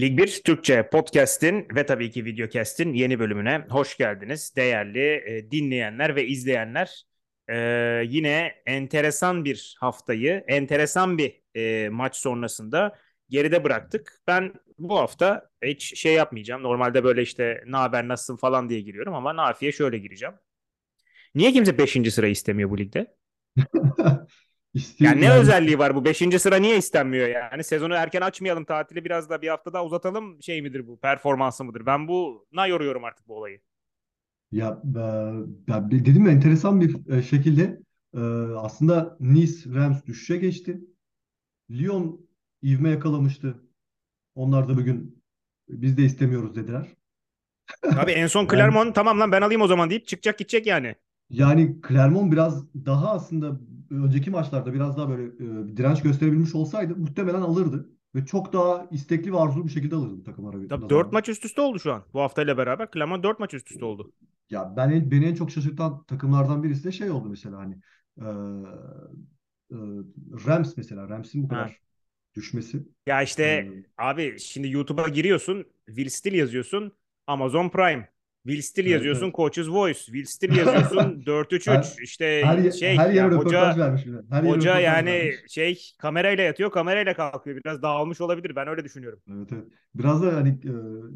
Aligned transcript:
Lig 0.00 0.18
1 0.18 0.42
Türkçe 0.44 0.88
podcast'in 0.88 1.66
ve 1.74 1.86
tabii 1.86 2.10
ki 2.10 2.24
videocast'in 2.24 2.92
yeni 2.92 3.18
bölümüne 3.18 3.66
hoş 3.70 3.96
geldiniz. 3.96 4.52
Değerli 4.56 5.22
e, 5.26 5.50
dinleyenler 5.50 6.16
ve 6.16 6.26
izleyenler. 6.26 7.06
E, 7.48 7.56
yine 8.06 8.54
enteresan 8.66 9.44
bir 9.44 9.76
haftayı, 9.80 10.44
enteresan 10.48 11.18
bir 11.18 11.42
e, 11.54 11.88
maç 11.88 12.16
sonrasında 12.16 12.98
geride 13.28 13.64
bıraktık. 13.64 14.20
Ben 14.26 14.54
bu 14.78 14.98
hafta 14.98 15.50
hiç 15.62 15.98
şey 16.00 16.14
yapmayacağım. 16.14 16.62
Normalde 16.62 17.04
böyle 17.04 17.22
işte 17.22 17.64
ne 17.66 17.76
haber 17.76 18.08
nasılsın 18.08 18.36
falan 18.36 18.68
diye 18.68 18.80
giriyorum 18.80 19.14
ama 19.14 19.36
Nafiye 19.36 19.72
şöyle 19.72 19.98
gireceğim. 19.98 20.34
Niye 21.34 21.52
kimse 21.52 21.78
5. 21.78 22.12
sırayı 22.12 22.32
istemiyor 22.32 22.70
bu 22.70 22.78
ligde? 22.78 23.14
İstiyor 24.78 25.10
Yani 25.10 25.20
ne 25.20 25.24
yani 25.24 25.38
özelliği 25.38 25.78
var 25.78 25.94
bu? 25.94 26.04
Beşinci 26.04 26.38
sıra 26.38 26.56
niye 26.56 26.78
istenmiyor 26.78 27.28
yani? 27.28 27.64
Sezonu 27.64 27.94
erken 27.94 28.20
açmayalım, 28.20 28.64
tatili 28.64 29.04
biraz 29.04 29.30
da 29.30 29.42
bir 29.42 29.48
hafta 29.48 29.72
daha 29.72 29.84
uzatalım 29.84 30.42
şey 30.42 30.62
midir 30.62 30.86
bu? 30.86 31.00
Performansı 31.00 31.64
mıdır? 31.64 31.86
Ben 31.86 32.08
buna 32.08 32.66
yoruyorum 32.66 33.04
artık 33.04 33.28
bu 33.28 33.36
olayı. 33.36 33.60
ya 34.52 34.80
ben, 34.84 35.46
ben 35.68 35.90
dedim 35.90 36.26
ya 36.26 36.32
enteresan 36.32 36.80
bir 36.80 37.12
e, 37.12 37.22
şekilde 37.22 37.80
e, 38.14 38.20
aslında 38.56 39.16
Nice 39.20 39.74
Rams 39.74 40.06
düşüşe 40.06 40.36
geçti. 40.36 40.80
Lyon 41.70 42.28
ivme 42.62 42.90
yakalamıştı. 42.90 43.62
Onlar 44.34 44.68
da 44.68 44.76
bugün 44.76 45.22
biz 45.68 45.96
de 45.96 46.02
istemiyoruz 46.02 46.56
dediler. 46.56 46.88
Tabii 47.82 48.12
en 48.12 48.26
son 48.26 48.40
Yani 48.42 48.50
Clermont 48.50 48.94
tamam 48.94 49.20
lan 49.20 49.32
ben 49.32 49.42
alayım 49.42 49.62
o 49.62 49.66
zaman 49.66 49.90
deyip 49.90 50.06
çıkacak 50.06 50.38
gidecek 50.38 50.66
yani. 50.66 50.94
Yani 51.30 51.76
Clermont 51.88 52.32
biraz 52.32 52.74
daha 52.74 53.10
aslında 53.12 53.60
önceki 53.90 54.30
maçlarda 54.30 54.74
biraz 54.74 54.96
daha 54.96 55.08
böyle 55.08 55.24
e, 55.72 55.76
direnç 55.76 56.02
gösterebilmiş 56.02 56.54
olsaydı 56.54 56.96
muhtemelen 56.96 57.42
alırdı 57.42 57.88
ve 58.14 58.26
çok 58.26 58.52
daha 58.52 58.86
istekli 58.90 59.32
ve 59.32 59.38
arzulu 59.38 59.66
bir 59.66 59.72
şekilde 59.72 59.94
alırdı 59.96 60.16
bu 60.18 60.22
takımlara 60.24 60.56
Tabii 60.68 60.88
4 60.88 61.12
nazaran. 61.12 61.12
maç 61.12 61.28
üst 61.28 61.44
üste 61.44 61.60
oldu 61.60 61.78
şu 61.78 61.92
an. 61.92 62.04
Bu 62.14 62.20
haftayla 62.20 62.56
beraber 62.58 62.90
Clermont 62.94 63.24
4 63.24 63.40
maç 63.40 63.54
üst 63.54 63.70
üste 63.70 63.84
oldu. 63.84 64.10
Ya 64.50 64.76
ben 64.76 64.90
en- 64.90 65.10
beni 65.10 65.24
en 65.26 65.34
çok 65.34 65.50
şaşırtan 65.50 66.04
takımlardan 66.04 66.62
birisi 66.62 66.84
de 66.84 66.92
şey 66.92 67.10
oldu 67.10 67.28
mesela 67.28 67.58
hani 67.58 67.74
e, 68.20 68.24
e, 69.70 69.76
Rams 70.46 70.76
mesela 70.76 71.08
Rams'in 71.08 71.42
bu 71.42 71.48
Ha. 71.48 71.72
kadar 71.72 71.80
düşmesi. 72.34 72.88
Ya 73.06 73.22
E, 73.38 73.42
işte 73.52 73.72
abi 73.98 74.38
şimdi 74.40 74.70
YouTube'a 74.70 75.08
giriyorsun. 75.08 75.64
Will 75.86 76.08
Still 76.08 76.32
yazıyorsun. 76.34 76.92
Amazon 77.26 77.68
Prime. 77.68 78.08
Will 78.46 78.62
Still 78.62 78.86
yazıyorsun. 78.86 79.24
evet. 79.26 79.34
Coach's 79.34 79.68
Voice. 79.68 79.98
Will 79.98 80.24
Still 80.24 80.56
yazıyorsun. 80.56 81.22
4-3-3. 81.26 81.70
Her 81.72 82.02
İşte 82.02 82.42
her 82.44 82.70
şey 82.70 82.96
her 82.96 83.10
yani 83.10 83.34
hoca 83.34 83.76
vermiş. 83.78 84.06
Her 84.30 84.42
Hoca 84.44 84.80
yani 84.80 85.10
vermiş. 85.10 85.36
şey 85.48 85.80
kamerayla 85.98 86.44
yatıyor, 86.44 86.70
kamerayla 86.70 87.14
kalkıyor. 87.14 87.60
Biraz 87.64 87.82
dağılmış 87.82 88.20
olabilir. 88.20 88.56
Ben 88.56 88.68
öyle 88.68 88.84
düşünüyorum. 88.84 89.20
Evet 89.32 89.52
evet. 89.52 89.64
Biraz 89.94 90.22
da 90.22 90.36
hani 90.36 90.48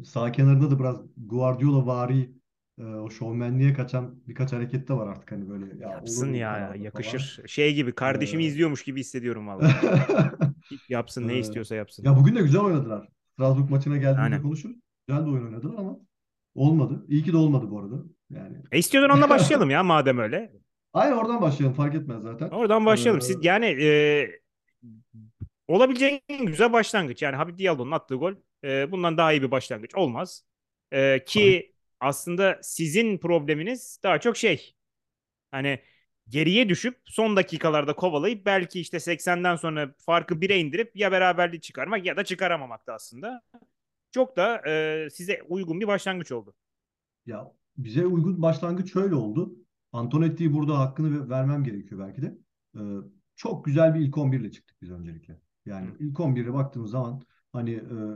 e, 0.01 0.05
sağ 0.05 0.31
kenarında 0.31 0.71
da 0.71 0.79
biraz 0.79 1.01
Guardiola 1.17 1.85
vari 1.85 2.31
e, 2.79 2.83
o 2.83 3.09
şovmenliğe 3.09 3.73
kaçan 3.73 4.15
birkaç 4.27 4.53
hareket 4.53 4.87
de 4.87 4.93
var 4.93 5.07
artık 5.07 5.31
hani 5.31 5.49
böyle 5.49 5.65
ya 5.83 5.89
Yapsın 5.91 6.33
ya, 6.33 6.53
da 6.53 6.73
falan. 6.73 6.75
yakışır. 6.75 7.39
Şey 7.47 7.73
gibi 7.75 7.93
E, 7.95 7.95
kardeşimi 7.95 8.45
izliyormuş 8.45 8.83
gibi 8.83 8.99
hissediyorum 8.99 9.47
valla. 9.47 9.71
Yapsın 10.89 11.27
ne 11.27 11.39
istiyorsa 11.39 11.75
yapsın. 11.75 12.03
ya 12.03 12.15
bugün 12.17 12.35
de 12.35 12.41
güzel 12.41 12.61
oynadılar. 12.61 13.07
Strasbourg 13.33 13.69
maçına 13.69 13.97
geldiğimizde 13.97 14.21
Aynen. 14.21 14.41
konuşuruz. 14.41 14.75
Güzel 15.07 15.25
de 15.25 15.29
oyun 15.29 15.45
oynadılar 15.45 15.75
ama 15.79 15.97
olmadı. 16.55 17.05
İyi 17.09 17.23
ki 17.23 17.33
de 17.33 17.37
olmadı 17.37 17.65
bu 17.71 17.79
arada. 17.79 17.95
Yani 18.29 18.57
E 18.71 18.77
istiyorsan 18.79 19.09
onunla 19.11 19.29
başlayalım 19.29 19.69
ya 19.69 19.83
madem 19.83 20.17
öyle. 20.17 20.51
Aynen 20.93 21.17
oradan 21.17 21.41
başlayalım 21.41 21.75
fark 21.75 21.95
etmez 21.95 22.23
zaten. 22.23 22.49
Oradan 22.49 22.85
Ee, 22.85 22.85
başlayalım. 22.85 23.21
Siz 23.21 23.37
yani 23.45 23.65
e, 23.65 24.41
olabileceğin 25.67 26.21
en 26.29 26.45
güzel 26.45 26.73
başlangıç. 26.73 27.21
Yani 27.21 27.35
Habib 27.35 27.59
Diallo'nun 27.59 27.91
attığı 27.91 28.15
gol 28.15 28.33
e, 28.63 28.91
bundan 28.91 29.17
daha 29.17 29.33
iyi 29.33 29.41
bir 29.41 29.51
başlangıç 29.51 29.95
olmaz. 29.95 30.45
E, 30.91 31.23
ki 31.25 31.73
aslında 31.99 32.59
sizin 32.63 33.17
probleminiz 33.17 33.99
daha 34.03 34.19
çok 34.19 34.37
şey 34.37 34.75
Hani 35.51 35.79
geriye 36.29 36.69
düşüp 36.69 36.97
son 37.05 37.35
dakikalarda 37.37 37.93
kovalayıp 37.95 38.45
belki 38.45 38.81
işte 38.81 38.99
80'den 38.99 39.55
sonra 39.55 39.95
farkı 40.05 40.41
1'e 40.41 40.59
indirip 40.59 40.95
ya 40.97 41.11
beraberliği 41.11 41.61
çıkarmak 41.61 42.05
ya 42.05 42.17
da 42.17 42.23
çıkaramamakta 42.25 42.93
aslında. 42.93 43.41
Çok 44.13 44.37
da 44.37 44.61
e, 44.69 45.09
size 45.11 45.43
uygun 45.49 45.81
bir 45.81 45.87
başlangıç 45.87 46.33
oldu. 46.33 46.55
ya 47.25 47.51
bize 47.77 48.05
uygun 48.05 48.41
başlangıç 48.41 48.93
şöyle 48.93 49.15
oldu. 49.15 49.55
Antonetti'yi 49.91 50.53
burada 50.53 50.79
hakkını 50.79 51.29
vermem 51.29 51.63
gerekiyor 51.63 52.01
belki 52.07 52.21
de. 52.21 52.37
Ee, 52.77 52.79
çok 53.35 53.65
güzel 53.65 53.95
bir 53.95 53.99
ilk 53.99 54.17
11 54.17 54.39
ile 54.39 54.51
çıktık 54.51 54.77
biz 54.81 54.91
öncelikle. 54.91 55.39
Yani 55.65 55.87
Hı. 55.89 55.95
ilk 55.99 56.19
11'e 56.19 56.53
baktığımız 56.53 56.91
zaman 56.91 57.21
hani 57.53 57.71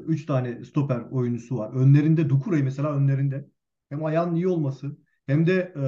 3 0.07 0.25
tane 0.25 0.63
stoper 0.65 0.99
oyuncusu 1.11 1.57
var. 1.57 1.73
Önlerinde 1.73 2.21
Doucouré 2.21 2.63
mesela 2.63 2.93
önlerinde. 2.95 3.49
Hem 3.89 4.05
ayağının 4.05 4.35
iyi 4.35 4.47
olması 4.47 4.97
hem 5.27 5.47
de 5.47 5.73
e, 5.75 5.81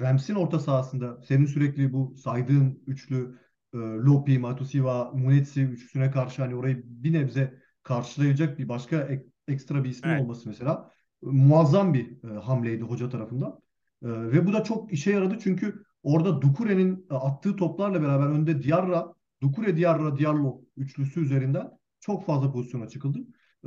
Rams'in 0.00 0.34
orta 0.34 0.58
sahasında 0.60 1.22
senin 1.22 1.46
sürekli 1.46 1.92
bu 1.92 2.14
saydığın 2.16 2.82
üçlü 2.86 3.38
e, 3.74 3.78
Lopi, 3.78 4.38
Matusiwa, 4.38 5.10
Munetsi 5.12 5.62
üçlüsüne 5.62 6.10
karşı 6.10 6.42
hani 6.42 6.54
orayı 6.54 6.82
bir 6.86 7.12
nebze 7.12 7.58
karşılayacak 7.82 8.58
bir 8.58 8.68
başka 8.68 8.96
ek- 9.00 9.26
ekstra 9.48 9.84
bir 9.84 9.88
ismin 9.90 10.12
Evet. 10.12 10.20
olması 10.20 10.48
mesela 10.48 10.90
muazzam 11.22 11.94
bir 11.94 12.24
e, 12.24 12.34
hamleydi 12.40 12.82
hoca 12.82 13.08
tarafından. 13.08 13.60
E, 14.02 14.08
ve 14.08 14.46
bu 14.46 14.52
da 14.52 14.64
çok 14.64 14.92
işe 14.92 15.10
yaradı 15.10 15.38
çünkü 15.40 15.82
orada 16.02 16.28
Doucouré'nin 16.28 17.06
e, 17.10 17.14
attığı 17.14 17.56
toplarla 17.56 18.02
beraber 18.02 18.26
önde 18.26 18.62
Diarra, 18.62 19.14
Doucouré, 19.42 19.76
Diarra, 19.76 20.16
Diallo 20.18 20.60
üçlüsü 20.76 21.20
üzerinden 21.20 21.70
çok 22.00 22.26
fazla 22.26 22.52
pozisyona 22.52 22.88
çıkıldı. 22.88 23.18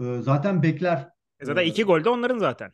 E, 0.02 0.22
zaten 0.22 0.64
bekler 0.64 1.10
E 1.40 1.46
e, 1.46 1.46
zaten 1.46 1.66
iki 1.66 1.84
gol 1.84 2.04
de 2.04 2.10
onların 2.10 2.38
zaten. 2.40 2.72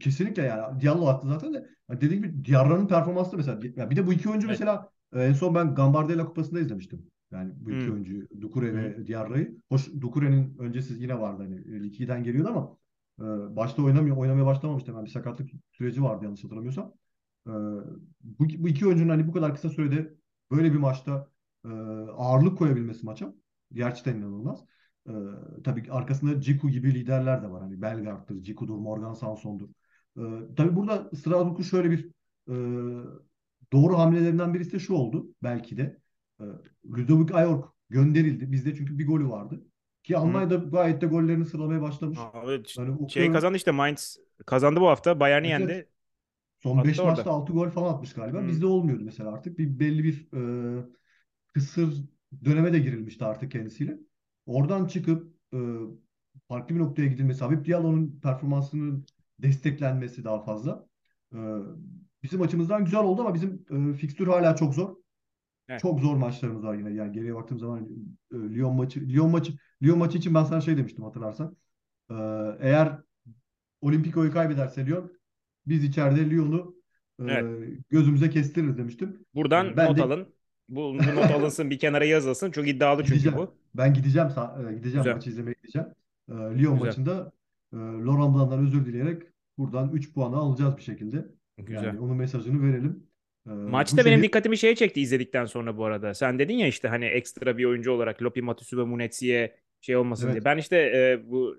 kesinlikle 0.00 0.42
yani 0.42 0.80
Diallo 0.80 1.06
attı 1.06 1.28
zaten 1.28 1.54
de 1.54 1.66
hani 1.88 2.00
dediğim 2.00 2.22
gibi 2.22 2.44
Diarra'nın 2.44 2.86
performansı 2.88 3.32
da 3.32 3.36
mesela 3.36 3.60
ya 3.76 3.90
bir 3.90 3.96
de 3.96 4.06
bu 4.06 4.12
iki 4.12 4.28
oyuncu 4.30 4.46
Evet. 4.46 4.58
mesela 4.60 4.90
e, 5.12 5.22
en 5.24 5.32
son 5.32 5.54
ben 5.54 5.74
Gambardella 5.74 6.26
Kupası'nda 6.26 6.60
izlemiştim. 6.60 7.10
Yani 7.34 7.52
bu 7.56 7.70
iki 7.70 7.86
Hı. 7.86 7.92
oyuncuyu 7.92 8.24
Doucouré 8.24 8.68
Hı. 8.68 8.74
ve 8.74 9.06
Diarra'yı. 9.06 9.56
Hoş 9.68 9.88
Doucouré'nin 9.88 10.58
öncesi 10.58 10.94
yine 11.02 11.20
vardı 11.20 11.42
hani 11.42 11.82
Lig 11.84 12.00
2'den 12.00 12.24
geliyordu 12.24 12.48
ama 12.48 12.76
e, 13.20 13.56
başta 13.56 13.82
oynamıyor 13.82 14.16
oynamaya 14.16 14.46
başlamamıştı 14.46 14.90
hemen 14.92 15.04
bir 15.04 15.10
sakatlık 15.10 15.50
süreci 15.72 16.02
vardı 16.02 16.24
yanlış 16.24 16.44
hatırlamıyorsam. 16.44 16.92
E, 17.46 17.50
bu, 18.20 18.44
bu 18.58 18.68
iki 18.68 18.86
oyuncunun 18.86 19.08
hani 19.08 19.28
bu 19.28 19.32
kadar 19.32 19.54
kısa 19.54 19.68
sürede 19.68 20.14
böyle 20.50 20.72
bir 20.72 20.78
maçta 20.78 21.28
e, 21.64 21.68
ağırlık 22.16 22.58
koyabilmesi 22.58 23.06
maça 23.06 23.34
gerçekten 23.72 24.16
inanılmaz. 24.16 24.64
E, 25.08 25.12
tabii 25.64 25.92
arkasında 25.92 26.40
Ciku 26.40 26.68
gibi 26.70 26.94
liderler 26.94 27.42
de 27.42 27.50
var. 27.50 27.62
Hani 27.62 27.82
Bellegarde'dır, 27.82 28.42
Ciku'dur, 28.42 28.78
Morgan 28.78 29.14
Sanson'dur. 29.14 29.68
E, 30.18 30.22
tabii 30.56 30.76
burada 30.76 31.10
Strasbourg'un 31.16 31.62
şöyle 31.62 31.90
bir 31.90 32.10
e, 32.48 32.54
doğru 33.72 33.98
hamlelerinden 33.98 34.54
birisi 34.54 34.72
de 34.72 34.78
şu 34.78 34.94
oldu 34.94 35.34
belki 35.42 35.76
de. 35.76 36.03
E, 36.40 36.44
Ludovic 36.84 37.34
Ayork 37.34 37.64
gönderildi. 37.90 38.52
Bizde 38.52 38.74
çünkü 38.74 38.98
bir 38.98 39.06
golü 39.06 39.28
vardı. 39.28 39.64
Ki 40.02 40.14
Hı. 40.14 40.18
Almanya'da 40.18 40.54
gayet 40.54 41.00
de 41.00 41.06
gollerini 41.06 41.44
sıralamaya 41.44 41.82
başlamış. 41.82 42.18
Abi 42.32 42.62
Yani 42.78 42.96
o 43.00 43.08
şey 43.08 43.32
kazandı 43.32 43.56
işte 43.56 43.70
Mainz 43.70 44.16
kazandı 44.46 44.80
bu 44.80 44.88
hafta. 44.88 45.20
Bayern'i 45.20 45.46
evet, 45.46 45.60
yendi. 45.60 45.88
Son 46.62 46.78
Attı 46.78 46.88
5 46.88 46.98
maçta 46.98 47.22
orada. 47.22 47.30
6 47.30 47.52
gol 47.52 47.70
falan 47.70 47.94
atmış 47.94 48.12
galiba. 48.12 48.42
Hı. 48.42 48.48
Bizde 48.48 48.66
olmuyordu 48.66 49.02
mesela 49.04 49.32
artık. 49.32 49.58
Bir 49.58 49.78
belli 49.78 50.04
bir 50.04 50.28
e, 50.32 50.84
kısır 51.54 52.04
döneme 52.44 52.72
de 52.72 52.78
girilmişti 52.78 53.24
artık 53.24 53.52
kendisiyle. 53.52 53.98
Oradan 54.46 54.86
çıkıp 54.86 55.34
e, 55.54 55.58
farklı 56.48 56.74
bir 56.74 56.80
noktaya 56.80 57.06
gidilmesi, 57.06 57.44
Habib 57.44 57.66
Diallo'nun 57.66 58.20
performansının 58.22 59.06
desteklenmesi 59.38 60.24
daha 60.24 60.44
fazla. 60.44 60.86
E, 61.34 61.38
bizim 62.22 62.42
açımızdan 62.42 62.84
güzel 62.84 63.00
oldu 63.00 63.20
ama 63.20 63.34
bizim 63.34 63.66
e, 63.70 63.94
fikstür 63.94 64.26
hala 64.26 64.56
çok 64.56 64.74
zor. 64.74 64.96
Evet. 65.68 65.80
Çok 65.80 66.00
zor 66.00 66.16
maçlarımız 66.16 66.64
var 66.64 66.74
yine. 66.74 66.92
Yani 66.94 67.12
geriye 67.12 67.34
baktığım 67.34 67.58
zaman 67.58 67.88
e, 68.32 68.36
Lyon 68.36 68.74
maçı, 68.76 69.00
Lyon 69.08 69.30
maçı, 69.30 69.52
Lyon 69.82 69.98
maçı 69.98 70.18
için 70.18 70.34
ben 70.34 70.44
sana 70.44 70.60
şey 70.60 70.76
demiştim 70.76 71.04
hatırlarsan. 71.04 71.56
E, 72.10 72.14
eğer 72.60 72.98
Olimpiko'yu 73.80 74.32
kaybederse 74.32 74.86
Lyon, 74.86 75.12
biz 75.66 75.84
içeride 75.84 76.30
Lyon'u 76.30 76.74
e, 77.20 77.24
Evet. 77.32 77.78
gözümüze 77.90 78.30
kestiririz 78.30 78.78
demiştim. 78.78 79.26
Buradan 79.34 79.76
ben 79.76 79.88
not 79.90 79.98
de 79.98 80.02
alın. 80.02 80.26
Bu, 80.68 80.80
bu 80.80 80.96
not 80.96 81.30
alınsın 81.30 81.70
bir 81.70 81.78
kenara 81.78 82.04
yazılsın. 82.04 82.50
Çok 82.50 82.68
iddialı 82.68 83.00
çünkü 83.04 83.12
Gideceğim. 83.14 83.38
bu. 83.38 83.54
Ben 83.74 83.94
gideceğim. 83.94 84.28
Gideceğim 84.70 84.98
Güzel. 84.98 85.14
maçı 85.14 85.30
izlemeye 85.30 85.54
gideceğim. 85.62 85.88
E, 86.28 86.32
Lyon 86.32 86.54
Güzel. 86.56 86.78
maçında 86.78 87.32
e, 87.72 87.76
Laurent 87.76 88.34
Blanc'dan 88.36 88.66
özür 88.66 88.86
dileyerek 88.86 89.22
buradan 89.58 89.92
3 89.92 90.12
puanı 90.14 90.36
alacağız 90.36 90.76
bir 90.76 90.82
şekilde. 90.82 91.26
Güzel. 91.58 91.84
Yani 91.84 92.00
onun 92.00 92.16
mesajını 92.16 92.62
verelim. 92.62 93.06
E, 93.46 93.50
bu 93.50 93.54
Maçta 93.70 93.96
benim 93.96 94.18
şehir 94.18 94.22
dikkatimi 94.22 94.58
şeye 94.58 94.74
çekti 94.74 95.00
izledikten 95.00 95.44
sonra 95.44 95.76
bu 95.76 95.84
arada. 95.84 96.14
Sen 96.14 96.38
dedin 96.38 96.54
ya 96.54 96.66
işte 96.66 96.88
hani 96.88 97.04
ekstra 97.04 97.58
bir 97.58 97.64
oyuncu 97.64 97.92
olarak 97.92 98.22
Lopi 98.22 98.42
Matusu 98.42 98.78
ve 98.78 98.84
Munetsi'ye 98.84 99.56
şey 99.80 99.96
olmasın 99.96 100.24
diye. 100.24 100.32
evet 100.32 100.44
Ben 100.44 100.58
işte 100.58 100.76
e, 100.76 101.30
bu 101.30 101.58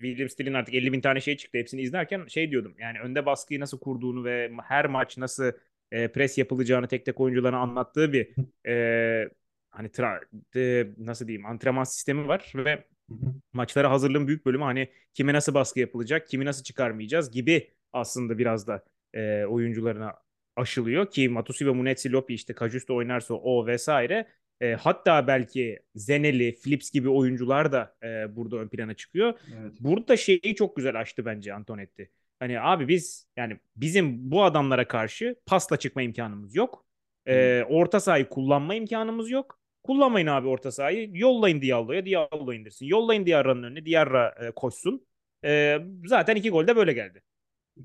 William 0.00 0.28
Steele'in 0.28 0.54
artık 0.54 0.74
50 0.74 0.92
bin 0.92 1.00
tane 1.00 1.20
şey 1.20 1.36
çıktı. 1.36 1.58
Hepsini 1.58 1.80
izlerken 1.82 2.26
şey 2.26 2.50
diyordum. 2.50 2.74
Yani 2.78 3.00
önde 3.00 3.26
baskıyı 3.26 3.60
nasıl 3.60 3.80
kurduğunu 3.80 4.24
ve 4.24 4.50
her 4.64 4.86
maç 4.86 5.18
nasıl 5.18 5.52
e, 5.92 6.08
pres 6.08 6.38
yapılacağını 6.38 6.88
tek 6.88 7.06
tek 7.06 7.20
oyunculara 7.20 7.58
anlattığı 7.58 8.12
bir 8.12 8.28
e, 8.66 9.28
hani 9.70 9.88
tra- 9.88 10.24
e, 10.56 10.86
nasıl 10.98 11.28
diyeyim 11.28 11.46
antrenman 11.46 11.84
sistemi 11.84 12.28
var 12.28 12.52
ve. 12.54 12.84
Maçlara 13.52 13.90
hazırlığın 13.90 14.26
büyük 14.28 14.46
bölümü 14.46 14.64
hani 14.64 14.88
kime 15.14 15.32
nasıl 15.32 15.54
baskı 15.54 15.80
yapılacak, 15.80 16.28
kimi 16.28 16.44
nasıl 16.44 16.62
çıkarmayacağız 16.64 17.30
gibi 17.30 17.70
aslında 17.92 18.38
biraz 18.38 18.66
da 18.66 18.84
e, 19.14 19.44
oyuncularına 19.44 20.14
aşılıyor 20.56 21.10
ki 21.10 21.28
Matusi 21.28 21.66
ve 21.66 21.70
Munetsi 21.70 22.12
Lopi 22.12 22.34
işte 22.34 22.54
Kajusto 22.54 22.96
oynarsa 22.96 23.34
o 23.34 23.66
vesaire. 23.66 24.26
E, 24.60 24.72
hatta 24.72 25.26
belki 25.26 25.78
Zeneli, 25.94 26.52
Flips 26.52 26.90
gibi 26.90 27.08
oyuncular 27.08 27.72
da 27.72 27.96
e, 28.02 28.36
burada 28.36 28.56
ön 28.56 28.68
plana 28.68 28.94
çıkıyor. 28.94 29.38
Evet. 29.60 29.72
Burada 29.80 30.16
şeyi 30.16 30.54
çok 30.56 30.76
güzel 30.76 31.00
açtı 31.00 31.24
bence 31.24 31.54
Antonetti. 31.54 32.10
Hani 32.38 32.60
abi 32.60 32.88
biz 32.88 33.26
yani 33.36 33.58
bizim 33.76 34.30
bu 34.30 34.44
adamlara 34.44 34.88
karşı 34.88 35.36
pasla 35.46 35.76
çıkma 35.76 36.02
imkanımız 36.02 36.56
yok. 36.56 36.86
E, 37.26 37.62
orta 37.68 38.00
sahayı 38.00 38.28
kullanma 38.28 38.74
imkanımız 38.74 39.30
yok. 39.30 39.60
Kullanmayın 39.82 40.26
abi 40.26 40.48
orta 40.48 40.72
sahayı. 40.72 41.10
Yollayın 41.12 41.62
Diallo'ya. 41.62 42.06
Diallo 42.06 42.52
indirsin. 42.52 42.86
Yollayın 42.86 43.26
Diarra'nın 43.26 43.62
önüne. 43.62 43.86
Diarra 43.86 44.34
e, 44.40 44.50
koşsun. 44.50 45.06
E, 45.44 45.78
zaten 46.04 46.36
iki 46.36 46.50
gol 46.50 46.66
de 46.66 46.76
böyle 46.76 46.92
geldi. 46.92 47.22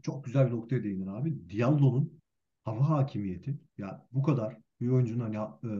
Çok 0.03 0.25
güzel 0.25 0.47
bir 0.47 0.51
noktaya 0.51 0.83
değindin 0.83 1.07
abi. 1.07 1.49
Diallo'nun 1.49 2.20
hava 2.65 2.89
hakimiyeti 2.89 3.57
ya 3.77 4.07
bu 4.11 4.23
kadar 4.23 4.57
bir 4.81 4.89
oyuncunun 4.89 5.33
hani 5.33 5.37
e, 5.37 5.71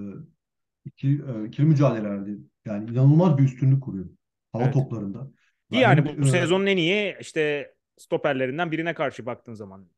ikili, 0.86 1.24
e, 1.32 1.48
ikili 1.48 1.66
mücadelelerde 1.66 2.32
yani 2.66 2.92
inanılmaz 2.92 3.38
bir 3.38 3.44
üstünlük 3.44 3.84
kuruyor 3.84 4.10
hava 4.52 4.64
Evet. 4.64 4.74
toplarında. 4.74 5.32
Yani 5.72 6.06
hem, 6.06 6.22
bu 6.22 6.26
e, 6.26 6.26
sezonun 6.26 6.66
en 6.66 6.78
iyi 6.78 7.18
işte 7.22 7.74
stoperlerinden 7.98 8.72
birine 8.72 8.94
karşı 8.94 9.26
baktığın 9.26 9.54
zaman 9.54 9.90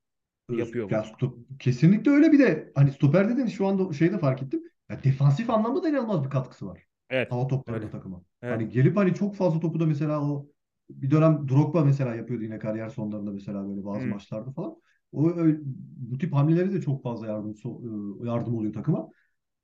e, 0.49 0.55
yapıyor 0.55 0.89
ya 0.89 1.03
stop, 1.03 1.37
kesinlikle 1.59 2.11
öyle 2.11 2.31
bir 2.31 2.39
de 2.39 2.71
hani 2.75 2.91
stoper 2.91 3.29
dedin 3.29 3.45
şu 3.47 3.67
anda 3.67 3.93
şeyi 3.93 4.11
de 4.11 4.17
fark 4.19 4.43
ettim. 4.43 4.63
Ya 4.89 5.03
defansif 5.03 5.49
anlamda 5.49 5.83
da 5.83 5.89
inanılmaz 5.89 6.23
bir 6.25 6.29
katkısı 6.29 6.67
var. 6.67 6.83
Evet. 7.09 7.31
Hava 7.31 7.47
toplarında 7.47 7.89
takıma. 7.89 8.23
Evet. 8.41 8.61
Hani 8.61 8.69
gelip 8.69 8.97
hani 8.97 9.13
çok 9.15 9.35
fazla 9.35 9.59
topu 9.59 9.79
da 9.79 9.85
mesela 9.85 10.23
o 10.23 10.47
bir 10.89 11.11
dönem 11.11 11.49
Drogba 11.49 11.85
mesela 11.85 12.15
yapıyordu 12.15 12.43
yine 12.43 12.59
kariyer 12.59 12.89
sonlarında 12.89 13.31
mesela 13.31 13.69
böyle 13.69 13.85
bazı 13.85 13.99
Hmm. 13.99 14.09
maçlarda 14.09 14.51
falan. 14.51 14.75
O 15.13 15.29
ö- 15.29 15.59
bu 15.97 16.17
tip 16.17 16.33
hamleleri 16.33 16.73
de 16.73 16.81
çok 16.81 17.03
fazla 17.03 17.27
yardım 17.27 17.51
so- 17.51 18.23
e, 18.23 18.27
yardım 18.27 18.55
oluyor 18.55 18.73
takıma. 18.73 19.09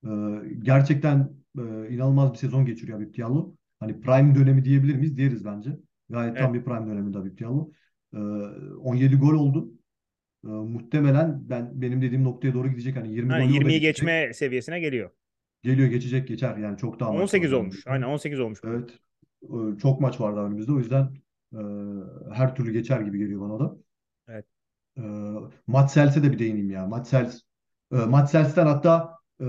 Ee, 0.05 0.09
gerçekten 0.63 1.29
e, 1.59 1.61
inanılmaz 1.95 2.33
bir 2.33 2.37
sezon 2.37 2.65
geçiriyor 2.65 2.99
Habib 2.99 3.15
Diallo. 3.15 3.55
Hani 3.79 4.01
prime 4.01 4.35
dönemi 4.35 4.65
diyebilir 4.65 4.95
miyiz? 4.95 5.17
Diyeriz 5.17 5.45
bence. 5.45 5.79
Gayet 6.09 6.37
tam 6.37 6.55
Evet. 6.55 6.61
bir 6.61 6.71
prime 6.71 6.87
döneminde 6.87 7.17
Habib 7.17 7.37
Diallo. 7.39 7.71
Ee, 8.13 8.17
17 8.77 9.15
gol 9.15 9.33
oldu. 9.33 9.71
Muhtemelen 10.43 11.49
ben 11.49 11.81
benim 11.81 12.01
dediğim 12.01 12.23
noktaya 12.23 12.53
doğru 12.53 12.67
gidecek. 12.69 12.95
Hani 12.95 13.13
20 13.13 13.33
Ha, 13.33 13.39
gol 13.39 13.49
yolda 13.49 13.53
20'yi 13.53 13.79
geçecek. 13.79 13.95
geçme 13.95 14.33
seviyesine 14.33 14.79
geliyor. 14.79 15.09
Geliyor 15.63 15.87
geçecek 15.89 16.27
geçer. 16.27 16.57
Yani 16.57 16.77
çok 16.77 16.99
daha 16.99 17.13
maç 17.13 17.17
var 17.17 17.23
18 17.23 17.51
daha 17.51 17.59
olmuş. 17.59 17.85
önümüzde. 17.85 17.89
Aynen 17.89 18.05
18 18.07 18.39
olmuş. 18.39 18.59
Evet. 18.63 18.99
Çok 19.81 20.01
maç 20.01 20.19
var 20.21 20.35
daha 20.35 20.45
önümüzde. 20.45 20.71
O 20.71 20.77
yüzden 20.79 21.03
e, 21.53 21.57
her 22.33 22.55
türlü 22.55 22.71
geçer 22.73 23.01
gibi 23.01 23.17
geliyor 23.17 23.41
bana 23.41 23.59
da. 23.59 23.77
E, 24.99 25.03
Mats 25.67 25.93
Sels'e 25.93 26.23
de 26.23 26.31
bir 26.31 26.39
değineyim 26.39 26.71
ya. 26.71 26.87
Mats 26.87 27.09
Sels. 27.09 27.41
E, 27.93 27.95
Mats 27.95 28.31
Sels'ten 28.31 28.65
hatta 28.65 29.15
e, 29.41 29.45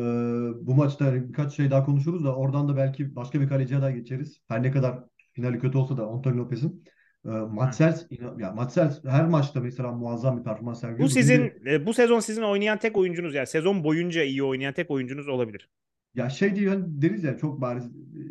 bu 0.67 0.75
maçta 0.75 1.05
hani 1.07 1.29
birkaç 1.29 1.53
şey 1.57 1.71
daha 1.71 1.85
konuşuruz 1.85 2.25
da 2.25 2.37
oradan 2.37 2.69
da 2.69 2.77
belki 2.77 3.17
başka 3.17 3.41
bir 3.41 3.49
kaleciye 3.49 3.81
daha 3.81 3.91
geçeriz. 3.91 4.41
Her 4.49 4.63
ne 4.63 4.71
kadar 4.71 4.99
finali 5.33 5.59
kötü 5.59 5.79
olsa 5.79 5.97
da 5.97 6.07
Antonio 6.07 6.37
Lopez'in. 6.37 6.85
E, 7.25 7.29
Mats 7.29 7.77
Sels, 7.77 8.03
ina- 8.11 8.43
ya 8.43 8.53
Mats 8.53 8.75
Sels 8.75 9.05
her 9.05 9.27
maçta 9.27 9.61
mesela 9.61 9.93
muazzam 9.93 10.39
bir 10.39 10.45
performans 10.45 10.81
sergiliyor. 10.81 11.09
Bu 11.09 11.13
sizin 11.13 11.53
e, 11.67 11.87
bu 11.87 11.95
sezon 11.95 12.21
sizin 12.21 12.43
oynayan 12.43 12.79
tek 12.79 12.97
oyuncunuz 12.97 13.35
yani 13.35 13.47
sezon 13.47 13.85
boyunca 13.85 14.23
iyi 14.23 14.43
oynayan 14.43 14.75
tek 14.75 14.91
oyuncunuz 14.91 15.29
olabilir. 15.29 15.69
Ya 16.15 16.31
şey 16.31 16.57
diyor 16.57 16.83
deriz 16.87 17.25
ya 17.25 17.39
çok 17.39 17.61
bariz 17.61 17.85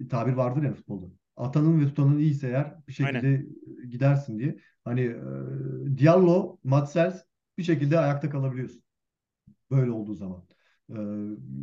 tabir 0.09 0.33
vardır 0.33 0.63
ya 0.63 0.73
futbolda. 0.73 1.05
Atanın 1.39 1.81
ve 1.81 1.87
tutanın 1.87 2.19
iyiyse 2.19 2.47
eğer 2.47 2.75
bir 2.87 2.93
şekilde 2.93 3.45
gidersin 3.91 4.39
diye. 4.39 4.59
Hani 4.83 5.01
e, 5.01 5.97
Diallo, 5.97 6.57
Matsels 6.63 7.21
bir 7.57 7.63
şekilde 7.63 7.99
ayakta 7.99 8.29
kalabiliyorsun. 8.29 8.83
Böyle 9.71 9.91
olduğu 9.91 10.15
zaman. 10.15 10.43
E, 10.89 10.95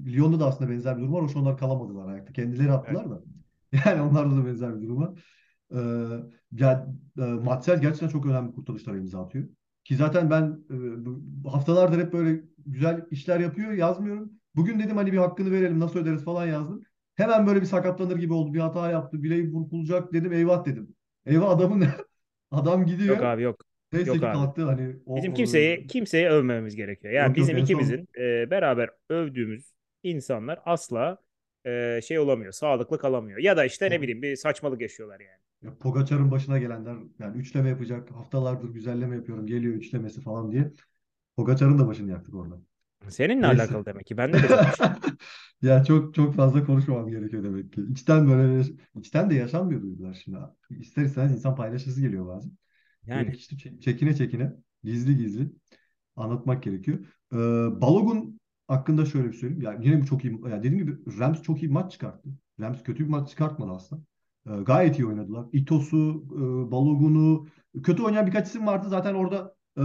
Lyon'da 0.07 0.41
da 0.41 0.47
aslında 0.47 0.71
benzer 0.71 0.97
bir 0.97 1.03
durum 1.03 1.15
var. 1.15 1.23
Hoş 1.23 1.37
onlar 1.37 1.59
kalamadılar 1.59 2.09
ayakta. 2.09 2.33
Kendileri 2.33 2.73
attılar 2.73 3.11
da. 3.11 3.23
Yani 3.87 4.03
onlarda 4.03 4.37
da 4.37 4.47
benzer 4.47 4.77
bir 4.77 4.83
durum 4.83 5.01
var. 5.03 5.25
E, 5.73 5.79
ya, 6.53 6.89
e, 7.19 7.23
Matsels 7.23 7.81
gerçekten 7.81 8.09
çok 8.09 8.27
önemli 8.27 8.53
kurtarışlara 8.53 8.97
imza 8.97 9.25
atıyor. 9.25 9.49
Ki 9.85 9.97
zaten 9.97 10.31
ben 10.31 10.65
e, 11.45 11.49
haftalardır 11.49 11.99
hep 11.99 12.13
böyle 12.13 12.45
güzel 12.67 13.07
işler 13.11 13.41
yapıyor, 13.41 13.73
yazmıyorum. 13.73 14.33
Bugün 14.57 14.79
dedim 14.81 14.97
hani 14.97 15.13
bir 15.13 15.19
hakkını 15.19 15.51
verelim, 15.51 15.81
nasıl 15.81 15.99
öderiz 15.99 16.25
falan 16.25 16.47
yazdım. 16.47 16.83
Hemen 17.17 17.47
böyle 17.47 17.61
bir 17.61 17.67
sakatlanır 17.67 18.17
gibi 18.17 18.33
oldu. 18.33 18.55
Bir 18.55 18.61
hata 18.61 18.91
yaptı, 18.91 19.23
bileği 19.23 19.53
burkulacak 19.53 20.13
dedim. 20.13 20.33
Eyvah 20.33 20.65
dedim. 20.65 20.97
Eyvah 21.27 21.51
adamın 21.51 21.87
adam 22.51 22.81
Yok 22.81 22.89
gidiyor. 22.89 23.21
abi 23.23 23.43
yok. 23.43 23.61
Neyse 23.93 24.09
Yok 24.11 24.21
ki 24.21 24.27
abi. 24.27 24.33
kalktı 24.33 24.65
hani 24.65 24.97
o, 25.07 25.17
Bizim 25.17 25.33
o- 25.33 25.35
kimseyi 25.35 25.87
kimseyi 25.87 26.29
övmememiz 26.29 26.77
gerekiyor. 26.77 27.15
Yani 27.15 27.29
Yok, 27.29 27.37
yok, 27.39 27.49
bizim 27.49 27.57
son- 27.57 27.63
ikimizin 27.65 28.09
e, 28.19 28.51
beraber 28.51 28.91
övdüğümüz 29.09 29.73
insanlar 30.03 30.61
asla 30.65 31.19
e, 31.67 32.01
şey 32.03 32.19
olamıyor, 32.19 32.53
sağlıklı 32.53 32.99
kalamıyor. 32.99 33.39
Ya 33.39 33.57
da 33.57 33.65
işte 33.65 33.91
ne 33.91 33.95
Yok. 33.95 34.03
bileyim 34.03 34.23
bir 34.23 34.37
saçmalık 34.37 34.81
yaşıyorlar 34.81 35.21
yani. 35.21 35.41
Ya 35.63 35.79
Pogacar'ın 35.79 36.31
başına 36.31 36.59
gelenler 36.59 36.97
yani 37.19 37.39
üçleme 37.39 37.69
yapacak. 37.69 38.11
Haftalardır 38.11 38.69
güzelleme 38.69 39.17
yapıyorum. 39.17 39.47
Geliyor 39.47 39.75
üçlemesi 39.75 40.21
falan 40.21 40.53
diye. 40.53 40.73
Pogacar'ın 41.37 41.79
da 41.79 41.87
başını 41.89 42.11
yaktık 42.11 42.35
orada. 42.35 42.61
Seninle 43.09 43.47
Neyse. 43.47 43.47
alakalı 43.47 43.87
demek 43.87 44.07
ki. 44.07 44.17
Bende 44.17 44.43
de 44.43 44.53
bir 44.53 44.73
şey. 44.73 44.87
Ya 45.63 45.85
çok 45.85 46.15
çok 46.15 46.35
fazla 46.35 46.65
konuşmamam 46.67 47.09
gerekiyor 47.11 47.45
demek 47.45 47.73
ki. 47.73 47.83
İçten 47.91 48.29
böyle 48.29 48.65
içten 48.97 49.31
de 49.31 49.35
yaşanmıyor 49.35 49.83
duygular 49.83 50.15
şimdi. 50.25 50.39
İster 50.71 51.05
istemez 51.05 51.33
insan 51.33 51.57
paylaşısı 51.57 52.01
geliyor 52.01 52.27
bazen. 52.27 52.53
Böyle 53.15 53.31
Yani 53.31 53.37
işte 53.37 53.57
çe- 53.57 53.81
çekine 53.81 54.17
çekine 54.17 54.53
gizli 54.85 55.17
gizli 55.19 55.53
anlatmak 56.17 56.63
gerekiyor. 56.63 56.99
Ee, 57.33 57.37
Balogun 57.83 58.41
hakkında 58.69 59.07
şöyle 59.07 59.29
bir 59.29 59.35
söyleyeyim. 59.35 59.63
Yani 59.63 59.87
yine 59.87 60.03
bu 60.03 60.07
çok 60.07 60.25
iyi. 60.25 60.33
Yani 60.51 60.59
dediğim 60.63 60.79
gibi 60.79 61.19
Rams 61.21 61.43
çok 61.43 61.63
iyi 61.63 61.73
maç 61.73 61.93
çıkarttı. 61.93 62.29
Rams 62.61 62.83
kötü 62.83 63.05
bir 63.05 63.11
maç 63.11 63.31
çıkartmadı 63.31 63.73
aslında. 63.73 64.03
Ee, 64.47 64.63
gayet 64.63 64.99
iyi 64.99 65.07
oynadılar. 65.07 65.47
Itos'u, 65.53 66.25
e, 66.33 66.71
Balogun'u 66.71 67.47
kötü 67.83 68.03
oynayan 68.03 68.27
birkaç 68.27 68.47
isim 68.49 68.67
vardı. 68.67 68.89
Zaten 68.89 69.15
orada 69.15 69.55
e, 69.79 69.85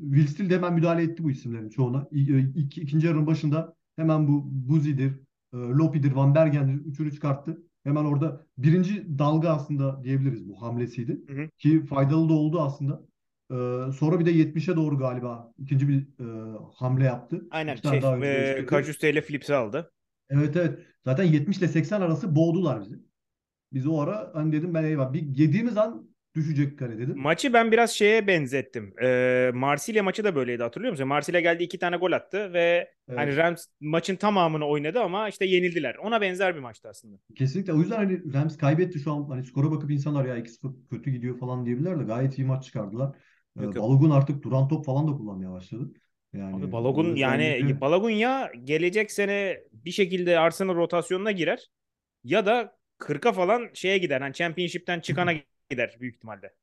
Will 0.00 0.26
Steele 0.26 0.50
de 0.50 0.54
hemen 0.54 0.74
müdahale 0.74 1.02
etti 1.02 1.24
bu 1.24 1.30
isimlerin 1.30 1.68
çoğuna. 1.68 2.08
İ, 2.12 2.34
e, 2.34 2.40
iki, 2.40 2.80
ikinci 2.80 3.06
yarının 3.06 3.26
başında 3.26 3.76
hemen 3.96 4.28
bu 4.28 4.44
Buzi'dir, 4.46 5.12
e, 5.54 5.56
Lopi'dir, 5.56 6.12
Van 6.12 6.34
Bergen'dir 6.34 6.86
üçünü 6.86 7.12
çıkarttı. 7.12 7.62
Hemen 7.84 8.04
orada 8.04 8.46
birinci 8.58 9.18
dalga 9.18 9.48
aslında 9.48 10.04
diyebiliriz 10.04 10.48
bu 10.48 10.62
hamlesiydi. 10.62 11.20
Hı 11.28 11.42
hı. 11.42 11.48
Ki 11.58 11.84
faydalı 11.84 12.28
da 12.28 12.32
oldu 12.32 12.60
aslında. 12.60 13.02
Ee, 13.50 13.92
sonra 13.92 14.20
bir 14.20 14.26
de 14.26 14.32
70'e 14.32 14.76
doğru 14.76 14.98
galiba 14.98 15.52
ikinci 15.58 15.88
bir 15.88 16.00
e, 16.00 16.58
hamle 16.74 17.04
yaptı. 17.04 17.46
aynen 17.50 17.76
şey, 17.76 18.00
e. 18.22 18.66
Kajuste 18.66 19.10
ile 19.10 19.22
Flips'i 19.22 19.54
aldı. 19.54 19.92
Evet 20.30 20.56
evet. 20.56 20.78
Zaten 21.04 21.24
70 21.24 21.58
ile 21.58 21.68
80 21.68 22.00
arası 22.00 22.36
boğdular 22.36 22.80
bizi. 22.80 22.94
Biz 23.72 23.86
o 23.86 24.00
ara 24.00 24.30
hani 24.34 24.52
dedim 24.52 24.74
ben 24.74 24.84
eyvah 24.84 25.12
bir 25.12 25.22
yediğimiz 25.22 25.76
an 25.76 26.05
düşecek 26.36 26.78
kale 26.78 26.98
dedim. 26.98 27.18
Maçı 27.18 27.52
ben 27.52 27.72
biraz 27.72 27.90
şeye 27.90 28.26
benzettim. 28.26 28.94
E, 29.02 29.50
Marsilya 29.54 30.02
maçı 30.02 30.24
da 30.24 30.34
böyleydi 30.34 30.62
hatırlıyor 30.62 30.90
musun? 30.92 31.08
Marsilya 31.08 31.40
geldi 31.40 31.62
iki 31.62 31.78
tane 31.78 31.96
gol 31.96 32.12
attı 32.12 32.52
ve 32.52 32.90
Evet. 33.08 33.18
hani 33.18 33.36
Rams 33.36 33.66
maçın 33.80 34.16
tamamını 34.16 34.66
oynadı 34.66 35.00
ama 35.00 35.28
işte 35.28 35.44
yenildiler. 35.46 35.94
Ona 35.94 36.20
benzer 36.20 36.54
bir 36.54 36.60
maçtı 36.60 36.88
aslında. 36.88 37.16
Kesinlikle. 37.34 37.72
O 37.72 37.78
yüzden 37.78 37.96
hani 37.96 38.34
Rams 38.34 38.56
kaybetti 38.56 38.98
şu 38.98 39.12
an. 39.12 39.28
Hani 39.28 39.44
skora 39.44 39.70
bakıp 39.70 39.90
insanlar 39.90 40.24
ya 40.24 40.36
2-0 40.36 40.88
kötü 40.90 41.10
gidiyor 41.10 41.38
falan 41.38 41.66
diyebilirler 41.66 42.00
de 42.00 42.04
gayet 42.04 42.38
iyi 42.38 42.44
maç 42.46 42.64
çıkardılar. 42.64 43.16
Ee. 43.60 43.62
Balogun 43.62 44.10
artık 44.10 44.42
duran 44.42 44.68
top 44.68 44.84
falan 44.86 45.08
da 45.08 45.12
kullanmaya 45.12 45.52
başladı. 45.52 45.92
Yani 46.32 46.56
Abi 46.56 46.72
Balogun 46.72 47.14
yani 47.16 47.44
özellikle- 47.54 47.80
Balogun 47.80 48.10
ya 48.10 48.52
gelecek 48.64 49.10
sene 49.12 49.60
bir 49.72 49.90
şekilde 49.90 50.38
Arsenal 50.38 50.74
rotasyonuna 50.74 51.32
girer 51.32 51.66
ya 52.24 52.46
da 52.46 52.76
40'a 52.98 53.32
falan 53.32 53.68
şeye 53.74 53.98
gider. 53.98 54.20
Hani 54.20 54.34
Championship'ten 54.34 55.00
çıkana 55.00 55.32
gider 55.70 55.96
büyük 56.00 56.14
ihtimalle. 56.14 56.54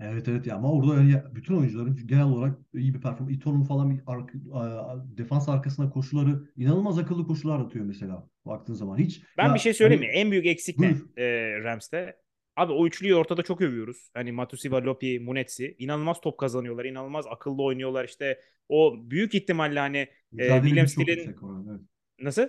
Evet 0.00 0.28
evet 0.28 0.46
ya 0.46 0.56
ama 0.56 0.72
orada 0.72 0.94
yani 1.02 1.22
bütün 1.34 1.56
oyuncuların 1.56 1.96
genel 2.06 2.24
olarak 2.24 2.58
iyi 2.74 2.94
bir 2.94 3.00
performans. 3.00 3.36
Ito'nun 3.36 3.64
falan 3.64 3.90
bir 3.90 4.00
arka- 4.06 4.54
a- 4.54 5.04
defans 5.18 5.48
arkasına 5.48 5.90
koşuları 5.90 6.48
inanılmaz 6.56 6.98
akıllı 6.98 7.26
koşular 7.26 7.60
atıyor 7.60 7.84
mesela 7.84 8.28
baktığın 8.46 8.74
zaman. 8.74 8.98
Hiç 8.98 9.22
Ben 9.38 9.48
ya 9.48 9.54
bir 9.54 9.58
şey 9.58 9.74
söyleyeyim 9.74 10.02
hani- 10.02 10.12
mi? 10.12 10.18
En 10.18 10.30
büyük 10.30 10.46
eksik 10.46 10.78
ne 10.78 10.94
e, 11.16 11.24
Rams'te? 11.64 12.16
Abi 12.56 12.72
o 12.72 12.86
üçlüyü 12.86 13.14
ortada 13.14 13.42
çok 13.42 13.60
övüyoruz. 13.60 14.10
Hani 14.14 14.32
Matusiwa, 14.32 14.82
Lopi, 14.84 15.20
Munetsi. 15.20 15.76
inanılmaz 15.78 16.20
top 16.20 16.38
kazanıyorlar. 16.38 16.84
inanılmaz 16.84 17.26
akıllı 17.26 17.62
oynuyorlar. 17.62 18.04
İşte 18.04 18.40
o 18.68 18.94
büyük 19.10 19.34
ihtimalle 19.34 19.80
hani 19.80 20.08
Mücadele 20.32 20.62
William 20.62 20.84
gücü 20.86 20.94
çok 20.94 21.04
Steele'in- 21.04 21.70
evet. 21.70 21.80
nasıl? 22.20 22.48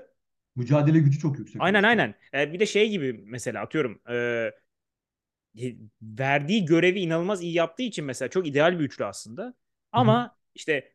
Mücadele 0.55 0.99
gücü 0.99 1.19
çok 1.19 1.39
yüksek. 1.39 1.61
Aynen 1.61 1.79
orası. 1.83 1.87
aynen. 1.87 2.15
E, 2.33 2.53
bir 2.53 2.59
de 2.59 2.65
şey 2.65 2.89
gibi 2.89 3.13
mesela 3.25 3.61
atıyorum 3.61 4.01
e, 4.09 4.51
verdiği 6.01 6.65
görevi 6.65 6.99
inanılmaz 6.99 7.43
iyi 7.43 7.53
yaptığı 7.53 7.83
için 7.83 8.05
mesela 8.05 8.29
çok 8.29 8.47
ideal 8.47 8.79
bir 8.79 8.83
üçlü 8.83 9.05
aslında. 9.05 9.53
Ama 9.91 10.37
işte 10.55 10.93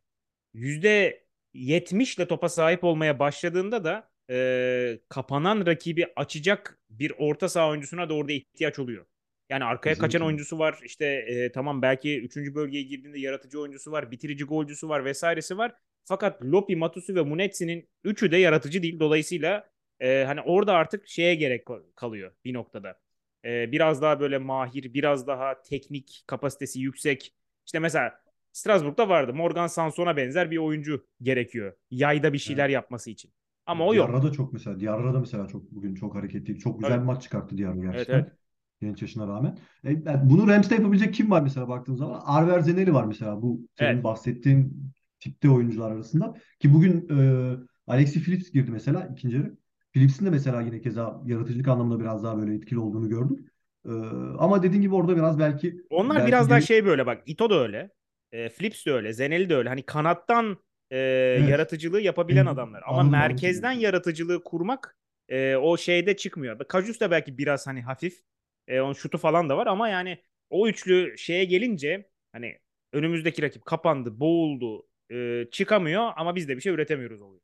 yüzde 0.54 1.24
yetmişle 1.54 2.28
topa 2.28 2.48
sahip 2.48 2.84
olmaya 2.84 3.18
başladığında 3.18 3.84
da 3.84 4.10
e, 4.30 4.98
kapanan 5.08 5.66
rakibi 5.66 6.06
açacak 6.16 6.78
bir 6.90 7.12
orta 7.18 7.48
saha 7.48 7.68
oyuncusuna 7.68 8.08
da 8.08 8.14
orada 8.14 8.32
ihtiyaç 8.32 8.78
oluyor. 8.78 9.06
Yani 9.50 9.64
arkaya 9.64 9.94
kaçan 9.94 10.06
Kesinlikle. 10.06 10.26
oyuncusu 10.26 10.58
var. 10.58 10.80
İşte 10.84 11.06
e, 11.06 11.52
tamam 11.52 11.82
belki 11.82 12.20
3. 12.20 12.36
bölgeye 12.36 12.82
girdiğinde 12.82 13.20
yaratıcı 13.20 13.60
oyuncusu 13.60 13.92
var, 13.92 14.10
bitirici 14.10 14.44
golcüsü 14.44 14.88
var 14.88 15.04
vesairesi 15.04 15.58
var. 15.58 15.74
Fakat 16.04 16.42
Lopi, 16.42 16.76
Matusu 16.76 17.14
ve 17.14 17.22
Munetsi'nin 17.22 17.88
üçü 18.04 18.30
de 18.30 18.36
yaratıcı 18.36 18.82
değil. 18.82 19.00
Dolayısıyla 19.00 19.70
e, 20.00 20.24
hani 20.24 20.40
orada 20.40 20.74
artık 20.74 21.08
şeye 21.08 21.34
gerek 21.34 21.66
kalıyor 21.96 22.32
bir 22.44 22.54
noktada. 22.54 23.00
E, 23.44 23.72
biraz 23.72 24.02
daha 24.02 24.20
böyle 24.20 24.38
mahir, 24.38 24.94
biraz 24.94 25.26
daha 25.26 25.62
teknik 25.62 26.24
kapasitesi 26.26 26.80
yüksek. 26.80 27.34
İşte 27.66 27.78
mesela 27.78 28.20
Strasbourg'da 28.52 29.08
vardı. 29.08 29.34
Morgan 29.34 29.66
Sanson'a 29.66 30.16
benzer 30.16 30.50
bir 30.50 30.56
oyuncu 30.58 31.06
gerekiyor. 31.22 31.72
Yayda 31.90 32.32
bir 32.32 32.38
şeyler 32.38 32.64
Evet. 32.64 32.74
yapması 32.74 33.10
için. 33.10 33.32
Ama 33.66 33.86
o 33.86 33.94
Diarra 33.94 34.12
yok. 34.12 34.22
da 34.22 34.32
çok 34.32 34.52
mesela. 34.52 34.80
Diarra 34.80 35.14
da 35.14 35.20
mesela 35.20 35.46
çok 35.48 35.70
bugün 35.72 35.94
çok 35.94 36.14
hareketli. 36.14 36.58
Çok 36.58 36.80
güzel 36.80 36.94
Tabii. 36.94 37.00
bir 37.00 37.06
maç 37.06 37.22
çıkarttı 37.22 37.58
Diarra 37.58 37.80
Evet 37.82 37.82
gerçekten. 37.82 38.18
evet. 38.18 38.32
Genç 38.80 39.02
yaşına 39.02 39.28
rağmen. 39.28 39.58
E, 39.84 39.90
yani 39.92 40.30
bunu 40.30 40.48
Rams'te 40.48 40.74
yapabilecek 40.74 41.14
kim 41.14 41.30
var 41.30 41.42
mesela 41.42 41.68
baktığın 41.68 41.94
zaman? 41.94 42.22
Arver 42.24 42.60
Zeneli 42.60 42.94
var 42.94 43.04
mesela 43.04 43.42
bu 43.42 43.68
senin 43.74 43.94
Evet. 43.94 44.04
bahsettiğin 44.04 44.92
tipte 45.20 45.50
oyuncular 45.50 45.90
arasında. 45.90 46.34
Ki 46.60 46.74
bugün 46.74 47.08
e, 47.18 47.56
Alexis 47.86 48.24
Phillips 48.24 48.50
girdi 48.50 48.70
mesela 48.70 49.08
ikinci 49.12 49.36
yarı. 49.36 49.56
Phillips'in 49.98 50.26
de 50.26 50.30
mesela 50.30 50.60
yine 50.62 50.80
keza 50.80 51.22
yaratıcılık 51.26 51.68
anlamında 51.68 52.00
biraz 52.00 52.24
daha 52.24 52.38
böyle 52.38 52.54
etkili 52.54 52.78
olduğunu 52.78 53.08
gördük. 53.08 53.48
E, 53.86 53.90
ama 54.38 54.62
dediğin 54.62 54.82
gibi 54.82 54.94
orada 54.94 55.16
biraz 55.16 55.38
belki 55.38 55.82
Onlar 55.90 56.16
belki 56.16 56.28
biraz 56.28 56.50
daha 56.50 56.60
şey 56.60 56.84
böyle 56.86 57.06
bak. 57.06 57.22
Ito 57.26 57.50
da 57.50 57.60
öyle. 57.62 57.90
E, 58.32 58.48
Flips 58.48 58.86
de 58.86 58.92
öyle. 58.92 59.12
Zeneli 59.12 59.48
de 59.48 59.56
öyle. 59.56 59.68
Hani 59.68 59.82
kanattan 59.82 60.56
e, 60.90 60.96
Evet. 60.98 61.48
yaratıcılığı 61.50 62.00
yapabilen 62.00 62.46
Benim- 62.46 62.52
adamlar. 62.58 62.82
Ama 62.82 62.92
anladım, 63.00 63.14
anladım. 63.14 63.28
merkezden 63.34 63.72
yaratıcılığı 63.72 64.44
kurmak 64.44 64.96
e, 65.28 65.56
o 65.56 65.76
şeyde 65.76 66.16
çıkmıyor. 66.16 66.58
Kajus 66.68 67.00
da 67.00 67.10
belki 67.10 67.38
biraz 67.38 67.66
hani 67.66 67.82
hafif. 67.82 68.20
E, 68.68 68.80
onun 68.80 68.92
şutu 68.92 69.18
falan 69.18 69.48
da 69.48 69.56
var 69.56 69.66
ama 69.66 69.88
yani 69.88 70.18
o 70.50 70.68
üçlü 70.68 71.18
şeye 71.18 71.44
gelince 71.44 72.10
hani 72.32 72.58
önümüzdeki 72.92 73.42
rakip 73.42 73.64
kapandı, 73.64 74.20
boğuldu, 74.20 74.86
e, 75.12 75.44
çıkamıyor 75.50 76.10
ama 76.16 76.36
biz 76.36 76.48
de 76.48 76.56
bir 76.56 76.60
şey 76.62 76.72
üretemiyoruz 76.72 77.22
oluyor. 77.22 77.40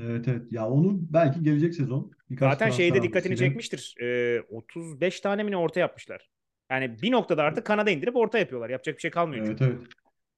Evet 0.00 0.28
evet. 0.28 0.52
Ya 0.52 0.68
onu 0.68 0.98
belki 1.12 1.42
gelecek 1.42 1.74
sezon 1.74 2.10
birkaç 2.30 2.52
Zaten 2.52 2.70
şeyde 2.70 3.02
dikkatini 3.02 3.32
hamlesiyle- 3.32 3.36
çekmiştir. 3.48 3.94
E, 4.02 4.40
35 4.50 5.20
tane 5.20 5.42
mi 5.42 5.50
ne 5.50 5.56
orta 5.56 5.80
yapmışlar. 5.80 6.30
Yani 6.70 7.02
bir 7.02 7.12
noktada 7.12 7.42
artık 7.42 7.66
kanada 7.66 7.90
indirip 7.90 8.16
orta 8.16 8.38
yapıyorlar. 8.38 8.70
Yapacak 8.70 8.96
bir 8.96 9.00
şey 9.00 9.10
kalmıyor. 9.10 9.46
Evet 9.46 9.58
çünkü. 9.58 9.72
evet. 9.72 9.86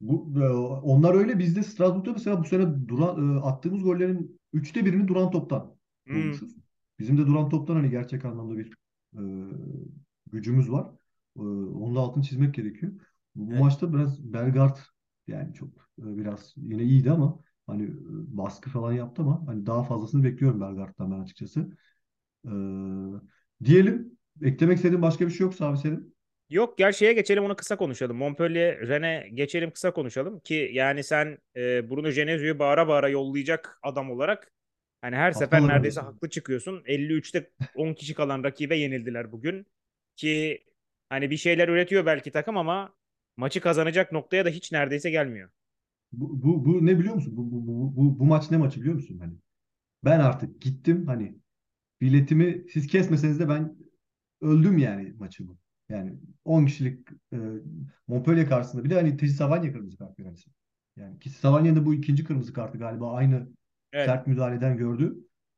Bu, 0.01 0.33
e, 0.41 0.49
onlar 0.87 1.15
öyle. 1.15 1.39
Bizde 1.39 1.63
Strasbourg'da 1.63 2.13
mesela 2.13 2.41
bu 2.41 2.45
sene 2.45 2.89
duran, 2.89 3.37
e, 3.37 3.41
attığımız 3.41 3.83
gollerin 3.83 4.41
üçte 4.53 4.85
birini 4.87 5.09
duran 5.09 5.31
toptan 5.31 5.77
Hmm. 6.07 6.15
bulmuşuz. 6.17 6.57
Bizim 6.99 7.19
de 7.19 7.27
duran 7.27 7.49
toptan 7.49 7.75
hani 7.75 7.91
gerçek 7.91 8.25
anlamda 8.25 8.59
bir 8.59 8.73
e, 9.15 9.21
gücümüz 10.33 10.71
var. 10.73 10.87
E, 11.37 11.41
onun 11.41 11.97
da 11.97 12.01
altını 12.01 12.23
çizmek 12.25 12.55
gerekiyor. 12.55 12.93
Bu 13.35 13.51
Evet. 13.53 13.61
maçta 13.61 13.93
biraz 13.93 14.33
Belgard 14.33 14.77
yani 15.27 15.55
çok 15.55 15.69
e, 15.99 16.17
biraz 16.19 16.55
yine 16.57 16.83
iyiydi 16.83 17.11
ama 17.11 17.39
hani 17.67 17.83
e, 17.85 17.89
baskı 18.39 18.71
falan 18.71 18.93
yaptı 18.93 19.23
ama 19.23 19.47
hani 19.47 19.67
daha 19.67 19.85
fazlasını 19.85 20.25
bekliyorum 20.25 20.61
Belgard'dan 20.61 21.11
ben 21.13 21.21
açıkçası. 21.21 21.71
E, 22.47 22.51
diyelim 23.65 24.19
eklemek 24.43 24.77
istediğin 24.77 25.03
başka 25.03 25.27
bir 25.27 25.31
şey 25.33 25.45
yoksa 25.45 25.67
abi 25.67 25.79
senin. 25.79 26.17
Yok 26.51 26.79
gel 26.79 26.93
şeye 26.93 27.13
geçelim 27.13 27.45
onu 27.45 27.57
kısa 27.57 27.77
konuşalım. 27.77 28.17
Montpellier, 28.17 28.79
Rennes 28.89 29.35
geçelim 29.35 29.71
kısa 29.71 29.93
konuşalım 29.93 30.41
ki 30.41 30.71
yani 30.73 31.05
sen 31.05 31.39
e, 31.57 31.91
Bruno 31.91 32.11
Genesio'yu 32.11 32.59
bağıra 32.59 32.89
bağıra 32.89 33.09
yollayacak 33.09 33.79
adam 33.83 34.11
olarak 34.11 34.53
hani 35.01 35.17
her 35.17 35.33
sefer 35.33 35.61
Haftalar 35.61 35.69
neredeyse 35.69 36.01
öncesi. 36.01 36.01
haklı 36.01 36.29
çıkıyorsun. 36.31 36.83
53'te 36.87 37.51
10 37.75 37.95
kişi 37.95 38.15
kalan 38.15 38.45
rakibe 38.45 38.77
yenildiler 38.77 39.33
bugün 39.33 39.67
ki 40.17 40.65
hani 41.09 41.31
bir 41.31 41.37
şeyler 41.37 41.69
üretiyor 41.69 42.07
belki 42.07 42.31
takım 42.31 42.57
ama 42.57 42.95
maçı 43.37 43.61
kazanacak 43.61 44.13
noktaya 44.13 44.45
da 44.45 44.49
hiç 44.51 44.73
neredeyse 44.73 45.11
gelmiyor. 45.11 45.51
Bu, 46.13 46.43
bu, 46.43 46.65
bu 46.65 46.87
ne 46.87 46.99
biliyor 46.99 47.15
musun? 47.15 47.37
Bu, 47.37 47.53
bu, 47.53 47.67
bu, 47.67 47.97
bu, 47.97 48.19
bu 48.19 48.25
maç 48.25 48.51
ne 48.51 48.57
maçı 48.57 48.81
biliyor 48.81 48.95
musun? 48.95 49.19
Hani 49.19 49.35
ben 50.05 50.21
artık 50.21 50.63
gittim 50.63 51.07
hani 51.07 51.39
biletimi 52.01 52.67
siz 52.73 52.87
kesmeseniz 52.87 53.41
de 53.41 53.49
ben 53.49 53.77
öldüm 54.41 54.79
yani 54.79 55.15
maçımı. 55.19 55.59
Yani 55.89 56.21
10 56.45 56.67
kişilik 56.67 57.09
e, 57.33 57.39
Montpellier 58.09 58.49
karşısında 58.49 58.85
bir 58.85 58.91
de 58.91 58.95
hani 58.95 59.17
Tesi 59.17 59.35
Savanya 59.35 59.73
kırmızı 59.73 59.99
kart 59.99 60.21
verirsin. 60.21 60.53
Yani 60.97 61.19
ki 61.19 61.31
Savanya'nın 61.31 61.87
bu 61.87 61.95
ikinci 61.95 62.25
kırmızı 62.25 62.53
kartı 62.53 62.79
galiba 62.79 63.13
aynı 63.13 63.49
Evet. 63.93 64.07
sert 64.07 64.27
müdahaleden 64.27 64.77
gördü. 64.77 65.17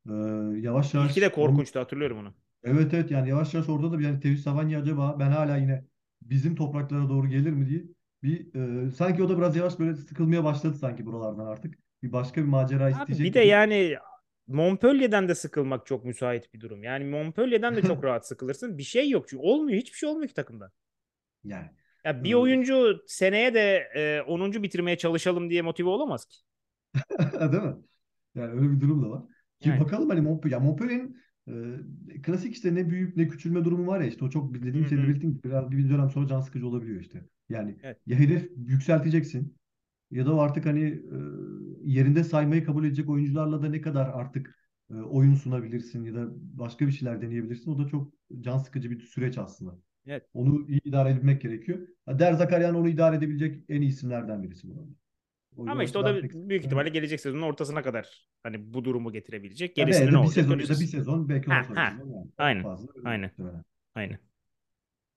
E, 0.09 0.13
yavaş 0.61 0.93
yavaş 0.93 1.11
İlki 1.11 1.21
de 1.21 1.31
korkunçtu 1.31 1.79
hatırlıyorum 1.79 2.17
onu. 2.17 2.33
Evet 2.63 2.93
evet 2.93 3.11
yani 3.11 3.29
yavaş 3.29 3.53
yavaş 3.53 3.69
orada 3.69 3.91
da 3.91 3.99
bir 3.99 4.03
yani 4.05 4.19
Tevfik 4.19 4.39
Savanya 4.43 4.79
acaba 4.79 5.19
ben 5.19 5.31
hala 5.31 5.57
yine 5.57 5.85
bizim 6.21 6.55
topraklara 6.55 7.09
doğru 7.09 7.27
gelir 7.29 7.51
mi 7.51 7.69
diye 7.69 7.83
bir 8.23 8.55
e, 8.87 8.91
sanki 8.91 9.23
o 9.23 9.29
da 9.29 9.37
biraz 9.37 9.55
yavaş 9.55 9.79
böyle 9.79 9.95
sıkılmaya 9.95 10.43
başladı 10.43 10.77
sanki 10.77 11.05
buralardan 11.05 11.45
artık. 11.45 11.75
Bir 12.03 12.11
başka 12.11 12.41
bir 12.41 12.47
macera 12.47 12.91
Abi 12.91 12.91
isteyecek 12.91 13.17
bir 13.17 13.33
de 13.33 13.45
gibi. 13.45 13.45
yani 13.45 13.97
Montpellier'den 14.47 15.27
de 15.29 15.35
sıkılmak 15.35 15.85
çok 15.85 16.05
müsait 16.05 16.53
bir 16.53 16.59
durum. 16.61 16.83
Yani 16.83 17.05
Montpellier'den 17.05 17.75
de 17.75 17.83
çok 17.83 18.03
rahat 18.03 18.27
sıkılırsın. 18.27 18.77
Bir 18.77 18.83
şey 18.83 19.09
yok 19.09 19.27
çünkü 19.29 19.43
olmuyor. 19.43 19.77
Hiçbir 19.81 19.97
şey 19.97 20.09
olmuyor 20.09 20.27
ki 20.27 20.33
takımda. 20.33 20.71
Yani 21.43 21.69
Ya 22.05 22.23
bir 22.23 22.33
oyuncu 22.33 23.03
seneye 23.07 23.53
de 23.53 23.89
e, 23.95 24.21
10. 24.21 24.63
bitirmeye 24.63 24.97
çalışalım 24.97 25.49
diye 25.49 25.61
motive 25.61 25.89
olamaz 25.89 26.25
ki. 26.25 26.37
değil 27.51 27.63
mi? 27.63 27.75
Yani 28.35 28.51
öyle 28.53 28.71
bir 28.71 28.81
durum 28.81 29.03
da 29.03 29.09
var. 29.09 29.23
Ki 29.59 29.69
Yani. 29.69 29.79
bakalım 29.79 30.09
hani 30.09 30.21
Montpellier, 30.21 30.61
Montpellier'in 30.61 31.17
e, 31.47 32.21
klasik 32.21 32.53
işte 32.53 32.75
ne 32.75 32.89
büyüyüp 32.89 33.17
ne 33.17 33.27
küçülme 33.27 33.65
durumu 33.65 33.87
var 33.87 34.01
ya 34.01 34.07
işte 34.07 34.25
o 34.25 34.29
çok 34.29 34.53
dediğim 34.53 34.87
senin 34.87 35.03
belirttiğin 35.03 35.33
gibi 35.33 35.43
biraz 35.43 35.71
bir 35.71 35.89
dönem 35.89 36.09
sonra 36.09 36.27
can 36.27 36.41
sıkıcı 36.41 36.67
olabiliyor 36.67 37.01
işte. 37.01 37.25
Yani 37.49 37.75
Evet. 37.83 37.97
ya 38.07 38.19
hedef 38.19 38.51
yükselteceksin 38.57 39.55
ya 40.11 40.25
da 40.25 40.39
artık 40.39 40.65
hani 40.65 40.81
e, 40.83 41.17
yerinde 41.83 42.23
saymayı 42.23 42.65
kabul 42.65 42.85
edecek 42.85 43.09
oyuncularla 43.09 43.61
da 43.61 43.69
ne 43.69 43.81
kadar 43.81 44.07
artık 44.07 44.69
e, 44.91 44.93
oyun 44.93 45.35
sunabilirsin 45.35 46.03
ya 46.03 46.15
da 46.15 46.27
başka 46.33 46.87
bir 46.87 46.91
şeyler 46.91 47.21
deneyebilirsin. 47.21 47.71
O 47.71 47.79
da 47.79 47.87
çok 47.87 48.13
can 48.41 48.57
sıkıcı 48.57 48.91
bir 48.91 48.99
süreç 48.99 49.37
aslında. 49.37 49.79
Evet. 50.07 50.25
Onu 50.33 50.65
iyi 50.69 50.81
idare 50.83 51.09
edebilmek 51.09 51.41
gerekiyor. 51.41 51.87
Der 52.09 52.33
Zakarian 52.33 52.75
onu 52.75 52.89
idare 52.89 53.15
edebilecek 53.15 53.63
en 53.69 53.81
iyi 53.81 53.89
isimlerden 53.89 54.43
birisi 54.43 54.69
bu 54.69 54.73
arada. 54.73 54.91
O 55.57 55.63
Ama 55.65 55.83
işte 55.83 55.97
o 55.97 56.05
da 56.05 56.21
büyük 56.49 56.65
ihtimalle 56.65 56.89
gelecek 56.89 57.21
sezonun 57.21 57.41
ortasına 57.41 57.81
kadar 57.83 58.27
hani 58.43 58.73
bu 58.73 58.85
durumu 58.85 59.11
getirebilecek. 59.11 59.77
Ya 59.77 59.85
Gerisinde 59.85 60.05
belki 60.05 60.13
ne 60.13 60.17
bir 60.21 60.27
olacak 60.27 60.35
sezon 60.35 60.59
ya 60.59 60.69
da 60.69 60.79
bir 60.79 60.85
sezon 60.85 61.29
belki 61.29 61.49
Ha, 61.49 61.65
ha. 61.75 61.93
yani. 62.05 62.27
Aynen, 62.37 62.63
Fazla 62.63 62.87
aynen. 63.03 63.31
Aynen. 63.95 64.19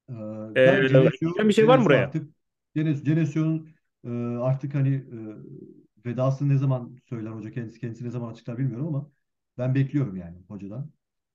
Ee, 0.09 0.15
Ee, 0.57 0.83
Genesio, 0.89 1.49
bir 1.49 1.53
şey 1.53 1.69
var 1.69 1.79
mı 1.79 1.85
buraya? 1.85 2.05
artık 2.05 2.31
Genes, 2.75 3.03
Genesio'nun 3.05 3.69
e, 4.05 4.09
artık 4.43 4.75
hani 4.75 4.95
e, 4.95 6.07
vedasını 6.07 6.49
ne 6.49 6.59
zaman 6.59 6.97
söyler 7.09 7.31
hoca 7.31 7.51
kendisi 7.51 7.81
kendisi 7.81 8.05
ne 8.05 8.11
zaman 8.11 8.33
açıklar 8.33 8.59
bilmiyorum 8.59 8.87
ama 8.89 9.11
ben 9.59 9.75
bekliyorum 9.75 10.17
yani 10.17 10.39
hocadan. 10.49 10.91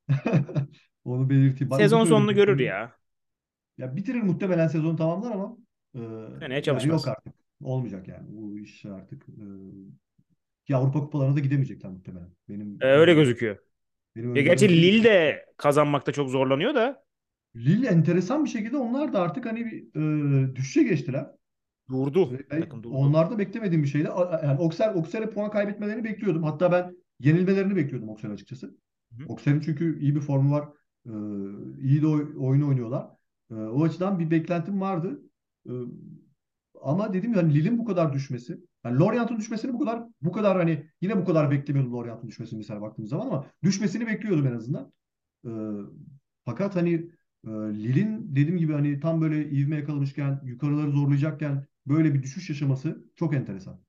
Onu 1.05 1.29
belirteyim. 1.29 1.71
Uzun 1.71 1.83
Sezon 1.83 2.05
sonunu 2.05 2.33
görür 2.35 2.59
ya. 2.59 2.97
Ya 3.77 3.95
bitirir 3.95 4.21
muhtemelen 4.21 4.67
sezonu 4.67 4.95
tamamlar 4.95 5.31
ama 5.31 5.57
e, 5.95 5.99
yani 6.41 6.61
çalışmaz. 6.63 7.05
yok 7.05 7.07
artık. 7.07 7.46
Olmayacak 7.61 8.07
yani. 8.07 8.25
Bu 8.29 8.59
iş 8.59 8.85
artık 8.85 9.29
e, 9.29 9.43
ki 10.65 10.75
Avrupa 10.75 10.99
kupalarına 10.99 11.35
da 11.35 11.39
gidemeyecekler 11.39 11.91
muhtemelen. 11.91 12.29
Benim 12.49 12.79
Ee, 12.81 12.85
öyle 12.87 13.13
e, 13.13 13.13
gözüküyor. 13.13 13.57
benim 14.15 14.31
Ya 14.35 14.41
gerçi 14.43 14.69
öngörüm 14.69 14.81
Lille 14.81 15.03
de 15.03 15.45
kazanmakta 15.57 16.11
çok 16.11 16.29
zorlanıyor 16.29 16.75
da 16.75 17.05
Lille 17.55 17.87
enteresan 17.87 18.45
bir 18.45 18.49
şekilde 18.49 18.77
onlar 18.77 19.13
da 19.13 19.21
artık 19.21 19.45
hani 19.45 19.65
bir 19.65 20.01
e, 20.51 20.55
düşüşe 20.55 20.83
geçtiler. 20.83 21.27
durdu. 21.89 22.39
Ben 22.51 22.59
Takım 22.59 22.83
durdu. 22.83 22.95
onlarda 22.95 23.39
beklemediğim 23.39 23.83
bir 23.83 23.87
şeydi. 23.87 24.09
Yani 24.43 24.59
Oksel, 24.59 24.95
Oksel'e 24.95 25.29
puan 25.29 25.51
kaybetmelerini 25.51 26.03
bekliyordum. 26.03 26.43
Hatta 26.43 26.71
ben 26.71 26.97
yenilmelerini 27.19 27.75
bekliyordum 27.75 28.09
Oksel 28.09 28.31
açıkçası. 28.31 28.77
Oksel'in 29.27 29.59
çünkü 29.59 29.99
iyi 29.99 30.15
bir 30.15 30.21
formu 30.21 30.51
var. 30.51 30.69
E, 31.05 31.11
iyi 31.81 32.01
de 32.01 32.07
oy- 32.07 32.33
oyunu 32.39 32.67
oynuyorlar. 32.67 33.07
E, 33.51 33.53
o 33.55 33.83
açıdan 33.83 34.19
bir 34.19 34.31
beklentim 34.31 34.81
vardı. 34.81 35.21
E, 35.69 35.71
ama 36.81 37.13
dedim 37.13 37.33
ya 37.33 37.37
hani 37.37 37.53
Lille'in 37.53 37.77
bu 37.77 37.85
kadar 37.85 38.13
düşmesi, 38.13 38.59
yani 38.85 38.99
Lorient'in 38.99 39.37
düşmesini 39.37 39.73
bu 39.73 39.79
kadar 39.79 40.03
bu 40.21 40.31
kadar 40.31 40.57
hani 40.57 40.89
yine 41.01 41.17
bu 41.17 41.25
kadar 41.25 41.51
beklemiyordum 41.51 41.93
Lorient'in 41.93 42.27
düşmesini 42.27 42.57
mesela 42.57 42.81
baktığım 42.81 43.07
zaman 43.07 43.27
ama 43.27 43.47
düşmesini 43.63 44.07
bekliyordum 44.07 44.47
en 44.47 44.53
azından. 44.55 44.93
E, 45.45 45.51
fakat 46.45 46.75
hani 46.75 46.93
e, 47.47 47.49
Lille'in 47.49 48.35
dediğim 48.35 48.57
gibi 48.57 48.73
hani 48.73 48.99
tam 48.99 49.21
böyle 49.21 49.49
ivme 49.49 49.75
yakalamışken, 49.75 50.41
yukarıları 50.45 50.91
zorlayacakken 50.91 51.65
böyle 51.85 52.13
bir 52.13 52.23
düşüş 52.23 52.49
yaşaması 52.49 53.05
çok 53.15 53.33
enteresan. 53.33 53.79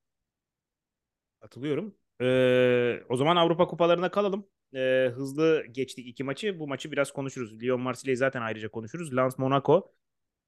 Katılıyorum. 1.41 1.95
Ee, 2.21 3.03
o 3.09 3.17
zaman 3.17 3.37
Avrupa 3.37 3.67
kupalarına 3.67 4.11
kalalım. 4.11 4.47
Ee, 4.75 5.11
hızlı 5.15 5.65
geçtik 5.71 6.07
iki 6.07 6.25
maçı. 6.25 6.59
Bu 6.59 6.69
maçı 6.69 6.93
biraz 6.93 7.13
konuşuruz. 7.13 7.63
Lyon 7.63 7.81
Marsilya'yı 7.81 8.17
zaten 8.17 8.43
ayrıca 8.43 8.71
konuşuruz. 8.71 9.17
Lens 9.17 9.39
Monaco. 9.39 9.93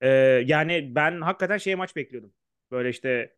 Ee, 0.01 0.09
yani 0.47 0.95
ben 0.95 1.21
hakikaten 1.21 1.59
şey 1.59 1.75
maç 1.75 1.97
bekliyordum. 1.97 2.33
Böyle 2.71 2.89
işte 2.89 3.37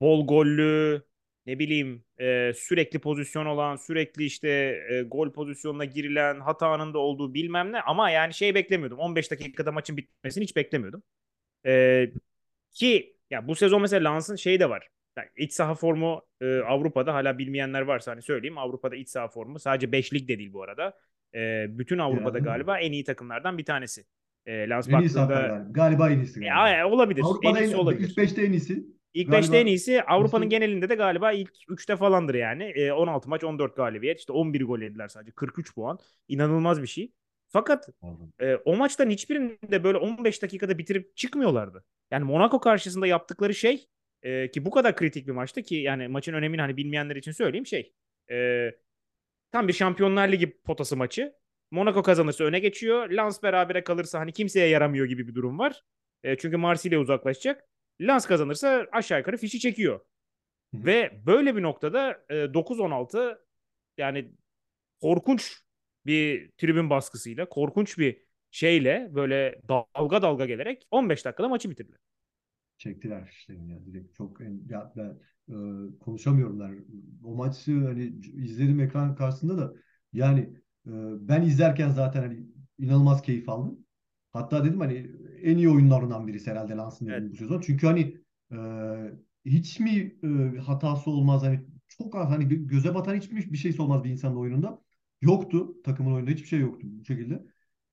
bol 0.00 0.26
gollü, 0.26 1.02
ne 1.46 1.58
bileyim 1.58 2.04
e, 2.20 2.52
sürekli 2.56 2.98
pozisyon 2.98 3.46
olan, 3.46 3.76
sürekli 3.76 4.24
işte 4.24 4.48
e, 4.90 5.02
gol 5.02 5.32
pozisyonuna 5.32 5.84
girilen, 5.84 6.40
hata 6.40 6.68
anında 6.68 6.98
olduğu 6.98 7.34
bilmem 7.34 7.72
ne. 7.72 7.80
Ama 7.80 8.10
yani 8.10 8.34
şey 8.34 8.54
beklemiyordum. 8.54 8.98
15 8.98 9.30
dakikada 9.30 9.72
maçın 9.72 9.96
bitmesini 9.96 10.44
hiç 10.44 10.56
beklemiyordum. 10.56 11.02
E, 11.66 12.06
ki 12.70 13.16
ya 13.30 13.48
bu 13.48 13.54
sezon 13.54 13.82
mesela 13.82 14.10
Lans'ın 14.10 14.36
şeyi 14.36 14.60
de 14.60 14.70
var. 14.70 14.88
Yani 15.16 15.28
iç 15.36 15.52
saha 15.52 15.74
formu 15.74 16.22
e, 16.40 16.58
Avrupa'da 16.58 17.14
hala 17.14 17.38
bilmeyenler 17.38 17.80
varsa 17.82 18.12
hani 18.12 18.22
söyleyeyim. 18.22 18.58
Avrupa'da 18.58 18.96
iç 18.96 19.08
saha 19.08 19.28
formu 19.28 19.58
sadece 19.58 19.86
5'lik 19.92 20.28
de 20.28 20.38
değil 20.38 20.52
bu 20.52 20.62
arada. 20.62 20.98
E, 21.34 21.66
bütün 21.78 21.98
Avrupa'da 21.98 22.38
mi? 22.38 22.44
galiba 22.44 22.78
en 22.78 22.92
iyi 22.92 23.04
takımlardan 23.04 23.58
bir 23.58 23.64
tanesi. 23.64 24.04
E, 24.46 24.68
Lens 24.68 24.88
En 24.88 24.98
iyisi 25.00 25.14
baktığında 25.16 25.66
galiba. 25.70 26.10
En 26.10 26.18
iyisi 26.18 26.40
galiba. 26.40 26.70
e, 26.70 26.84
olabilir. 26.84 27.20
En 27.20 27.24
Avrupa'da 27.24 27.60
iyisi 27.60 27.74
en, 27.74 27.78
olabilir. 27.78 28.08
ilk 28.08 28.18
5'te 28.18 28.42
en 28.44 28.52
iyisi. 28.52 28.86
İlk 29.14 29.30
Galiba 29.30 29.46
5'te 29.46 29.58
en 29.58 29.66
iyisi 29.66 30.02
Avrupa'nın 30.02 30.48
genelinde 30.48 30.88
de 30.88 30.94
galiba 30.94 31.32
ilk 31.32 31.50
3'te 31.68 31.96
falandır 31.96 32.34
yani. 32.34 32.64
E, 32.64 32.92
16 32.92 33.28
maç 33.28 33.44
14 33.44 33.76
galibiyet 33.76 34.18
işte 34.18 34.32
11 34.32 34.64
gol 34.64 34.80
yediler 34.80 35.08
sadece 35.08 35.32
43 35.32 35.74
puan. 35.74 35.98
İnanılmaz 36.28 36.82
bir 36.82 36.86
şey. 36.86 37.12
Fakat 37.48 37.88
e, 38.40 38.54
o 38.54 38.76
maçların 38.76 39.10
hiçbirinde 39.10 39.84
böyle 39.84 39.98
15 39.98 40.42
dakikada 40.42 40.78
bitirip 40.78 41.16
çıkmıyorlardı. 41.16 41.84
Yani 42.10 42.24
Monaco 42.24 42.60
karşısında 42.60 43.06
yaptıkları 43.06 43.54
şey 43.54 43.86
e, 44.22 44.50
ki 44.50 44.64
bu 44.64 44.70
kadar 44.70 44.96
kritik 44.96 45.26
bir 45.26 45.32
maçtı 45.32 45.62
ki 45.62 45.74
yani 45.74 46.08
maçın 46.08 46.32
önemini 46.34 46.60
hani 46.60 46.76
bilmeyenler 46.76 47.16
için 47.16 47.32
söyleyeyim 47.32 47.66
şey. 47.66 47.92
E, 48.30 48.70
tam 49.52 49.68
bir 49.68 49.72
Şampiyonlar 49.72 50.28
Ligi 50.28 50.60
potası 50.60 50.96
maçı. 50.96 51.34
Monaco 51.74 52.02
kazanırsa 52.02 52.44
öne 52.44 52.58
geçiyor. 52.58 53.10
Lens 53.10 53.42
berabere 53.42 53.84
kalırsa 53.84 54.20
hani 54.20 54.32
kimseye 54.32 54.68
yaramıyor 54.68 55.06
gibi 55.06 55.28
bir 55.28 55.34
durum 55.34 55.58
var. 55.58 55.82
E, 56.22 56.36
çünkü 56.36 56.56
Marsilya 56.56 57.00
uzaklaşacak. 57.00 57.64
Lens 58.00 58.26
kazanırsa 58.26 58.86
aşağı 58.92 59.18
yukarı 59.18 59.36
fişi 59.36 59.60
çekiyor. 59.60 60.00
Hı. 60.74 60.84
Ve 60.84 61.20
böyle 61.26 61.56
bir 61.56 61.62
noktada 61.62 62.24
e, 62.28 62.34
9-16 62.34 63.38
yani 63.98 64.32
korkunç 65.00 65.62
bir 66.06 66.50
tribün 66.50 66.90
baskısıyla, 66.90 67.48
korkunç 67.48 67.98
bir 67.98 68.22
şeyle 68.50 69.10
böyle 69.14 69.60
dalga 69.68 70.22
dalga 70.22 70.46
gelerek 70.46 70.86
15 70.90 71.24
dakikada 71.24 71.48
maçı 71.48 71.70
bitirdiler. 71.70 71.98
çektiler 72.78 73.26
fişlerini 73.26 73.72
ya 73.72 73.86
direkt 73.86 74.14
çok 74.14 74.40
ya 74.70 74.92
ben 74.96 75.18
e, 75.48 75.54
konuşamıyorlar. 75.98 76.74
O 77.24 77.34
maçı 77.34 77.84
hani 77.84 78.04
izledim 78.34 78.80
ekran 78.80 79.14
karşısında 79.16 79.58
da 79.58 79.74
yani 80.12 80.63
ben 81.28 81.42
izlerken 81.42 81.88
zaten 81.90 82.22
hani 82.22 82.46
inanılmaz 82.78 83.22
keyif 83.22 83.48
aldım. 83.48 83.78
Hatta 84.32 84.64
dedim 84.64 84.80
hani 84.80 85.10
en 85.42 85.56
iyi 85.56 85.68
oyunlarından 85.68 86.26
birisi 86.26 86.50
herhalde 86.50 86.72
Lans'ın 86.74 87.06
Evet. 87.06 87.32
bu 87.32 87.36
sezon. 87.36 87.60
Çünkü 87.60 87.86
hani 87.86 88.16
e, 88.52 88.56
hiç 89.44 89.80
mi 89.80 90.16
e, 90.24 90.58
hatası 90.58 91.10
olmaz 91.10 91.42
hani 91.42 91.60
çok 91.88 92.16
az 92.16 92.30
hani 92.30 92.44
gö- 92.44 92.66
göze 92.66 92.94
batan 92.94 93.14
hiçbir 93.14 93.52
bir 93.52 93.56
şeysi 93.58 93.82
olmaz 93.82 94.04
bir 94.04 94.10
insanın 94.10 94.36
oyununda. 94.36 94.82
Yoktu. 95.22 95.82
Takımın 95.84 96.12
oyununda 96.12 96.30
hiçbir 96.30 96.48
şey 96.48 96.60
yoktu 96.60 96.86
bu 96.90 97.04
şekilde. 97.04 97.34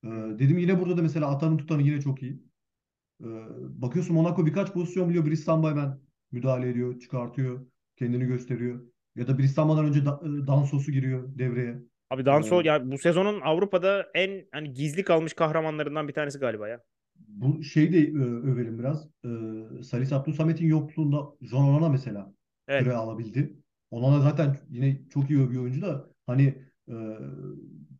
E, 0.04 0.08
dedim 0.08 0.58
yine 0.58 0.80
burada 0.80 0.96
da 0.96 1.02
mesela 1.02 1.30
atanın 1.30 1.56
tutanı 1.58 1.82
yine 1.82 2.00
çok 2.00 2.22
iyi. 2.22 2.42
Ee, 3.24 3.26
bakıyorsun 3.82 4.14
Monaco 4.14 4.46
birkaç 4.46 4.72
pozisyon 4.72 5.08
biliyor. 5.08 5.26
Bristamba 5.26 5.70
hemen 5.70 6.00
müdahale 6.32 6.68
ediyor, 6.68 7.00
çıkartıyor, 7.00 7.66
kendini 7.96 8.24
gösteriyor. 8.24 8.80
Ya 9.16 9.26
da 9.28 9.38
Bristamba'dan 9.38 9.84
önce 9.86 10.04
da, 10.04 10.20
e, 10.24 10.46
Dansos'u 10.46 10.92
giriyor 10.92 11.38
devreye. 11.38 11.82
Abi 12.12 12.26
Danso 12.26 12.62
Ee, 12.62 12.66
ya 12.68 12.90
bu 12.90 12.98
sezonun 12.98 13.40
Avrupa'da 13.40 14.10
en 14.14 14.48
hani 14.52 14.72
gizli 14.72 15.04
kalmış 15.04 15.34
kahramanlarından 15.34 16.08
bir 16.08 16.12
tanesi 16.14 16.38
galiba 16.38 16.68
ya. 16.68 16.80
bu 17.16 17.62
şeyi 17.64 17.92
de 17.92 17.98
e, 17.98 18.24
övelim 18.50 18.78
biraz. 18.78 19.08
Ee, 19.24 19.82
Salih 19.82 20.12
Abdülsamet'in 20.12 20.66
yokluğunda 20.66 21.18
John 21.42 21.64
Onana 21.64 21.88
mesela 21.88 22.34
süre 22.68 22.78
Evet. 22.88 22.96
alabildi. 22.96 23.56
Onana 23.90 24.20
zaten 24.20 24.56
yine 24.70 25.00
çok 25.14 25.30
iyi 25.30 25.50
bir 25.50 25.56
oyuncu 25.56 25.82
da 25.82 26.08
hani 26.26 26.42
e, 26.88 26.94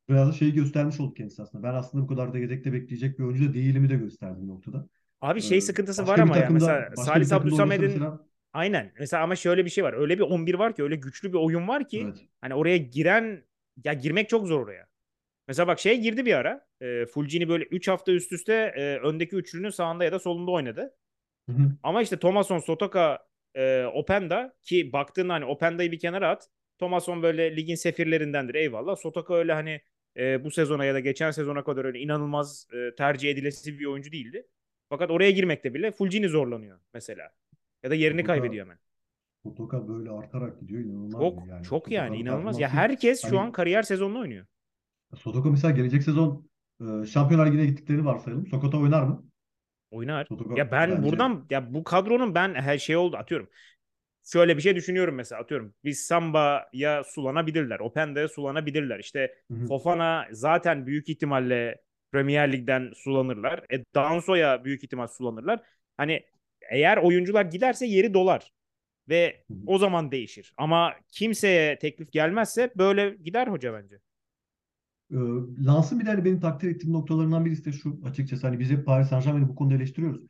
biraz 0.09 0.29
da 0.29 0.33
şeyi 0.33 0.55
göstermiş 0.55 1.01
oldu 1.01 1.15
kendisi 1.15 1.43
aslında. 1.43 1.63
Ben 1.69 1.75
aslında 1.75 2.05
bu 2.05 2.09
kadar 2.09 2.33
da 2.33 2.39
yedekte 2.39 2.73
bekleyecek 2.73 3.19
bir 3.19 3.25
oyuncu 3.25 3.49
da 3.49 3.55
değilimi 3.55 3.91
de 3.91 3.97
gösterdim 3.97 4.49
noktada. 4.49 4.89
Abi 5.21 5.39
Ee, 5.39 5.43
şey 5.43 5.61
sıkıntısı 5.61 6.07
var 6.07 6.19
ama 6.19 6.37
ya 6.37 6.41
takımda 6.41 6.55
mesela 6.55 6.97
Salih 6.97 7.29
takımda 7.29 7.35
oynasa 7.35 7.37
Abdülsamed'in 7.37 7.83
mesela 7.83 8.27
aynen 8.53 8.93
mesela 8.99 9.23
ama 9.23 9.37
şöyle 9.37 9.65
bir 9.65 9.71
şey 9.71 9.85
var. 9.85 9.93
Öyle 9.93 10.19
bir 10.19 10.23
11 10.23 10.55
var 10.55 10.75
ki 10.75 10.83
öyle 10.83 10.97
güçlü 10.97 11.29
bir 11.33 11.39
oyun 11.39 11.69
var 11.69 11.89
ki 11.89 12.01
evet. 12.05 12.27
hani 12.41 12.55
oraya 12.55 12.77
giren 12.77 13.45
ya 13.85 13.93
girmek 13.93 14.29
çok 14.29 14.47
zor 14.47 14.61
oraya. 14.61 14.87
Mesela 15.49 15.67
bak 15.67 15.81
şeye 15.81 15.97
girdi 15.97 16.27
bir 16.27 16.35
ara. 16.35 16.67
E, 16.81 17.07
Fulcini 17.07 17.49
böyle 17.49 17.65
3 17.65 17.89
hafta 17.89 18.13
üst 18.13 18.33
üste 18.33 18.73
e, 18.77 18.99
öndeki 18.99 19.37
üçlünün 19.37 19.71
sağında 19.71 20.05
ya 20.05 20.13
da 20.13 20.19
solunda 20.19 20.51
oynadı. 20.51 20.95
Hı 21.49 21.53
hı. 21.53 21.73
Ama 21.83 22.03
işte 22.03 22.19
Thomason, 22.19 22.59
Sotoka, 22.59 23.27
e, 23.55 23.85
Openda 23.85 24.55
ki 24.63 24.93
baktığında 24.93 25.35
hani 25.35 25.45
Openda'yı 25.45 25.93
bir 25.93 25.99
kenara 25.99 26.29
at. 26.31 26.49
Thomason 26.79 27.23
böyle 27.23 27.57
ligin 27.57 27.75
sefirlerindendir 27.75 28.55
eyvallah. 28.55 28.97
Sotoka 28.97 29.35
öyle 29.35 29.53
hani 29.53 29.81
e, 30.17 30.45
bu 30.45 30.51
sezona 30.51 30.85
ya 30.85 30.95
da 30.95 31.01
geçen 31.01 31.31
sezona 31.31 31.65
kadar 31.65 31.85
öyle 31.85 31.99
inanılmaz 31.99 32.67
e, 32.73 32.95
tercih 32.95 33.31
edilesi 33.31 33.79
bir 33.79 33.87
oyuncu 33.87 34.13
değildi. 34.13 34.47
Fakat 34.89 35.11
oraya 35.11 35.31
girmekte 35.31 35.75
bile 35.75 35.93
Fulcini 35.93 36.29
zorlanıyor 36.29 36.81
mesela. 36.95 37.31
Ya 37.83 37.91
da 37.91 37.95
yerini 37.95 38.21
Sotoka 38.21 38.33
kaybediyor 38.33 38.67
hemen. 38.67 38.79
Sotoka 39.43 39.89
böyle 39.89 40.11
artarak 40.11 40.61
gidiyor 40.61 40.81
inanılmaz 40.81 41.21
Çok 41.21 41.49
yani. 41.49 41.65
çok 41.65 41.91
yani 41.91 42.07
Sotoka'nın 42.07 42.27
inanılmaz. 42.27 42.61
Ya 42.61 42.69
herkes 42.69 43.23
şu 43.23 43.39
an 43.39 43.43
hani 43.43 43.53
kariyer 43.53 43.83
sezonunu 43.83 44.21
oynuyor. 44.21 44.47
Sotoka 45.17 45.51
mesela 45.51 45.71
gelecek 45.71 46.03
sezon 46.03 46.49
e, 46.81 47.07
Şampiyonlar 47.07 47.47
Ligi'ne 47.47 47.67
gittiklerini 47.67 48.05
varsayalım. 48.05 48.47
Sokota 48.47 48.79
oynar 48.79 49.03
mı? 49.03 49.25
Oynar. 49.91 50.27
Sotoka 50.29 50.55
Ya 50.59 50.71
ben 50.71 50.91
bence 50.91 51.11
buradan 51.11 51.47
ya 51.51 51.75
bu 51.75 51.85
kadronun 51.85 52.35
ben 52.35 52.55
her 52.55 52.79
şey 52.79 52.97
oldu 52.97 53.17
atıyorum. 53.17 53.49
Şöyle 54.25 54.57
bir 54.57 54.63
şey 54.63 54.77
düşünüyorum 54.77 55.15
mesela 55.15 55.41
atıyorum. 55.41 55.75
Biz 55.85 56.01
Samba'ya 56.01 57.05
sulanabilirler. 57.05 57.81
Openda'ya 57.81 58.29
sulanabilirler. 58.29 58.99
İşte 58.99 59.35
Hı 59.51 59.55
hı. 59.59 59.67
Fofana 59.67 60.27
zaten 60.31 60.87
büyük 60.87 61.09
ihtimalle 61.09 61.83
Premier 62.13 62.53
Lig'den 62.53 62.93
sulanırlar. 62.95 63.65
E, 63.73 63.85
Danso'ya 63.95 64.65
büyük 64.65 64.85
ihtimal 64.85 65.07
sulanırlar. 65.07 65.61
Hani 65.97 66.23
eğer 66.71 66.97
oyuncular 66.97 67.45
giderse 67.45 67.87
yeri 67.87 68.15
dolar. 68.15 68.53
Ve 69.09 69.45
o 69.67 69.79
zaman 69.79 70.13
değişir. 70.13 70.55
Ama 70.57 70.95
kimseye 71.09 71.79
teklif 71.79 72.13
gelmezse 72.13 72.73
böyle 72.77 73.11
gider 73.25 73.47
hoca 73.49 73.73
bence. 73.73 73.99
E, 75.11 75.15
Lans'ın 75.65 76.01
bir 76.01 76.07
de 76.07 76.11
hani 76.11 76.25
benim 76.25 76.41
takdir 76.41 76.69
ettiğim 76.71 76.93
noktalarından 76.93 77.45
birisi 77.45 77.65
de 77.65 77.73
şu 77.73 78.01
açıkçası 78.05 78.47
hani 78.47 78.61
biz 78.61 78.71
hep 78.71 78.87
Paris 78.87 79.09
Saint-Germain'i 79.09 79.49
bu 79.49 79.55
konuda 79.55 79.75
eleştiriyoruz. 79.75 80.23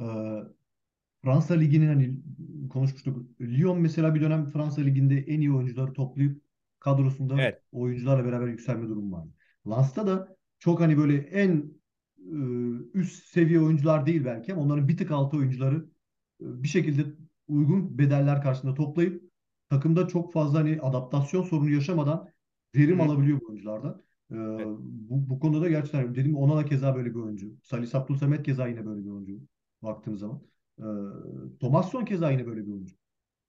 E, 0.00 0.04
Fransa 1.22 1.54
Ligi'nin 1.54 1.86
hani 1.88 2.18
konuşmuştuk. 2.70 3.40
Lyon 3.40 3.80
mesela 3.80 4.14
bir 4.14 4.20
dönem 4.20 4.50
Fransa 4.50 4.82
Ligi'nde 4.82 5.16
en 5.18 5.40
iyi 5.40 5.52
oyuncuları 5.52 5.92
toplayıp 5.92 6.42
kadrosunda 6.80 7.34
Evet. 7.40 7.62
oyuncularla 7.72 8.24
beraber 8.24 8.46
yükselme 8.48 8.88
durumu 8.88 9.12
var. 9.16 9.28
Lens'ta 9.70 10.06
da 10.06 10.36
çok 10.58 10.80
hani 10.80 10.98
böyle 10.98 11.16
en 11.16 11.72
e, 12.18 12.36
üst 12.98 13.24
seviye 13.24 13.60
oyuncular 13.60 14.06
değil 14.06 14.24
belki 14.24 14.52
ama 14.52 14.62
onların 14.62 14.88
bir 14.88 14.96
tık 14.96 15.10
altı 15.10 15.36
oyuncuları 15.36 15.76
e, 16.40 16.62
bir 16.62 16.68
şekilde 16.68 17.04
uygun 17.48 17.98
bedeller 17.98 18.42
karşısında 18.42 18.74
toplayıp 18.74 19.32
takımda 19.70 20.08
çok 20.08 20.32
fazla 20.32 20.58
hani 20.58 20.80
adaptasyon 20.80 21.42
sorunu 21.42 21.70
yaşamadan 21.70 22.28
verim 22.76 23.00
Hı 23.00 23.02
alabiliyor 23.02 23.40
bu 23.40 23.46
oyunculardan. 23.48 24.02
E, 24.30 24.34
Evet. 24.58 24.68
bu, 24.80 25.28
bu 25.30 25.40
konuda 25.40 25.60
da 25.60 25.68
gerçekten 25.68 26.14
dedim 26.14 26.36
Onana 26.36 26.64
keza 26.66 26.96
böyle 26.96 27.10
bir 27.10 27.20
oyuncu. 27.20 27.56
Salih 27.62 27.94
Abdülsamet 27.94 28.42
keza 28.42 28.66
yine 28.68 28.86
böyle 28.86 29.04
bir 29.04 29.10
oyuncu 29.10 29.40
baktığım 29.82 30.16
zaman. 30.18 30.42
Ee, 30.78 30.82
Thomasson 31.60 32.04
keza 32.04 32.30
yine 32.30 32.46
böyle 32.46 32.66
bir 32.66 32.72
oyuncu. 32.72 32.94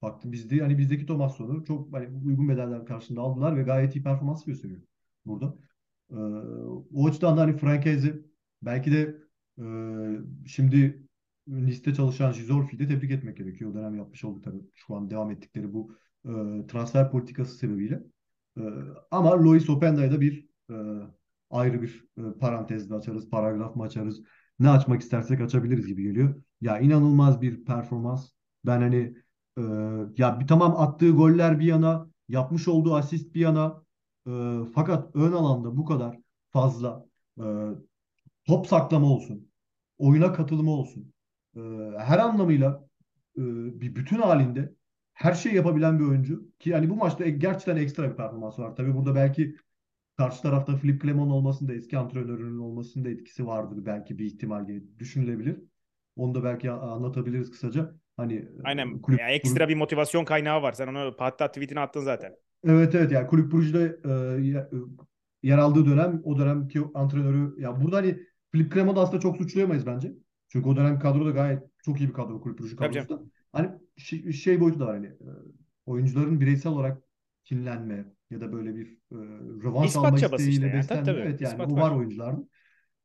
Baktım 0.01 0.31
bizde 0.31 0.60
hani 0.60 0.77
bizdeki 0.77 1.05
Thomasson'u 1.05 1.63
çok 1.65 1.93
hani 1.93 2.08
uygun 2.25 2.49
bedeller 2.49 2.86
karşılığında 2.86 3.21
aldılar 3.21 3.58
ve 3.58 3.63
gayet 3.63 3.95
iyi 3.95 4.03
performans 4.03 4.45
gösteriyor 4.45 4.81
burada. 5.25 5.55
Ee, 6.12 6.15
o 6.93 7.08
açıdan 7.08 7.38
da 7.38 7.41
hani 7.41 7.58
Frankesi 7.58 8.25
belki 8.62 8.91
de 8.91 9.17
e, 9.60 9.63
şimdi 10.47 11.05
liste 11.47 11.93
çalışan 11.93 12.34
Gizolfi'yi 12.34 12.79
de 12.79 12.88
tebrik 12.88 13.12
etmek 13.12 13.38
gerekiyor. 13.38 13.71
O 13.71 13.73
dönem 13.73 13.95
yapmış 13.95 14.23
oldukları 14.23 14.55
şu 14.73 14.95
an 14.95 15.10
devam 15.10 15.31
ettikleri 15.31 15.73
bu 15.73 15.95
e, 16.25 16.31
transfer 16.67 17.12
politikası 17.12 17.58
sebebiyle. 17.58 18.03
E, 18.58 18.62
ama 19.12 19.43
Lois 19.43 19.69
Openda'ya 19.69 20.12
da 20.12 20.21
bir 20.21 20.47
e, 20.69 20.75
ayrı 21.49 21.81
bir 21.81 22.05
e, 22.17 22.21
parantez 22.39 22.89
de 22.89 22.95
açarız, 22.95 23.29
paragraf 23.29 23.75
mı 23.75 23.84
açarız, 23.84 24.21
ne 24.60 24.69
açmak 24.69 25.01
istersek 25.01 25.41
açabiliriz 25.41 25.88
gibi 25.88 26.03
geliyor. 26.03 26.43
Ya 26.62 26.79
inanılmaz 26.79 27.41
bir 27.41 27.65
performans. 27.65 28.29
Ben 28.65 28.81
hani 28.81 29.15
e, 29.58 29.62
ya 30.17 30.39
bir 30.39 30.47
tamam 30.47 30.75
attığı 30.77 31.10
goller 31.12 31.60
bir 31.60 31.65
yana, 31.65 32.10
yapmış 32.29 32.67
olduğu 32.67 32.95
asist 32.95 33.36
bir 33.36 33.39
yana 33.39 33.84
e, 34.27 34.31
fakat 34.75 35.15
ön 35.15 35.31
alanda 35.31 35.77
bu 35.77 35.86
kadar 35.86 36.19
fazla 36.51 37.05
e, 37.39 37.43
top 38.45 38.67
saklama 38.67 39.08
olsun, 39.08 39.51
oyuna 39.97 40.34
katılımı 40.34 40.71
olsun. 40.71 41.14
E, 41.56 41.60
her 41.98 42.20
anlamıyla 42.20 42.88
e, 43.38 43.41
bir 43.82 43.96
bütün 43.96 44.18
halinde 44.18 44.74
her 45.13 45.34
şey 45.34 45.54
yapabilen 45.54 46.00
bir 46.00 46.04
oyuncu 46.06 46.52
ki 46.60 46.74
hani 46.74 46.89
bu 46.89 46.96
maçta 46.96 47.30
gerçekten 47.30 47.78
ekstra 47.78 48.12
bir 48.12 48.15
performans 48.18 48.60
var. 48.60 48.76
Tabii 48.76 48.96
burada 48.96 49.15
belki 49.15 49.56
karşı 50.18 50.41
tarafta 50.41 50.78
Philip 50.78 51.02
Clement 51.02 51.32
olmasında 51.32 51.74
eski 51.74 51.98
antrenörünün 51.98 52.58
olmasında 52.58 53.10
etkisi 53.10 53.48
vardır 53.48 53.86
belki 53.86 54.18
bir 54.18 54.26
ihtimal 54.26 54.68
diye 54.68 54.82
düşünülebilir. 55.00 55.58
Onu 56.15 56.36
da 56.36 56.44
belki 56.44 56.72
anlatabiliriz 56.72 57.52
kısaca. 57.52 57.96
Hani 58.18 58.34
e, 58.34 58.50
Aynen. 58.63 59.02
kulüp 59.02 59.20
Ya 59.20 59.30
ekstra 59.30 59.70
bir 59.70 59.76
motivasyon 59.76 60.26
kaynağı 60.26 60.62
var. 60.62 60.74
Sen 60.74 60.88
onu 60.88 61.15
hatta 61.18 61.48
tweetini 61.48 61.80
attın 61.80 62.02
zaten. 62.02 62.34
Evet 62.68 62.96
evet 62.96 63.12
yani 63.12 63.28
Kulüp 63.28 63.52
Brugge'de 63.52 64.00
e, 64.06 64.10
ye- 64.41 64.58
e, 64.58 64.78
yer 65.44 65.58
aldığı 65.58 65.86
dönem 65.86 66.22
o 66.24 66.39
dönemki 66.39 66.82
antrenörü 66.94 67.62
ya 67.62 67.82
burada 67.82 67.98
hani 67.98 68.20
Filip 68.52 68.72
Krema'da 68.72 69.02
aslında 69.02 69.20
çok 69.20 69.38
suçlayamayız 69.38 69.86
bence. 69.86 70.13
Çünkü 70.49 70.69
o 70.69 70.75
dönem 70.75 70.99
kadroda 70.99 71.31
gayet 71.31 71.63
çok 71.84 71.99
iyi 72.01 72.10
bir 72.10 72.13
kadro 72.13 72.41
Kulüp 72.41 72.60
kadrosu 72.79 73.10
da. 73.10 73.21
Hani 73.51 73.71
şey, 73.97 74.31
şey 74.31 74.60
boyutu 74.60 74.79
da 74.79 74.88
var 74.88 74.95
hani 74.95 75.08
e, 75.08 75.29
oyuncuların 75.86 76.41
bireysel 76.41 76.71
olarak 76.71 77.03
kinlenme 77.45 78.13
ya 78.29 78.41
da 78.41 78.53
böyle 78.53 78.75
bir 78.75 78.88
e, 79.12 79.15
rövanş 79.63 79.95
İspat 79.95 79.95
alma 79.95 80.19
işte 80.19 80.27
isteğiyle 80.27 80.67
yani. 80.67 80.88
Tabii 80.88 81.03
beslenme. 81.03 81.03
tabii. 81.03 81.19
Evet 81.19 81.41
yani 81.41 81.62
İspat 81.62 81.73
o 81.73 81.79
var 81.79 81.91
var. 81.91 81.91
oyuncuların. 81.91 82.49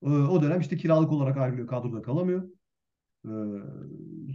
E, 0.03 0.09
o 0.11 0.43
dönem 0.43 0.61
işte 0.61 0.77
kiralık 0.77 1.13
olarak 1.13 1.37
ayrılıyor 1.39 1.67
kadroda 1.69 2.03
kalamıyor. 2.03 2.45
E, 3.27 3.31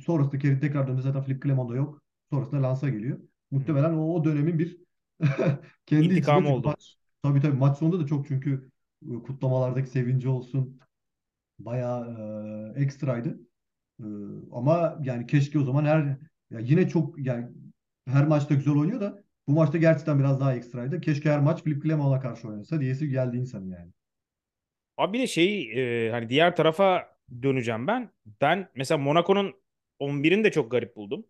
sonrasında 0.06 0.38
kere 0.40 0.60
tekrar 0.60 0.88
döndü 0.88 1.02
zaten 1.02 1.22
Filip 1.24 1.44
Clement 1.44 1.70
da 1.70 1.76
yok. 1.76 2.02
Sonrasında 2.30 2.64
Lans'a 2.64 2.90
geliyor. 2.90 3.20
Muhtemelen 3.52 3.94
o, 3.94 4.14
o 4.16 4.24
dönemin 4.26 4.60
bir 4.60 4.78
kendi 5.86 6.14
İntikamı 6.14 6.50
oldu. 6.50 6.68
maç 6.68 6.98
tabii 7.24 7.42
tabii 7.42 7.58
maç 7.58 7.78
sonunda 7.78 8.00
da 8.00 8.06
çok 8.08 8.28
çünkü 8.28 8.72
e, 9.12 9.14
kutlamalardaki 9.24 9.90
sevinci 9.90 10.30
olsun 10.30 10.80
bayağı 11.60 12.16
e, 12.76 12.82
ekstraydı. 12.84 13.40
E, 14.00 14.06
ama 14.52 15.00
yani 15.04 15.28
keşke 15.28 15.60
o 15.60 15.64
zaman 15.64 15.86
her 15.86 16.18
ya 16.52 16.60
yine 16.60 16.90
çok 16.90 17.20
yani 17.20 17.48
her 18.08 18.28
maçta 18.28 18.56
güzel 18.56 18.76
oynuyor 18.76 19.02
da 19.02 19.24
bu 19.48 19.52
maçta 19.52 19.78
gerçekten 19.78 20.20
biraz 20.20 20.40
daha 20.40 20.56
ekstraydı. 20.56 21.02
Keşke 21.02 21.32
her 21.32 21.40
maç 21.40 21.64
Filip 21.64 21.84
Clement'la 21.84 22.20
karşı 22.20 22.48
oynasa 22.48 22.82
diyesi 22.82 23.10
geldi 23.10 23.38
insanın 23.38 23.72
yani. 23.72 23.92
Abi 24.98 25.14
bir 25.14 25.24
de 25.24 25.28
şey 25.28 25.72
e, 26.08 26.12
hani 26.12 26.30
diğer 26.30 26.56
tarafa 26.56 27.16
döneceğim 27.44 27.88
ben. 27.88 28.10
Ben 28.42 28.70
mesela 28.76 28.98
Monaco'nun 28.98 29.54
11'ini 30.00 30.44
de 30.44 30.52
çok 30.52 30.72
garip 30.72 30.96
buldum. 30.96 31.26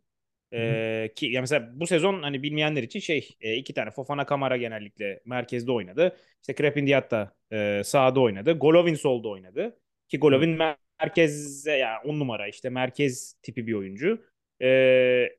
Hı 0.53 0.59
hı. 0.59 0.61
E, 0.61 1.13
ki 1.15 1.25
ya 1.25 1.41
mesela 1.41 1.71
bu 1.73 1.87
sezon 1.87 2.21
hani 2.23 2.43
bilmeyenler 2.43 2.83
için 2.83 2.99
şey 2.99 3.37
e, 3.41 3.55
iki 3.55 3.73
tane 3.73 3.91
Fofana 3.91 4.25
Kamara 4.25 4.57
genellikle 4.57 5.21
merkezde 5.25 5.71
oynadı. 5.71 6.17
İşte 6.41 6.55
Krepin 6.55 6.87
Diatta 6.87 7.35
e, 7.51 7.81
sağda 7.85 8.19
oynadı. 8.19 8.53
Golovin 8.53 8.95
solda 8.95 9.27
oynadı. 9.29 9.79
Ki 10.15 10.19
Evet. 10.19 10.21
Golovin 10.21 10.57
mer- 10.57 10.75
merkezde 11.01 11.71
ya 11.71 12.01
on 12.05 12.19
numara 12.19 12.47
işte 12.47 12.69
merkez 12.69 13.33
tipi 13.41 13.67
bir 13.67 13.73
oyuncu. 13.73 14.25
E, 14.61 14.67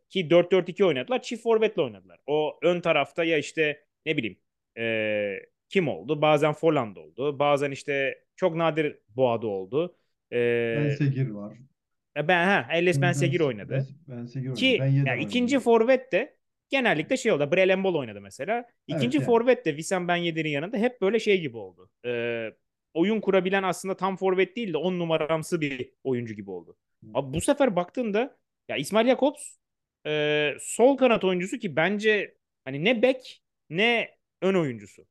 ki 0.09 0.29
4-4-2 0.31 0.85
oynadılar. 0.85 1.23
Çift 1.23 1.43
forvetle 1.43 1.83
oynadılar. 1.83 2.19
O 2.27 2.59
ön 2.63 2.81
tarafta 2.81 3.25
ya 3.25 3.39
işte 3.39 3.85
ne 4.07 4.17
bileyim 4.17 4.39
e, 4.79 5.35
kim 5.69 5.89
oldu? 5.89 6.23
Bazen 6.23 6.53
Folland 6.53 6.97
oldu. 6.97 7.39
Bazen 7.39 7.71
işte 7.71 8.19
çok 8.37 8.57
nadir 8.57 8.99
Boğa'da 9.09 9.47
oldu. 9.47 9.97
Ben 10.33 10.39
Ee, 10.39 10.91
Segir 10.99 11.31
var. 11.31 11.57
ben 12.17 12.47
ha 12.47 12.67
Eles 12.73 12.97
Ben 12.97 13.03
Ben, 13.03 13.09
ben, 13.09 13.13
Segir 13.13 13.41
oynadı. 13.41 13.87
ben 14.09 14.25
Segir 14.27 14.47
oynadı. 14.47 14.51
Ben 14.51 14.55
Ki 14.55 14.67
ya 14.67 14.87
Yedder 14.87 15.19
ikinci 15.19 15.61
forvet 15.61 16.13
de 16.13 16.37
genellikle 16.71 17.17
şey 17.17 17.33
oldu. 17.33 17.53
Brelembol 17.53 17.95
oynadı 17.95 18.21
mesela. 18.21 18.57
Evet 18.57 18.67
İkinci 19.01 19.17
yani. 19.19 19.27
forvet 19.27 19.67
de 19.67 19.71
Wissam 19.71 20.09
Ben 20.09 20.17
Yedder'in 20.17 20.49
yanında 20.51 20.77
hep 20.77 21.01
böyle 21.01 21.19
şey 21.19 21.41
gibi 21.41 21.57
oldu. 21.57 21.91
Ee, 22.07 22.51
oyun 22.97 23.21
kurabilen 23.21 23.63
aslında 23.63 23.97
tam 23.97 24.17
forvet 24.17 24.57
değil 24.57 24.73
de 24.73 24.77
on 24.77 24.99
numaramsı 24.99 25.61
bir 25.61 25.91
oyuncu 26.05 26.35
gibi 26.35 26.51
oldu. 26.51 26.77
Abi 27.15 27.35
bu 27.35 27.41
sefer 27.41 27.77
baktığında 27.77 28.39
ya 28.69 28.77
İsmail 28.77 29.07
Jakobs 29.07 29.57
e, 30.07 30.55
sol 30.61 30.97
kanat 30.97 31.25
oyuncusu 31.25 31.59
ki 31.59 31.77
bence 31.77 32.37
hani 32.65 32.85
ne 32.85 33.03
bek 33.03 33.43
ne 33.71 34.17
ön 34.43 34.55
oyuncusu. 34.55 35.07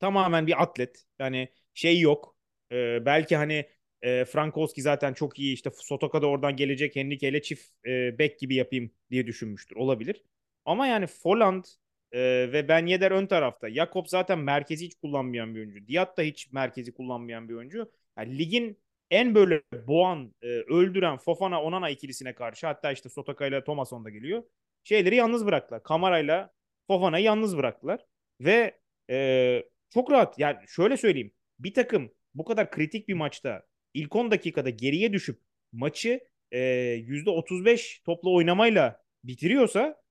Tamamen 0.00 0.46
bir 0.46 0.62
atlet. 0.62 1.04
Yani 1.18 1.48
şey 1.74 2.00
yok. 2.00 2.36
Ee, 2.72 3.06
belki 3.06 3.36
hani 3.36 3.68
e, 4.02 4.24
Frankowski 4.24 4.82
zaten 4.82 5.12
çok 5.14 5.38
iyi 5.38 5.54
işte 5.54 5.70
Sotoka 5.74 6.22
da 6.22 6.26
oradan 6.26 6.56
gelecek 6.56 6.96
Henrique 6.96 7.30
ile 7.30 7.42
çift 7.42 7.86
e, 7.86 8.18
bek 8.18 8.38
gibi 8.38 8.54
yapayım 8.54 8.90
diye 9.10 9.26
düşünmüştür. 9.26 9.76
Olabilir. 9.76 10.24
Ama 10.64 10.86
yani 10.86 11.06
Folland 11.06 11.64
e, 12.12 12.20
ve 12.52 12.68
Ben 12.68 12.86
Yedder 12.86 13.10
ön 13.10 13.26
tarafta. 13.26 13.70
Jakob 13.70 14.06
zaten 14.06 14.38
merkezi 14.38 14.84
hiç 14.84 14.94
kullanmayan 14.94 15.54
bir 15.54 15.60
oyuncu. 15.60 15.88
Diat 15.88 16.16
da 16.16 16.22
hiç 16.22 16.52
merkezi 16.52 16.94
kullanmayan 16.94 17.48
bir 17.48 17.54
oyuncu. 17.54 17.92
Yani 18.18 18.38
ligin 18.38 18.78
en 19.10 19.34
böyle 19.34 19.62
boğan, 19.86 20.34
e, 20.42 20.46
öldüren 20.46 21.16
Fofana 21.16 21.62
Onana 21.62 21.90
ikilisine 21.90 22.34
karşı 22.34 22.66
hatta 22.66 22.92
işte 22.92 23.08
Sotoka 23.08 23.46
ile 23.46 23.64
Thomason 23.64 24.04
da 24.04 24.10
geliyor. 24.10 24.42
Şeyleri 24.84 25.16
yalnız 25.16 25.46
bıraktılar. 25.46 25.82
Kamara'yla 25.82 26.52
Fofana'yı 26.86 27.24
yalnız 27.24 27.56
bıraktılar. 27.56 28.00
Ve 28.40 28.80
e, 29.10 29.64
çok 29.90 30.12
rahat. 30.12 30.38
Yani 30.38 30.56
şöyle 30.68 30.96
söyleyeyim. 30.96 31.32
Bir 31.58 31.74
takım 31.74 32.12
bu 32.34 32.44
kadar 32.44 32.70
kritik 32.70 33.08
bir 33.08 33.14
maçta 33.14 33.66
ilk 33.94 34.16
10 34.16 34.30
dakikada 34.30 34.70
geriye 34.70 35.12
düşüp 35.12 35.40
maçı 35.72 36.20
e, 36.52 36.58
%35 36.58 38.02
topla 38.04 38.30
oynamayla 38.30 39.04
bitiriyorsa 39.24 40.02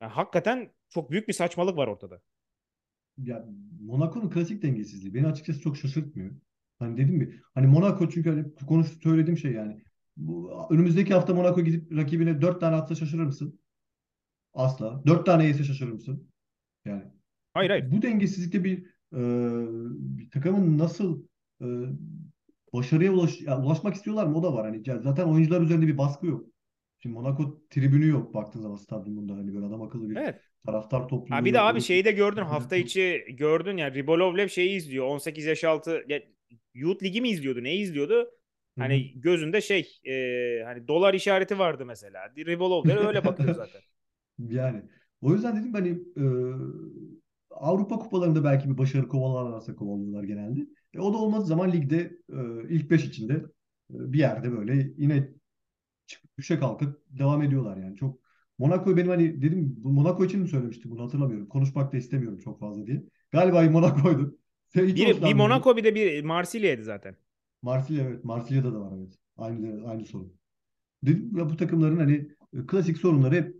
yani 0.00 0.12
hakikaten 0.12 0.72
çok 0.94 1.10
büyük 1.10 1.28
bir 1.28 1.32
saçmalık 1.32 1.76
var 1.76 1.88
ortada. 1.88 2.20
Ya 3.18 3.46
Monaco'nun 3.80 4.30
klasik 4.30 4.62
dengesizliği 4.62 5.14
beni 5.14 5.26
açıkçası 5.26 5.60
çok 5.60 5.76
şaşırtmıyor. 5.76 6.30
Hani 6.78 6.96
dedim 6.96 7.14
mi? 7.16 7.40
Hani 7.54 7.66
Monaco 7.66 8.08
çünkü 8.08 8.30
hani 8.30 8.66
konuş 8.66 8.88
söylediğim 9.02 9.38
şey 9.38 9.52
yani. 9.52 9.82
Bu, 10.16 10.52
önümüzdeki 10.70 11.14
hafta 11.14 11.34
Monaco 11.34 11.60
gidip 11.60 11.96
rakibine 11.96 12.40
dört 12.40 12.60
tane 12.60 12.76
atsa 12.76 12.94
şaşırır 12.94 13.24
mısın? 13.24 13.60
Asla. 14.54 15.02
Dört 15.06 15.26
tane 15.26 15.46
yese 15.46 15.64
şaşırır 15.64 15.92
mısın? 15.92 16.28
Yani 16.84 17.02
Hayır 17.54 17.70
hayır. 17.70 17.90
bu 17.92 18.02
dengesizlikte 18.02 18.64
bir, 18.64 18.86
e, 19.12 19.20
bir 20.18 20.30
takımın 20.30 20.78
nasıl 20.78 21.22
e, 21.62 21.66
başarıya 22.72 23.12
ulaş, 23.12 23.40
ya 23.40 23.62
ulaşmak 23.62 23.94
istiyorlar 23.94 24.26
mı? 24.26 24.38
O 24.38 24.42
da 24.42 24.54
var. 24.54 24.66
Hani 24.66 25.02
zaten 25.02 25.24
oyuncular 25.24 25.60
üzerinde 25.60 25.86
bir 25.86 25.98
baskı 25.98 26.26
yok. 26.26 26.46
Şimdi 27.02 27.14
Monaco 27.14 27.60
tribünü 27.70 28.08
yok 28.08 28.34
baktığın 28.34 28.60
zaman 28.60 28.76
stadyumunda 28.76 29.34
hani 29.34 29.54
böyle 29.54 29.66
adam 29.66 29.82
akıllı 29.82 30.10
bir 30.10 30.16
Evet. 30.16 30.40
taraftar 30.66 31.08
Ha 31.08 31.08
topluluğu 31.08 31.44
bir 31.44 31.54
de 31.54 31.60
abi 31.60 31.80
Öyle 31.80 31.82
şeyi 31.82 32.04
de 32.04 32.12
gördün 32.12 32.42
hafta 32.42 32.76
içi 32.76 33.24
gördün 33.28 33.76
ya 33.76 33.94
Ribolovlev 33.94 34.48
şeyi 34.48 34.70
izliyor 34.76 35.06
18 35.06 35.44
yaş 35.44 35.64
altı 35.64 36.04
ya, 36.08 36.22
Youth 36.74 37.02
Ligi 37.02 37.20
mi 37.20 37.28
izliyordu 37.28 37.62
ne 37.64 37.76
izliyordu? 37.76 38.30
Hani 38.78 39.12
gözünde 39.14 39.60
şey 39.60 40.00
e, 40.04 40.62
hani 40.64 40.88
dolar 40.88 41.14
işareti 41.14 41.58
vardı 41.58 41.86
mesela. 41.86 42.32
Ribolovlev 42.36 42.98
öyle 42.98 43.24
bakıyor 43.24 43.52
zaten. 43.52 43.82
Yani 44.38 44.82
o 45.20 45.32
yüzden 45.32 45.56
dedim 45.56 45.72
hani 45.74 45.88
e, 46.16 46.22
Avrupa 47.50 47.98
kupalarında 47.98 48.44
belki 48.44 48.70
bir 48.70 48.78
başarı 48.78 49.08
kovalarlarsa 49.08 49.74
kovalıyorlar 49.74 50.24
genelde. 50.24 50.60
E, 50.94 51.00
o 51.00 51.12
da 51.12 51.16
olmadığı 51.18 51.46
zaman 51.46 51.72
ligde 51.72 51.96
e, 52.32 52.68
ilk 52.68 52.90
beş 52.90 53.04
içinde 53.04 53.32
e, 53.34 54.12
bir 54.12 54.18
yerde 54.18 54.52
böyle 54.52 54.92
yine 54.96 55.28
çıkıp 56.12 56.38
düşe 56.38 56.58
kalkıp 56.58 57.02
devam 57.10 57.42
ediyorlar 57.42 57.76
yani. 57.76 57.96
Çok 57.96 58.20
Monaco 58.58 58.96
benim 58.96 59.08
hani 59.10 59.42
dedim 59.42 59.76
Monaco 59.84 60.24
için 60.24 60.40
mi 60.40 60.48
söylemiştim 60.48 60.90
bunu 60.90 61.04
hatırlamıyorum. 61.04 61.48
Konuşmak 61.48 61.92
da 61.92 61.96
istemiyorum 61.96 62.38
çok 62.38 62.60
fazla 62.60 62.86
diye. 62.86 63.02
Galiba 63.32 63.62
Monaco'ydu. 63.70 64.38
Hiç 64.76 64.96
Bir, 64.96 65.22
bir. 65.22 65.34
Monaco 65.34 65.76
bir 65.76 65.84
de 65.84 65.94
bir 65.94 66.24
Marsilya'ydı 66.24 66.84
zaten. 66.84 67.16
Marsilya 67.62 68.04
evet. 68.04 68.24
Marsilya'da 68.24 68.74
da 68.74 68.80
var 68.80 68.92
evet. 68.98 69.18
Aynı 69.36 69.88
aynı 69.88 70.04
sorun. 70.06 70.32
Dedim 71.04 71.38
ya 71.38 71.50
bu 71.50 71.56
takımların 71.58 71.98
hani 71.98 72.28
klasik 72.68 72.98
sorunları 72.98 73.34
hep 73.36 73.56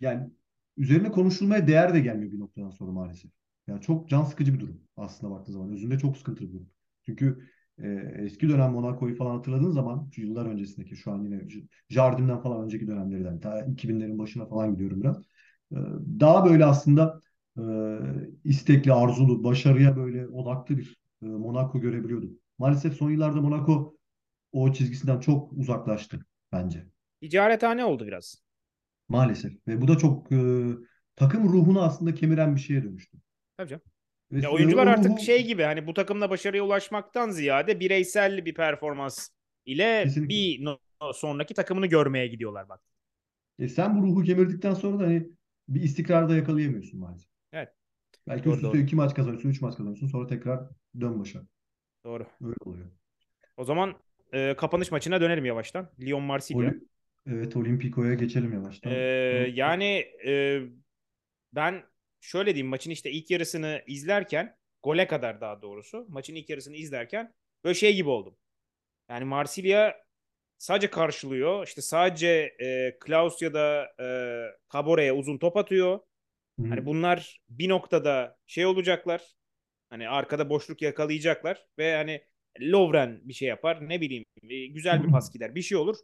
yani 0.00 0.30
üzerine 0.76 1.12
konuşulmaya 1.12 1.68
değer 1.68 1.94
de 1.94 2.00
gelmiyor 2.00 2.32
bir 2.32 2.40
noktadan 2.40 2.70
sonra 2.70 2.92
maalesef. 2.92 3.32
Yani 3.68 3.82
çok 3.82 4.10
can 4.10 4.24
sıkıcı 4.24 4.54
bir 4.54 4.60
durum 4.60 4.82
aslında 4.96 5.32
baktığı 5.34 5.52
zaman. 5.52 5.72
Özünde 5.72 5.98
çok 5.98 6.16
sıkıntılı 6.18 6.48
bir 6.48 6.54
durum. 6.54 6.70
Çünkü 7.06 7.48
e, 7.82 7.88
eski 8.18 8.48
dönem 8.48 8.72
Monaco'yu 8.72 9.16
falan 9.16 9.36
hatırladığın 9.36 9.70
zaman 9.70 10.08
şu 10.14 10.20
yıllar 10.22 10.46
öncesindeki 10.46 10.96
şu 10.96 11.12
an 11.12 11.22
yine 11.24 11.48
J- 11.50 11.60
Jardin'den 11.88 12.40
falan 12.40 12.64
önceki 12.64 12.86
dönemlerden 12.88 13.40
ta 13.40 13.60
2000'lerin 13.64 14.18
başına 14.18 14.46
falan 14.46 14.72
gidiyorum 14.72 15.00
biraz. 15.02 15.18
E, 15.72 15.76
daha 16.20 16.44
böyle 16.44 16.64
aslında 16.64 17.20
e, 17.58 17.62
istekli, 18.44 18.92
arzulu, 18.92 19.44
başarıya 19.44 19.96
böyle 19.96 20.26
odaklı 20.28 20.78
bir 20.78 20.96
e, 21.22 21.26
Monaco 21.26 21.80
görebiliyordum. 21.80 22.30
Maalesef 22.58 22.94
son 22.94 23.10
yıllarda 23.10 23.40
Monaco 23.40 23.96
o 24.52 24.72
çizgisinden 24.72 25.20
çok 25.20 25.52
uzaklaştı 25.52 26.26
bence. 26.52 26.86
Ticarethane 27.20 27.84
oldu 27.84 28.06
biraz. 28.06 28.42
Maalesef. 29.08 29.52
Ve 29.68 29.80
bu 29.80 29.88
da 29.88 29.98
çok 29.98 30.32
e, 30.32 30.36
takım 31.16 31.48
ruhunu 31.52 31.82
aslında 31.82 32.14
kemiren 32.14 32.56
bir 32.56 32.60
şeye 32.60 32.82
dönüştü. 32.84 33.18
Tabii 33.56 33.68
canım. 33.68 33.93
Ya 34.42 34.50
oyuncular 34.50 34.86
artık 34.86 35.20
şey 35.20 35.46
gibi 35.46 35.62
hani 35.62 35.86
bu 35.86 35.94
takımla 35.94 36.30
başarıya 36.30 36.64
ulaşmaktan 36.64 37.30
ziyade 37.30 37.80
bireysel 37.80 38.44
bir 38.44 38.54
performans 38.54 39.28
ile 39.66 40.04
kesinlikle. 40.04 40.28
bir 40.34 40.64
no- 40.64 40.78
sonraki 41.14 41.54
takımını 41.54 41.86
görmeye 41.86 42.26
gidiyorlar 42.26 42.68
bak. 42.68 42.80
E, 43.58 43.68
sen 43.68 43.96
bu 44.02 44.06
ruhu 44.06 44.22
kemirdikten 44.22 44.74
sonra 44.74 44.98
da 45.00 45.06
hani 45.06 45.28
bir 45.68 45.82
istikrar 45.82 46.28
da 46.28 46.36
yakalayamıyorsun 46.36 47.00
maalesef. 47.00 47.28
Evet. 47.52 47.68
Belki 48.28 48.44
Doğru 48.44 48.54
üst 48.54 48.64
üste 48.64 48.78
doğru. 48.78 48.82
iki 48.82 48.96
maç 48.96 49.14
kazanıyorsun, 49.14 49.48
üç 49.48 49.60
maç 49.60 49.76
kazanıyorsun. 49.76 50.06
Sonra 50.06 50.26
tekrar 50.26 50.68
dön 51.00 51.20
başa. 51.20 51.42
Doğru. 52.04 52.26
Öyle 52.44 52.54
oluyor. 52.64 52.86
O 53.56 53.64
zaman 53.64 53.94
e, 54.32 54.54
kapanış 54.56 54.92
maçına 54.92 55.20
dönelim 55.20 55.44
yavaştan. 55.44 55.90
Lyon 56.00 56.22
Marsilya. 56.22 56.60
Oli 56.68 56.80
evet 57.26 57.56
Olimpiko'ya 57.56 58.14
geçelim 58.14 58.52
yavaştan. 58.52 58.90
yani 59.54 59.84
e, 60.26 60.60
ben 61.52 61.82
şöyle 62.24 62.54
diyeyim 62.54 62.66
maçın 62.66 62.90
işte 62.90 63.10
ilk 63.10 63.30
yarısını 63.30 63.82
izlerken 63.86 64.56
gole 64.82 65.06
kadar 65.06 65.40
daha 65.40 65.62
doğrusu 65.62 66.06
maçın 66.08 66.34
ilk 66.34 66.50
yarısını 66.50 66.76
izlerken 66.76 67.32
böyle 67.64 67.74
şey 67.74 67.94
gibi 67.94 68.08
oldum. 68.08 68.36
Yani 69.08 69.24
Marsilya 69.24 70.04
sadece 70.58 70.90
karşılıyor. 70.90 71.66
İşte 71.66 71.82
sadece 71.82 72.28
e, 72.60 72.98
Klaus 73.00 73.42
ya 73.42 73.54
da 73.54 73.92
e, 74.00 74.06
Cabore'ye 74.72 75.12
uzun 75.12 75.38
top 75.38 75.56
atıyor. 75.56 76.00
Hı. 76.60 76.68
Hani 76.68 76.86
bunlar 76.86 77.40
bir 77.48 77.68
noktada 77.68 78.36
şey 78.46 78.66
olacaklar. 78.66 79.34
Hani 79.90 80.08
arkada 80.08 80.50
boşluk 80.50 80.82
yakalayacaklar 80.82 81.66
ve 81.78 81.94
hani 81.96 82.24
Lovren 82.60 83.20
bir 83.24 83.34
şey 83.34 83.48
yapar. 83.48 83.88
Ne 83.88 84.00
bileyim 84.00 84.24
e, 84.42 84.66
güzel 84.66 85.04
bir 85.04 85.10
pas 85.10 85.32
gider. 85.32 85.54
Bir 85.54 85.62
şey 85.62 85.78
olur. 85.78 85.96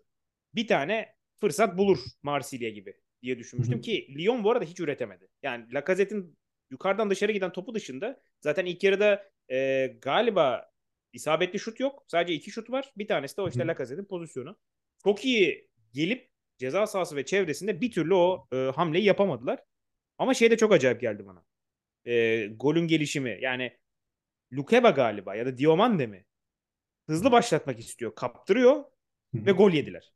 Bir 0.55 0.67
tane 0.67 1.15
fırsat 1.41 1.79
bulur 1.79 1.99
Marsilya 2.23 2.71
gibi 2.71 2.97
diye 3.23 3.39
düşünmüştüm 3.39 3.81
ki 3.81 4.15
Lyon 4.19 4.45
bu 4.45 4.51
arada 4.51 4.65
hiç 4.65 4.81
üretemedi. 4.81 5.29
Yani 5.43 5.75
Lacazette'in 5.75 6.39
yukarıdan 6.71 7.11
dışarı 7.11 7.33
giden 7.33 7.53
topu 7.53 7.75
dışında 7.75 8.21
zaten 8.41 8.67
ilk 8.67 8.85
yarıda 8.85 9.31
e, 9.51 9.87
galiba 10.03 10.71
isabetli 11.13 11.59
şut 11.59 11.81
yok. 11.81 12.05
Sadece 12.09 12.35
iki 12.35 12.51
şut 12.51 12.71
var. 12.71 12.93
Bir 12.97 13.09
tanesi 13.09 13.37
de 13.37 13.43
o 13.43 13.49
işte. 13.49 13.67
Lacazette'in 13.67 14.07
pozisyonu. 14.07 14.57
Çok 15.05 15.25
iyi 15.25 15.69
gelip 15.93 16.31
ceza 16.59 16.87
sahası 16.87 17.17
ve 17.17 17.25
çevresinde 17.25 17.81
bir 17.81 17.91
türlü 17.91 18.15
o 18.15 18.47
e, 18.53 18.57
hamleyi 18.57 19.05
yapamadılar. 19.05 19.65
Ama 20.19 20.35
şey 20.35 20.51
de 20.51 20.57
çok 20.57 20.73
acayip 20.73 21.01
geldi 21.01 21.27
bana. 21.27 21.45
E, 22.07 22.47
golün 22.47 22.87
gelişimi. 22.87 23.39
Yani 23.41 23.79
Lukeba 24.53 24.91
galiba 24.91 25.35
ya 25.35 25.47
da 25.47 25.59
Diomande 25.59 26.07
mi? 26.07 26.25
Hızlı 27.07 27.33
başlatmak 27.33 27.79
istiyor. 27.79 28.15
Kaptırıyor 28.15 28.85
ve 29.35 29.53
gol 29.53 29.73
yediler. 29.73 30.13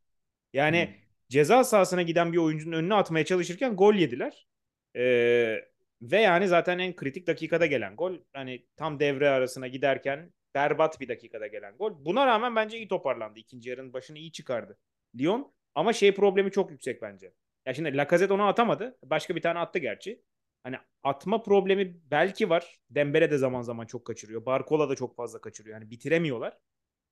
Yani 0.53 1.04
ceza 1.29 1.63
sahasına 1.63 2.01
giden 2.01 2.33
bir 2.33 2.37
oyuncunun 2.37 2.77
önüne 2.77 2.93
atmaya 2.93 3.25
çalışırken 3.25 3.75
gol 3.75 3.93
yediler. 3.93 4.47
Ee, 4.95 5.55
ve 6.01 6.21
yani 6.21 6.47
zaten 6.47 6.79
en 6.79 6.95
kritik 6.95 7.27
dakikada 7.27 7.65
gelen 7.65 7.95
gol. 7.95 8.13
Hani 8.33 8.65
tam 8.75 8.99
devre 8.99 9.29
arasına 9.29 9.67
giderken 9.67 10.33
berbat 10.55 11.01
bir 11.01 11.07
dakikada 11.07 11.47
gelen 11.47 11.77
gol. 11.77 12.05
Buna 12.05 12.27
rağmen 12.27 12.55
bence 12.55 12.77
iyi 12.77 12.87
toparlandı. 12.87 13.39
İkinci 13.39 13.69
yarının 13.69 13.93
başını 13.93 14.17
iyi 14.17 14.31
çıkardı. 14.31 14.77
Lyon 15.19 15.53
ama 15.75 15.93
şey 15.93 16.15
problemi 16.15 16.51
çok 16.51 16.71
yüksek 16.71 17.01
bence. 17.01 17.33
Ya 17.65 17.73
şimdi 17.73 17.97
Lacazette 17.97 18.33
onu 18.33 18.43
atamadı. 18.47 18.97
Başka 19.03 19.35
bir 19.35 19.41
tane 19.41 19.59
attı 19.59 19.79
gerçi. 19.79 20.21
Hani 20.63 20.77
atma 21.03 21.43
problemi 21.43 21.97
belki 22.11 22.49
var. 22.49 22.79
Dembele 22.89 23.31
de 23.31 23.37
zaman 23.37 23.61
zaman 23.61 23.85
çok 23.85 24.05
kaçırıyor. 24.05 24.45
Barcola 24.45 24.89
da 24.89 24.95
çok 24.95 25.15
fazla 25.15 25.41
kaçırıyor. 25.41 25.79
Yani 25.79 25.91
bitiremiyorlar. 25.91 26.57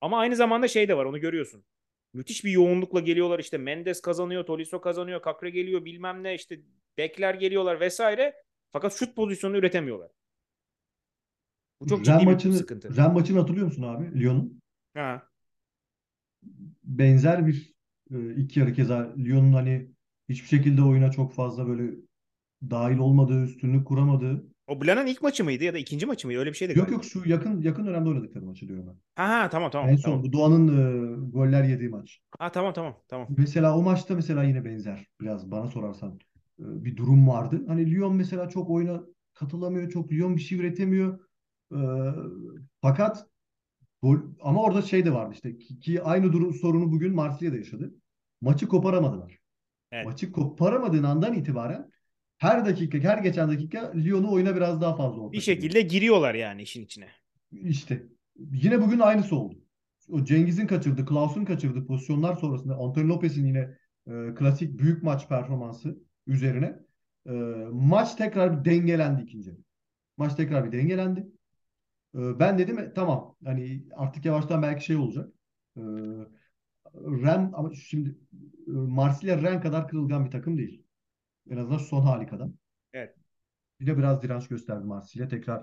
Ama 0.02 0.20
aynı 0.20 0.36
zamanda 0.36 0.68
şey 0.68 0.88
de 0.90 0.98
var 0.98 1.06
onu 1.06 1.20
görüyorsun. 1.20 1.66
Müthiş 2.14 2.46
bir 2.46 2.52
yoğunlukla 2.52 3.00
geliyorlar 3.00 3.40
işte 3.40 3.58
Mendes 3.58 4.02
kazanıyor, 4.02 4.46
Tolisso 4.46 4.82
kazanıyor, 4.82 5.22
Kakre 5.22 5.50
geliyor 5.50 5.86
bilmem 5.86 6.24
ne 6.24 6.36
işte 6.36 6.60
bekler 6.98 7.34
geliyorlar 7.34 7.80
vesaire. 7.80 8.34
Fakat 8.72 8.94
şut 8.94 9.16
pozisyonu 9.16 9.58
üretemiyorlar. 9.58 10.12
Bu 11.82 11.88
çok 11.88 12.00
Ren 12.00 12.04
ciddi 12.04 12.28
bir 12.28 12.32
maçını, 12.32 12.54
sıkıntı. 12.54 12.98
Ren 12.98 13.14
maçını 13.14 13.40
hatırlıyor 13.40 13.66
musun 13.66 13.84
abi? 13.84 14.20
Lyon'un. 14.20 14.62
Ha. 14.94 15.28
Benzer 16.84 17.48
bir 17.48 17.74
e, 18.12 18.18
ilk 18.18 18.58
yarı 18.58 18.74
keza 18.74 19.14
Lyon'un 19.18 19.54
hani 19.54 19.90
hiçbir 20.30 20.48
şekilde 20.48 20.82
oyuna 20.82 21.12
çok 21.12 21.34
fazla 21.34 21.68
böyle 21.68 21.96
dahil 22.70 22.98
olmadığı, 22.98 23.44
üstünlük 23.44 23.88
kuramadığı. 23.88 24.53
O 24.68 24.82
Blan'ın 24.82 25.08
ilk 25.08 25.22
maçı 25.22 25.44
mıydı 25.44 25.64
ya 25.64 25.74
da 25.74 25.78
ikinci 25.78 26.06
maçı 26.06 26.28
mıydı? 26.28 26.40
Öyle 26.40 26.50
bir 26.52 26.58
şeydi 26.58 26.72
Yok 26.72 26.78
galiba. 26.78 26.94
yok 26.94 27.06
şu 27.06 27.30
yakın 27.30 27.62
yakın 27.62 27.86
dönemde 27.86 28.10
oynadıkları 28.10 28.46
maçı 28.46 28.68
diyorum 28.68 28.88
ben. 28.88 28.96
Ha 29.16 29.30
ha 29.42 29.50
tamam 29.50 29.72
tamam 29.72 29.90
En 29.90 29.98
tamam. 29.98 30.20
son 30.20 30.24
bu 30.24 30.34
Doğan'ın 30.34 30.68
e, 30.68 31.32
goller 31.32 31.64
yediği 31.64 31.90
maç. 31.90 32.20
Ha 32.40 32.52
tamam 32.52 32.74
tamam 32.74 32.96
tamam. 33.08 33.28
Mesela 33.38 33.78
o 33.78 33.82
maçta 33.82 34.16
mesela 34.16 34.44
yine 34.44 34.66
benzer 34.66 35.08
biraz 35.22 35.52
bana 35.52 35.68
sorarsan 35.68 36.20
e, 36.60 36.64
bir 36.86 36.98
durum 36.98 37.28
vardı. 37.28 37.64
Hani 37.68 37.92
Lyon 37.92 38.16
mesela 38.16 38.50
çok 38.50 38.70
oyuna 38.70 39.04
katılamıyor, 39.34 39.90
çok 39.90 40.12
Lyon 40.12 40.36
bir 40.36 40.42
şey 40.42 40.58
üretemiyor. 40.60 41.20
E, 41.72 41.78
fakat 42.82 43.28
gol 44.02 44.18
ama 44.42 44.62
orada 44.64 44.82
şey 44.82 45.06
de 45.06 45.14
vardı 45.14 45.32
işte 45.34 45.58
ki, 45.58 45.80
ki 45.80 46.02
aynı 46.04 46.34
durum 46.34 46.54
sorunu 46.54 46.92
bugün 46.92 47.16
Marsilya'da 47.16 47.58
yaşadı. 47.58 47.96
Maçı 48.42 48.68
koparamadılar. 48.68 49.40
Evet. 49.92 50.06
Maçı 50.06 50.32
koparamadığın 50.32 51.04
andan 51.04 51.34
itibaren 51.34 51.92
her 52.44 52.66
dakika, 52.66 52.98
her 52.98 53.18
geçen 53.18 53.50
dakika 53.50 53.94
Lyon'u 53.96 54.32
oyuna 54.32 54.56
biraz 54.56 54.82
daha 54.82 54.96
fazla 54.96 55.22
ortak 55.22 55.34
Bir 55.34 55.42
şekilde 55.42 55.82
giriyorlar 55.82 56.36
yani 56.36 56.62
işin 56.62 56.84
içine. 56.84 57.08
İşte 57.52 58.04
yine 58.36 58.82
bugün 58.82 59.00
aynısı 59.00 59.36
oldu. 59.36 59.56
O 60.10 60.24
Cengiz'in 60.24 60.68
kaçırdığı, 60.68 61.06
Klaus'un 61.06 61.46
kaçırdığı 61.46 61.86
pozisyonlar 61.86 62.36
sonrasında 62.36 62.76
Antonio 62.76 63.08
Lopez'in 63.08 63.46
yine 63.46 63.78
e, 64.08 64.34
klasik 64.36 64.80
büyük 64.80 65.04
maç 65.04 65.30
performansı 65.30 65.98
üzerine 66.28 66.80
e, 67.28 67.32
maç 67.72 68.16
tekrar 68.16 68.60
bir 68.60 68.72
dengelendi 68.72 69.22
ikinci. 69.22 69.58
Maç 70.18 70.36
tekrar 70.36 70.66
bir 70.66 70.72
dengelendi. 70.72 71.28
E, 72.16 72.40
ben 72.40 72.58
dedim 72.58 72.80
e, 72.80 72.94
tamam 72.94 73.36
hani 73.46 73.84
artık 73.96 74.26
yavaştan 74.26 74.62
belki 74.62 74.86
şey 74.86 74.96
olacak. 74.96 75.30
E, 75.78 75.82
Ren 76.96 77.52
ama 77.54 77.74
şimdi 77.74 78.10
e, 78.68 78.72
Marsilya 78.72 79.42
Ren 79.42 79.62
kadar 79.62 79.88
kırılgan 79.88 80.26
bir 80.26 80.32
takım 80.32 80.58
değil. 80.58 80.83
En 81.50 81.58
azından 81.58 81.78
son 81.78 82.02
hali 82.02 82.28
kadar. 82.28 82.48
Evet. 82.94 83.16
Bir 83.80 83.88
de 83.88 83.98
biraz 83.98 84.22
direnç 84.24 84.48
gösterdi 84.48 84.86
Marsilya. 84.86 85.28
Tekrar 85.28 85.60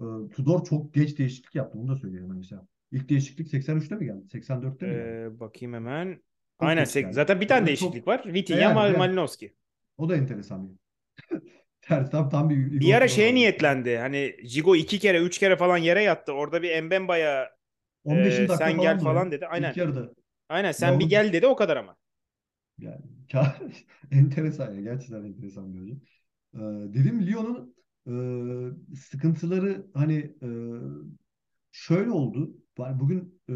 e, 0.00 0.04
Tudor 0.36 0.64
çok 0.64 0.94
geç 0.94 1.18
değişiklik 1.18 1.54
yaptı. 1.54 1.78
Bunu 1.78 1.88
da 1.88 1.96
söyleyelim 1.96 2.28
hani 2.28 2.38
mesela. 2.38 2.66
İlk 2.90 3.08
değişiklik 3.08 3.48
83'te 3.54 3.94
mi 3.94 4.04
geldi? 4.06 4.24
84'te 4.28 4.86
mi 4.86 4.92
geldi? 4.92 5.34
Ee, 5.36 5.40
bakayım 5.40 5.74
hemen. 5.74 6.22
Çok 6.60 6.68
Aynen. 6.68 6.84
geç 6.84 6.94
geldi. 6.94 7.12
Zaten 7.12 7.40
bir 7.40 7.48
tane 7.48 7.58
Öyle 7.60 7.66
değişiklik 7.66 8.04
çok 8.04 8.08
var. 8.08 8.22
Vitinha, 8.34 8.60
yani 8.60 8.74
Mal- 8.74 8.88
biraz- 8.88 8.98
Malinowski. 8.98 9.54
o 9.98 10.08
da 10.08 10.16
enteresan 10.16 10.68
bir. 10.68 10.76
Tam 12.10 12.28
tam 12.30 12.50
bir 12.50 12.80
Bir 12.80 12.94
ara 12.94 13.08
şeye 13.08 13.28
var. 13.28 13.34
niyetlendi. 13.34 13.96
Hani 13.96 14.36
Jigo 14.44 14.76
iki 14.76 14.98
kere, 14.98 15.18
üç 15.22 15.38
kere 15.38 15.56
falan 15.56 15.76
yere 15.78 16.02
yattı. 16.02 16.32
Orada 16.32 16.62
bir 16.62 16.82
Mbemba'ya 16.82 17.50
15. 18.04 18.34
e, 18.38 18.48
sen 18.48 18.58
falan 18.58 18.80
gel 18.80 19.00
falan 19.00 19.24
ya. 19.24 19.30
dedi. 19.30 19.46
Aynen. 19.46 19.74
Aynen 20.48 20.72
sen 20.72 20.88
bir 20.88 20.94
Yavrum 20.94 21.08
gel 21.08 21.32
dedi 21.32 21.46
o 21.46 21.56
kadar 21.56 21.76
ama. 21.76 21.96
yani 22.78 23.00
enteresan 24.10 24.74
ya. 24.74 24.80
Gerçekten 24.80 25.24
enteresan 25.24 25.74
bir 25.74 25.80
hoca. 25.80 25.94
Ee, 26.54 26.94
dedim 26.94 27.26
Lyon'un 27.26 27.74
e, 28.92 28.96
sıkıntıları 28.96 29.86
hani 29.94 30.14
e, 30.42 30.48
şöyle 31.72 32.10
oldu. 32.10 32.56
Bugün 32.78 33.40
e, 33.48 33.52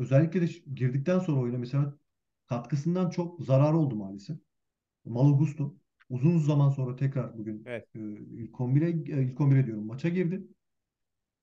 özellikle 0.00 0.40
de 0.40 0.46
girdikten 0.74 1.18
sonra 1.18 1.40
oyuna 1.40 1.58
mesela 1.58 1.98
katkısından 2.46 3.10
çok 3.10 3.40
zarar 3.40 3.72
oldu 3.72 3.96
maalesef. 3.96 4.38
Malo 5.04 5.38
Gusto 5.38 5.76
uzun 6.10 6.38
zaman 6.38 6.70
sonra 6.70 6.96
tekrar 6.96 7.38
bugün 7.38 7.62
Evet. 7.66 7.88
e, 7.94 8.00
ilk 8.20 8.60
11'e 8.60 8.88
e, 8.90 9.22
ilk 9.22 9.40
11'e 9.40 9.66
diyorum 9.66 9.86
maça 9.86 10.08
girdi. 10.08 10.42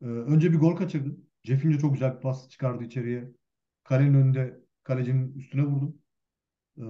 E, 0.02 0.06
önce 0.06 0.54
bir 0.54 0.60
gol 0.60 0.76
kaçırdı. 0.76 1.18
Cefinho 1.44 1.78
çok 1.78 1.94
güzel 1.94 2.16
bir 2.16 2.22
pas 2.22 2.50
çıkardı 2.50 2.84
içeriye. 2.84 3.32
Kalenin 3.84 4.14
önünde 4.14 4.60
kalecinin 4.84 5.36
üstüne 5.36 5.64
vurdu. 5.64 5.96
E, 6.78 6.84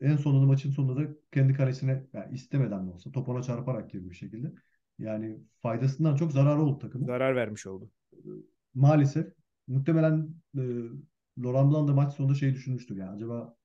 en 0.00 0.16
sonunda 0.16 0.46
maçın 0.46 0.70
sonunda 0.70 1.00
da 1.00 1.14
kendi 1.32 1.54
kalesine 1.54 2.06
yani 2.12 2.34
istemeden 2.34 2.86
de 2.86 2.90
olsa 2.90 3.12
top 3.12 3.28
ona 3.28 3.42
çarparak 3.42 3.90
girdi 3.90 4.10
bir 4.10 4.14
şekilde. 4.16 4.52
Yani 4.98 5.38
faydasından 5.62 6.16
çok 6.16 6.32
zararı 6.32 6.62
oldu 6.62 6.78
takımın. 6.78 7.06
Zarar 7.06 7.36
vermiş 7.36 7.66
oldu. 7.66 7.90
Maalesef 8.74 9.26
muhtemelen 9.66 10.28
e, 10.58 10.62
Laurent 11.38 11.72
Blanc 11.72 11.88
da 11.88 11.92
maç 11.92 12.14
sonunda 12.14 12.34
şey 12.34 12.54
düşünmüştür 12.54 12.96
yani 12.96 13.10
acaba 13.10 13.56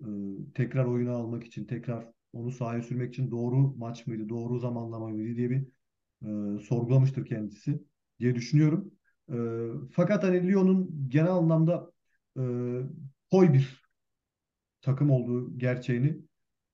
e, 0.00 0.06
tekrar 0.54 0.84
oyuna 0.84 1.12
almak 1.12 1.44
için 1.44 1.64
tekrar 1.64 2.12
onu 2.32 2.50
sahaya 2.50 2.82
sürmek 2.82 3.14
için 3.14 3.30
doğru 3.30 3.76
maç 3.76 4.06
mıydı, 4.06 4.28
doğru 4.28 4.58
zamanlama 4.58 5.08
mıydı 5.08 5.36
diye 5.36 5.50
bir 5.50 5.66
e, 6.22 6.60
sorgulamıştır 6.60 7.26
kendisi 7.26 7.82
diye 8.20 8.34
düşünüyorum. 8.34 8.92
E, 9.32 9.36
fakat 9.92 10.24
hani 10.24 10.48
Lyon'un 10.48 11.08
genel 11.08 11.32
anlamda 11.32 11.92
e, 12.38 12.42
koy 13.30 13.52
bir 13.52 13.85
takım 14.82 15.10
olduğu 15.10 15.58
gerçeğini 15.58 16.18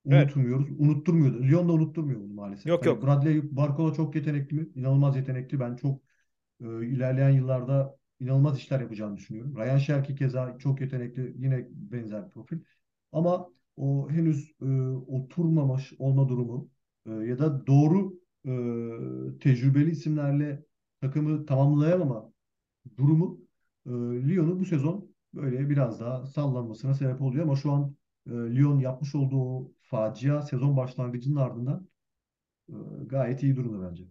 Evet. 0.06 0.36
unutmuyoruz. 0.36 0.66
Unutturmuyordu. 0.78 1.42
Lyon 1.42 1.68
da 1.68 1.72
unutturmuyor 1.72 2.20
bunu 2.20 2.34
maalesef. 2.34 2.66
Yok 2.66 2.86
yok. 2.86 3.02
Bradley 3.02 3.56
Barcola 3.56 3.94
çok 3.94 4.14
yetenekli 4.14 4.56
mi? 4.56 4.68
İnanılmaz 4.74 5.16
yetenekli. 5.16 5.60
Ben 5.60 5.76
çok 5.76 6.02
e, 6.60 6.86
ilerleyen 6.86 7.30
yıllarda 7.30 7.96
inanılmaz 8.20 8.58
işler 8.58 8.80
yapacağını 8.80 9.16
düşünüyorum. 9.16 9.56
Ryan 9.56 9.78
Cherki 9.78 10.14
keza 10.14 10.58
çok 10.58 10.80
yetenekli. 10.80 11.34
Yine 11.38 11.66
benzer 11.70 12.30
profil. 12.30 12.58
Ama 13.12 13.48
o 13.76 14.10
henüz 14.10 14.52
e, 14.62 14.64
oturmamış 15.06 15.92
olma 15.98 16.28
durumu 16.28 16.68
e, 17.06 17.10
ya 17.10 17.38
da 17.38 17.66
doğru 17.66 18.14
e, 18.46 18.52
tecrübeli 19.38 19.90
isimlerle 19.90 20.64
takımı 21.00 21.46
tamamlayamama 21.46 22.32
durumu 22.96 23.40
e, 23.86 23.90
Lyon'u 24.28 24.60
bu 24.60 24.64
sezon 24.64 25.11
böyle 25.34 25.70
biraz 25.70 26.00
daha 26.00 26.26
sallanmasına 26.26 26.94
sebep 26.94 27.22
oluyor 27.22 27.44
ama 27.44 27.56
şu 27.56 27.72
an 27.72 27.96
e, 28.26 28.30
Lyon 28.30 28.78
yapmış 28.78 29.14
olduğu 29.14 29.72
facia 29.82 30.42
sezon 30.42 30.76
başlangıcının 30.76 31.36
ardından 31.36 31.88
e, 32.68 32.74
gayet 33.06 33.42
iyi 33.42 33.56
durumda 33.56 33.90
bence. 33.90 34.04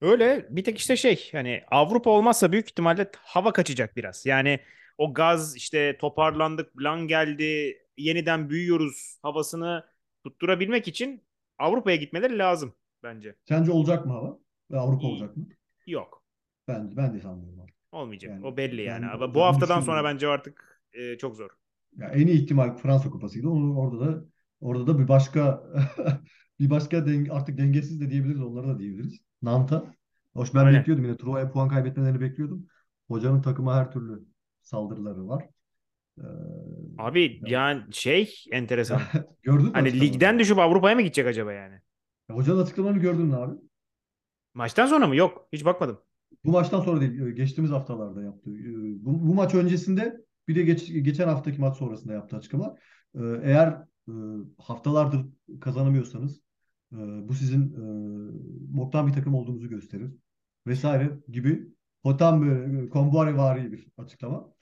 Öyle 0.00 0.46
bir 0.50 0.64
tek 0.64 0.78
işte 0.78 0.96
şey 0.96 1.28
hani 1.32 1.62
Avrupa 1.70 2.10
olmazsa 2.10 2.52
büyük 2.52 2.68
ihtimalle 2.70 3.10
hava 3.18 3.52
kaçacak 3.52 3.96
biraz. 3.96 4.26
Yani 4.26 4.60
o 4.98 5.14
gaz 5.14 5.56
işte 5.56 5.98
toparlandık, 6.00 6.74
plan 6.76 7.08
geldi, 7.08 7.76
yeniden 7.96 8.50
büyüyoruz 8.50 9.18
havasını 9.22 9.84
tutturabilmek 10.24 10.88
için 10.88 11.24
Avrupa'ya 11.58 11.96
gitmeleri 11.96 12.38
lazım 12.38 12.74
bence. 13.02 13.36
Sence 13.44 13.70
olacak 13.72 14.06
mı 14.06 14.12
hava? 14.12 14.38
Avrupa 14.72 15.06
İyi. 15.06 15.12
olacak 15.12 15.36
mı? 15.36 15.46
Yok. 15.86 16.24
Ben, 16.68 16.96
ben 16.96 17.14
de 17.14 17.20
sanmıyorum. 17.20 17.66
Olmayacak. 17.92 18.30
Yani 18.30 18.46
O 18.46 18.56
belli 18.56 18.82
yani. 18.82 19.02
ben 19.04 19.08
Ama 19.08 19.34
bu 19.34 19.42
haftadan 19.44 19.80
sonra 19.80 20.04
bence 20.04 20.28
artık 20.28 20.82
e, 20.92 21.18
çok 21.18 21.36
zor. 21.36 21.50
ya 21.98 22.08
en 22.08 22.26
iyi 22.26 22.42
ihtimal 22.42 22.76
Fransa 22.76 23.10
Kupası'ydı. 23.10 23.48
Onu 23.48 23.78
orada 23.78 24.06
da 24.06 24.24
orada 24.60 24.86
da 24.86 24.98
bir 24.98 25.08
başka 25.08 25.64
bir 26.60 26.70
başka 26.70 27.06
denge, 27.06 27.30
artık 27.32 27.58
dengesiz 27.58 28.00
de 28.00 28.10
diyebiliriz. 28.10 28.40
Onlara 28.42 28.68
da 28.68 28.78
diyebiliriz. 28.78 29.20
Nant'a. 29.42 29.94
Hoş 30.34 30.54
ben 30.54 30.64
Aynen. 30.64 30.80
bekliyordum 30.80 31.04
yine. 31.04 31.16
Truva'ya 31.16 31.50
puan 31.50 31.68
kaybetmelerini 31.68 32.20
bekliyordum. 32.20 32.66
Hocanın 33.08 33.42
takıma 33.42 33.76
her 33.76 33.92
türlü 33.92 34.22
saldırıları 34.62 35.28
var. 35.28 35.44
Ee, 36.18 36.22
Abi 36.98 37.40
ya, 37.42 37.48
yani 37.48 37.82
şey 37.94 38.44
enteresan. 38.52 39.00
gördün 39.42 39.66
mü 39.66 39.72
Hani 39.72 40.00
ligden 40.00 40.38
düşüp 40.38 40.58
Avrupa'ya 40.58 40.94
mı 40.94 41.02
gidecek 41.02 41.26
acaba 41.26 41.52
yani? 41.52 41.80
Ya, 42.28 42.34
hocanın 42.36 42.62
açıklamalarını 42.62 43.00
gördün 43.02 43.26
mü 43.26 43.36
abi? 43.36 43.54
Maçtan 44.54 44.86
sonra 44.86 45.06
mı? 45.06 45.16
Yok. 45.16 45.48
Hiç 45.52 45.64
bakmadım. 45.64 46.00
Bu 46.44 46.50
maçtan 46.52 46.80
sonra 46.80 47.00
değil, 47.00 47.20
e, 47.20 47.30
geçtiğimiz 47.30 47.70
haftalarda 47.72 48.22
yaptı. 48.22 48.50
E, 48.50 49.04
Bu, 49.04 49.28
bu 49.28 49.34
maç 49.34 49.54
öncesinde 49.54 50.16
bir 50.48 50.56
de 50.56 50.62
geç, 50.62 50.86
geçen 51.04 51.28
haftaki 51.28 51.60
maç 51.60 51.76
sonrasında 51.76 52.12
yaptığı 52.12 52.36
açıklama. 52.36 52.74
E, 53.14 53.20
Eğer 53.42 53.82
haftalardır 54.58 55.26
kazanamıyorsanız 55.60 56.40
bu 57.28 57.34
sizin 57.34 57.74
boktan 58.76 59.06
bir 59.06 59.12
takım 59.12 59.34
olduğunuzu 59.34 59.68
gösterir 59.68 60.10
vesaire 60.66 61.10
gibi 61.28 61.68
Hotam 62.02 62.42
böyle 62.42 62.88
Kombuare 62.88 63.72
bir 63.72 63.86
açıklama 63.98 64.52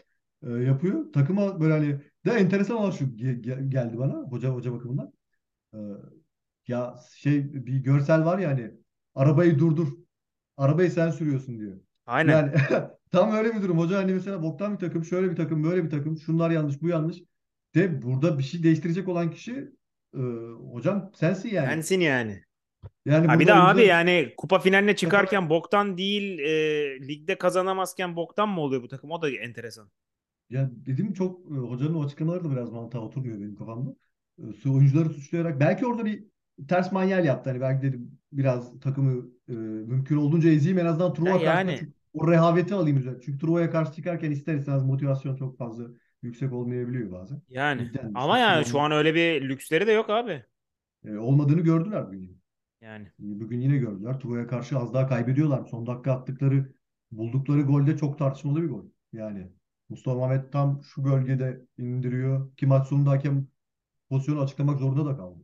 yapıyor. 0.43 1.13
Takıma 1.13 1.61
böyle 1.61 1.73
hani 1.73 2.01
de 2.27 2.31
enteresan 2.31 2.77
olan 2.77 2.91
şu 2.91 3.05
ge- 3.05 3.43
ge- 3.43 3.71
geldi 3.71 3.99
bana 3.99 4.15
hoca 4.15 4.49
hoca 4.49 4.73
bakımından. 4.73 5.13
Ya 6.69 6.97
şey 7.17 7.55
bir 7.67 7.75
görsel 7.79 8.25
var 8.25 8.39
ya 8.39 8.51
hani 8.51 8.71
arabayı 9.15 9.59
durdur. 9.59 9.89
Arabayı 10.61 10.91
sen 10.91 11.11
sürüyorsun 11.11 11.59
diyor. 11.59 11.81
Aynen. 12.07 12.33
Yani 12.33 12.53
tam 13.11 13.33
öyle 13.33 13.55
bir 13.55 13.63
durum. 13.63 13.79
Hoca 13.79 13.99
hani 13.99 14.13
mesela 14.13 14.43
boktan 14.43 14.75
bir 14.75 14.79
takım, 14.79 15.05
şöyle 15.05 15.31
bir 15.31 15.37
takım, 15.37 15.65
böyle 15.65 15.85
bir 15.85 15.91
takım, 15.91 16.19
şunlar 16.19 16.51
yanlış, 16.51 16.83
bu 16.83 16.89
yanlış. 16.89 17.19
De 17.75 18.03
burada 18.03 18.39
bir 18.39 18.43
şey 18.43 18.63
değiştirecek 18.63 19.09
olan 19.09 19.31
kişi 19.31 19.73
e, 20.15 20.21
hocam 20.73 21.11
sensin 21.15 21.49
yani. 21.49 21.69
Sensin 21.69 22.01
yani. 22.01 22.43
Yani 23.05 23.27
Ha 23.27 23.41
bir 23.41 23.47
de 23.47 23.55
abi 23.55 23.67
oyuncuları 23.67 23.87
yani 23.87 24.35
kupa 24.37 24.59
finaline 24.59 24.97
çıkarken 24.97 25.51
boktan 25.51 25.99
değil 25.99 26.39
e, 26.39 27.09
ligde 27.09 27.39
kazanamazken 27.39 28.17
boktan 28.17 28.49
mı 28.49 28.61
oluyor 28.61 28.83
bu 28.83 28.89
takım? 28.89 29.11
O 29.11 29.23
da 29.23 29.31
enteresan. 29.31 29.91
ya 30.51 30.71
dedim 30.73 31.13
çok 31.13 31.41
e, 31.51 31.55
hocanın 31.55 31.95
o 31.95 32.05
açıklamaları 32.05 32.45
da 32.45 32.51
biraz 32.51 32.71
mantığa 32.71 33.01
oturmuyor 33.01 33.41
benim 33.41 33.57
kafamda. 33.57 33.91
E, 34.39 34.71
oyuncuları 34.71 35.09
suçlayarak 35.11 35.61
belki 35.61 35.87
orada 35.87 36.05
bir 36.05 36.25
ters 36.69 36.93
manyel 36.93 37.25
yaptı. 37.25 37.51
Hani 37.51 37.61
belki 37.61 37.83
dedim 37.83 38.20
biraz 38.33 38.81
takımı 38.81 39.27
e, 39.49 39.53
mümkün 39.53 40.17
olduğunca 40.17 40.51
ezeyim 40.51 40.79
en 40.79 40.87
azından 40.87 41.07
Ya 41.09 41.15
Truva 41.15 41.29
yani 41.39 41.77
çünkü 41.79 41.93
o 42.13 42.31
rehaveti 42.31 42.75
alayım 42.75 42.99
üzerine. 42.99 43.21
Çünkü 43.25 43.39
Truva'ya 43.39 43.71
karşı 43.71 43.93
çıkarken 43.93 44.31
ister 44.31 44.55
istemez 44.55 44.83
motivasyon 44.85 45.37
çok 45.37 45.59
fazla 45.59 45.85
yüksek 46.23 46.53
olmayabiliyor 46.53 47.13
bazen. 47.13 47.43
yani 47.49 47.83
Ligden 47.85 48.13
ama 48.15 48.39
yani 48.39 48.65
şu 48.65 48.79
onun 48.79 48.85
an 48.85 48.93
öyle 48.93 49.15
bir 49.15 49.49
lüksleri 49.49 49.87
de 49.87 49.93
yok 49.93 50.11
abi. 50.11 50.45
e, 51.05 51.17
olmadığını 51.17 51.61
gördüler 51.61 52.07
bugün. 52.07 52.41
Yani 52.81 53.13
Bugün 53.19 53.61
yine 53.61 53.77
gördüler. 53.77 54.21
Truva'ya 54.21 54.47
karşı 54.47 54.79
az 54.79 54.95
daha 54.95 55.09
kaybediyorlar. 55.09 55.65
Son 55.67 55.87
dakika 55.87 56.13
attıkları, 56.13 56.73
buldukları 57.11 57.63
golde 57.63 57.97
çok 57.97 58.19
tartışmalı 58.19 58.63
bir 58.63 58.69
gol. 58.69 58.85
Yani 59.13 59.53
Mustafa 59.89 60.29
Mehmet 60.29 60.53
tam 60.53 60.83
şu 60.85 61.05
bölgede 61.05 61.67
indiriyor 61.79 62.57
ki 62.57 62.67
maç 62.67 62.89
sonunda 62.89 63.11
hakem 63.11 63.49
pozisyonu 64.11 64.41
açıklamak 64.41 64.81
zorunda 64.81 65.07
da 65.07 65.17
kaldı. 65.17 65.41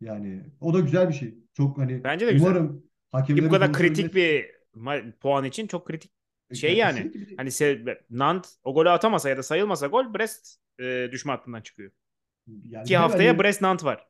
Yani 0.00 0.44
o 0.60 0.74
da 0.74 0.80
güzel 0.80 1.08
bir 1.08 1.14
şey. 1.14 1.38
Çok 1.58 1.78
hani 1.78 2.04
bence 2.04 2.26
de 2.26 2.32
güzel. 2.32 2.48
umarım 2.48 2.84
Ki 3.24 3.44
bu 3.44 3.48
hakemlerin 3.48 3.50
kadar 3.50 3.72
kritik 3.72 4.14
bir 4.14 4.50
ma- 4.76 5.12
puan 5.18 5.44
için 5.44 5.66
çok 5.66 5.86
kritik 5.86 6.12
şey 6.54 6.76
ya 6.76 6.86
yani. 6.88 6.96
kesinlikle 6.96 7.20
bir 7.20 7.28
de- 7.30 7.34
Hani 7.36 7.48
se- 7.50 7.98
Nantes 8.10 8.58
o 8.64 8.74
golü 8.74 8.90
atamasa 8.90 9.28
ya 9.28 9.36
da 9.36 9.42
sayılmasa 9.42 9.86
gol 9.86 10.14
Brest 10.14 10.56
e, 10.80 11.08
düşme 11.12 11.32
hattından 11.32 11.60
çıkıyor. 11.62 11.92
yani 12.64 12.84
Ki 12.86 12.96
hem 12.96 13.02
haftaya 13.02 13.32
hani 13.32 13.38
Brest 13.38 13.62
Nantes 13.62 13.84
var. 13.84 14.08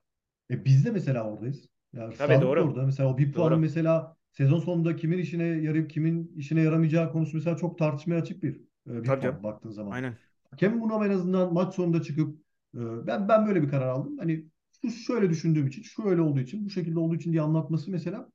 E 0.50 0.64
biz 0.64 0.84
de 0.84 0.90
mesela 0.90 1.30
oradayız. 1.30 1.68
Yani 1.92 2.14
Tabii 2.18 2.40
doğru. 2.40 2.60
orada. 2.62 2.82
Mesela 2.86 3.08
o 3.14 3.18
bir 3.18 3.32
puanın 3.32 3.54
Doğru. 3.54 3.60
mesela 3.60 4.16
sezon 4.32 4.60
sonunda 4.60 4.96
kimin 4.96 5.18
işine 5.18 5.44
yarayıp 5.44 5.90
kimin 5.90 6.32
işine 6.36 6.62
yaramayacağı 6.62 7.12
konusu 7.12 7.36
mesela 7.36 7.56
çok 7.56 7.78
tartışmaya 7.78 8.16
açık 8.20 8.42
bir 8.42 8.60
e, 8.90 9.04
bir 9.04 9.04
Tabii 9.04 9.20
puan 9.20 9.20
canım. 9.20 9.42
baktığın 9.42 9.70
zaman. 9.70 9.92
Aynen. 9.92 10.18
Hakem 10.50 10.80
bunu 10.80 10.94
ama 10.94 11.06
en 11.06 11.10
azından 11.10 11.52
maç 11.52 11.74
sonunda 11.74 12.02
çıkıp 12.02 12.38
e, 12.74 13.06
ben 13.06 13.28
ben 13.28 13.46
böyle 13.46 13.62
bir 13.62 13.68
karar 13.68 13.88
aldım. 13.88 14.18
Hani 14.18 14.44
şu 14.82 14.90
şöyle 14.90 15.30
düşündüğüm 15.30 15.66
için, 15.66 15.82
şu 15.82 16.04
öyle 16.08 16.20
olduğu 16.22 16.40
için, 16.40 16.64
bu 16.66 16.70
şekilde 16.70 16.98
olduğu 16.98 17.16
için 17.16 17.32
diye 17.32 17.42
anlatması 17.42 17.90
mesela 17.90 18.30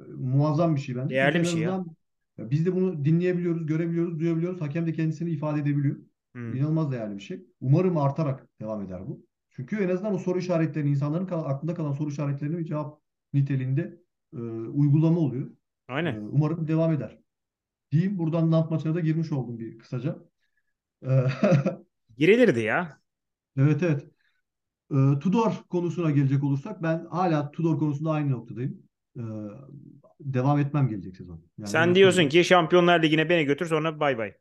e, 0.00 0.02
muazzam 0.04 0.76
bir 0.76 0.80
şey 0.80 0.96
bence. 0.96 1.16
Çünkü 1.16 1.16
Değerli 1.16 1.38
en 1.38 1.42
bir 1.42 1.46
şey 1.46 1.62
ya. 1.62 1.84
e, 2.38 2.50
biz 2.50 2.66
de 2.66 2.74
bunu 2.74 3.04
dinleyebiliyoruz, 3.04 3.66
görebiliyoruz, 3.66 4.20
duyabiliyoruz. 4.20 4.60
Hakem 4.60 4.86
de 4.86 4.92
kendisini 4.92 5.30
ifade 5.30 5.60
edebiliyor. 5.60 5.96
Hmm. 6.34 6.56
İnanılmaz 6.56 6.92
değerli 6.92 7.16
bir 7.16 7.22
şey. 7.22 7.46
Umarım 7.60 7.96
artarak 7.98 8.48
devam 8.60 8.82
eder 8.82 9.08
bu. 9.08 9.26
Çünkü 9.50 9.76
en 9.76 9.88
azından 9.88 10.14
o 10.14 10.18
soru 10.18 10.38
işaretlerini, 10.38 10.90
insanların 10.90 11.26
kal- 11.26 11.44
aklında 11.44 11.74
kalan 11.74 11.92
soru 11.92 12.10
işaretlerini 12.10 12.58
bir 12.58 12.64
cevap 12.64 13.00
niteliğinde 13.32 14.00
e, 14.34 14.36
uygulama 14.70 15.20
oluyor. 15.20 15.50
E, 16.06 16.06
Aynen. 16.06 16.18
umarım 16.18 16.68
devam 16.68 16.92
eder. 16.92 17.18
Diyeyim 17.92 18.18
buradan 18.18 18.50
Nant 18.50 18.70
maçına 18.70 18.94
da 18.94 19.00
girmiş 19.00 19.32
oldum 19.32 19.58
bir 19.58 19.78
kısaca. 19.78 20.18
E, 21.06 21.08
Girilirdi 22.18 22.60
ya. 22.60 23.00
evet 23.56 23.82
evet. 23.82 24.06
E, 24.90 25.18
Tudor 25.20 25.52
konusuna 25.70 26.10
gelecek 26.10 26.44
olursak 26.44 26.82
ben 26.82 27.06
hala 27.10 27.50
Tudor 27.50 27.78
konusunda 27.78 28.10
aynı 28.10 28.30
noktadayım. 28.32 28.82
E, 29.16 29.22
devam 30.20 30.58
etmem 30.58 30.88
gelecek 30.88 31.16
sezon. 31.16 31.40
Yani 31.58 31.70
Sen 31.70 31.94
diyorsun 31.94 32.28
ki 32.28 32.44
Şampiyonlar 32.44 33.02
Ligi'ne 33.02 33.28
beni 33.28 33.44
götür 33.44 33.66
sonra 33.66 34.00
bay 34.00 34.18
bay. 34.18 34.34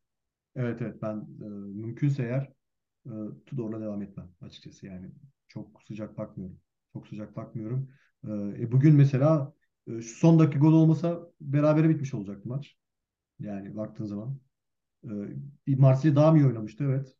Evet 0.55 0.81
evet 0.81 1.01
ben 1.01 1.15
e, 1.41 1.45
mümkünse 1.49 2.23
eğer 2.23 2.51
e, 3.05 3.11
Tudor'la 3.45 3.81
devam 3.81 4.01
etmem 4.01 4.29
açıkçası 4.41 4.85
yani 4.85 5.11
çok 5.47 5.83
sıcak 5.83 6.17
bakmıyorum. 6.17 6.59
Çok 6.93 7.07
sıcak 7.07 7.35
bakmıyorum. 7.35 7.89
E, 8.27 8.31
e, 8.63 8.71
bugün 8.71 8.95
mesela 8.95 9.53
e, 9.87 10.01
şu 10.01 10.15
son 10.15 10.39
dakika 10.39 10.59
gol 10.59 10.73
olmasa 10.73 11.19
berabere 11.41 11.89
bitmiş 11.89 12.13
olacaktı 12.13 12.49
maç. 12.49 12.75
Yani 13.39 13.77
baktığın 13.77 14.05
zaman. 14.05 14.39
E, 15.67 15.75
Marsilya 15.77 16.15
daha 16.15 16.31
mı 16.31 16.39
iyi 16.39 16.47
oynamıştı? 16.47 16.83
Evet. 16.83 17.15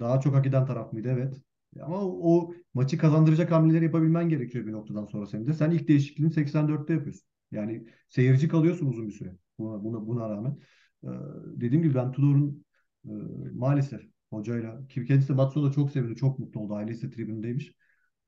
Daha 0.00 0.20
çok 0.20 0.34
hak 0.34 0.46
eden 0.46 0.66
taraf 0.66 0.92
mıydı? 0.92 1.08
Evet. 1.08 1.42
Ama 1.82 1.96
o, 2.04 2.34
o 2.34 2.54
maçı 2.74 2.98
kazandıracak 2.98 3.50
hamleleri 3.52 3.84
yapabilmen 3.84 4.28
gerekiyor 4.28 4.66
bir 4.66 4.72
noktadan 4.72 5.04
sonra 5.04 5.26
senin 5.26 5.46
de. 5.46 5.52
Sen 5.54 5.70
ilk 5.70 5.88
değişikliğini 5.88 6.32
84'te 6.32 6.92
yapıyorsun. 6.92 7.22
Yani 7.50 7.86
seyirci 8.08 8.48
kalıyorsun 8.48 8.86
uzun 8.86 9.08
bir 9.08 9.12
süre. 9.12 9.36
Buna, 9.58 9.84
buna, 9.84 10.06
buna 10.06 10.28
rağmen. 10.30 10.58
Ee, 11.04 11.08
dediğim 11.44 11.82
gibi 11.82 11.94
ben 11.94 12.12
Tudor'un 12.12 12.64
e, 13.04 13.10
maalesef 13.54 14.00
hocayla 14.30 14.86
ki 14.88 15.04
kendisi 15.04 15.28
de 15.28 15.32
maç 15.32 15.52
sonunda 15.52 15.72
çok 15.72 15.90
sevindi, 15.90 16.16
çok 16.16 16.38
mutlu 16.38 16.60
oldu. 16.60 16.74
Ailesi 16.74 17.06
de 17.10 17.14
tribündeymiş. 17.14 17.72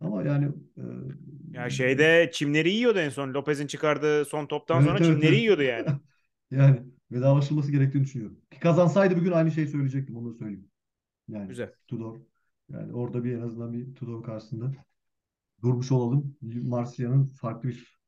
Ama 0.01 0.23
yani 0.23 0.45
e, 0.79 0.83
Ya 1.53 1.71
şeyde 1.71 2.31
çimleri 2.33 2.71
yiyordu 2.71 2.99
en 2.99 3.09
son. 3.09 3.35
Lopez'in 3.35 3.67
çıkardığı 3.67 4.25
son 4.25 4.47
toptan 4.47 4.81
evet 4.81 4.87
sonra 4.87 4.99
evet 4.99 5.05
çimleri 5.05 5.27
evet. 5.27 5.39
yiyordu 5.41 5.63
yani. 5.63 5.87
Yani 6.51 6.83
vedalaşılması 7.13 7.73
gerektiğini 7.73 8.05
düşünüyorum. 8.05 8.41
Ki 8.51 8.61
kazansaydı 8.61 9.17
bugün 9.17 9.33
aynı 9.33 9.51
şeyi 9.51 9.69
söyleyecektim. 9.69 10.17
Onu 10.17 10.35
da 10.35 10.39
söyleyeyim. 10.39 10.71
Yani 11.29 11.49
Güzel. 11.49 11.73
Tudor. 11.89 12.21
Yani 12.75 12.93
orada 12.93 13.25
bir 13.25 13.33
en 13.33 13.41
azından 13.41 13.73
bir 13.73 13.95
Tudor 13.95 14.23
karşısında 14.23 14.73
durmuş 15.63 15.93
olalım. 15.93 16.37
Marsilya'nın 16.43 17.29
farklı 17.29 17.69
bir 17.69 17.99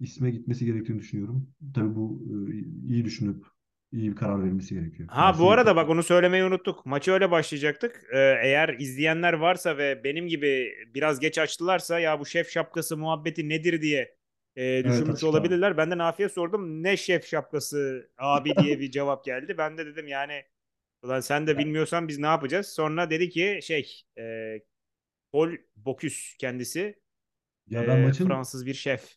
isme 0.00 0.30
gitmesi 0.30 0.66
gerektiğini 0.66 0.98
düşünüyorum. 0.98 1.48
Tabii 1.74 1.94
bu 1.94 2.22
e, 2.30 2.34
iyi 2.92 3.04
düşünüp 3.04 3.46
iyi 3.92 4.10
bir 4.10 4.16
karar 4.16 4.42
verilmesi 4.44 4.74
gerekiyor. 4.74 5.08
Ha 5.12 5.22
bu 5.22 5.26
Marsilya 5.26 5.50
arada 5.50 5.70
çok 5.70 5.76
bak 5.76 5.88
onu 5.90 6.02
söylemeyi 6.02 6.44
unuttuk. 6.44 6.86
Maçı 6.86 7.12
öyle 7.12 7.30
başlayacaktık. 7.30 8.04
Ee, 8.12 8.18
eğer 8.42 8.68
izleyenler 8.78 9.32
varsa 9.32 9.78
ve 9.78 10.04
benim 10.04 10.26
gibi 10.28 10.74
biraz 10.94 11.20
geç 11.20 11.38
açtılarsa 11.38 12.00
ya 12.00 12.20
bu 12.20 12.26
şef 12.26 12.50
şapkası 12.50 12.96
muhabbeti 12.96 13.48
nedir 13.48 13.82
diye 13.82 14.16
e, 14.56 14.64
evet 14.64 14.84
düşünmüş 14.84 15.24
açıkla. 15.24 15.28
olabilirler. 15.28 15.76
Ben 15.76 15.90
de 15.90 15.98
Nafi'ye 15.98 16.28
sordum. 16.28 16.82
Ne 16.82 16.96
şef 16.96 17.26
şapkası 17.26 18.10
abi 18.18 18.52
diye 18.62 18.80
bir 18.80 18.90
cevap 18.90 19.24
geldi. 19.24 19.54
Ben 19.58 19.78
de 19.78 19.86
dedim 19.86 20.08
yani 20.08 20.42
ulan 21.02 21.20
sen 21.20 21.46
de 21.46 21.58
bilmiyorsan 21.58 22.08
biz 22.08 22.18
ne 22.18 22.26
yapacağız? 22.26 22.66
Sonra 22.66 23.10
dedi 23.10 23.30
ki 23.30 23.60
şey 23.62 24.02
e, 24.18 24.56
Paul 25.32 25.50
Bocuse 25.76 26.36
kendisi 26.38 27.00
ya 27.70 27.88
ben 27.88 27.98
e, 27.98 28.06
maçın 28.06 28.26
Fransız 28.26 28.66
bir 28.66 28.74
şef. 28.74 29.16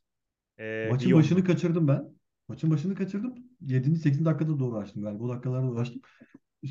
E, 0.59 0.89
maçın 0.89 1.13
başını 1.13 1.37
Lyonlu. 1.37 1.45
kaçırdım 1.45 1.87
ben. 1.87 2.05
Maçın 2.47 2.71
başını 2.71 2.95
kaçırdım. 2.95 3.35
7. 3.61 3.99
8. 3.99 4.25
dakikada 4.25 4.59
doğru 4.59 4.77
açtım 4.77 5.03
galiba. 5.03 5.23
O 5.23 5.29
dakikalarda 5.29 5.67
doğru 5.67 5.79
açtım. 5.79 6.01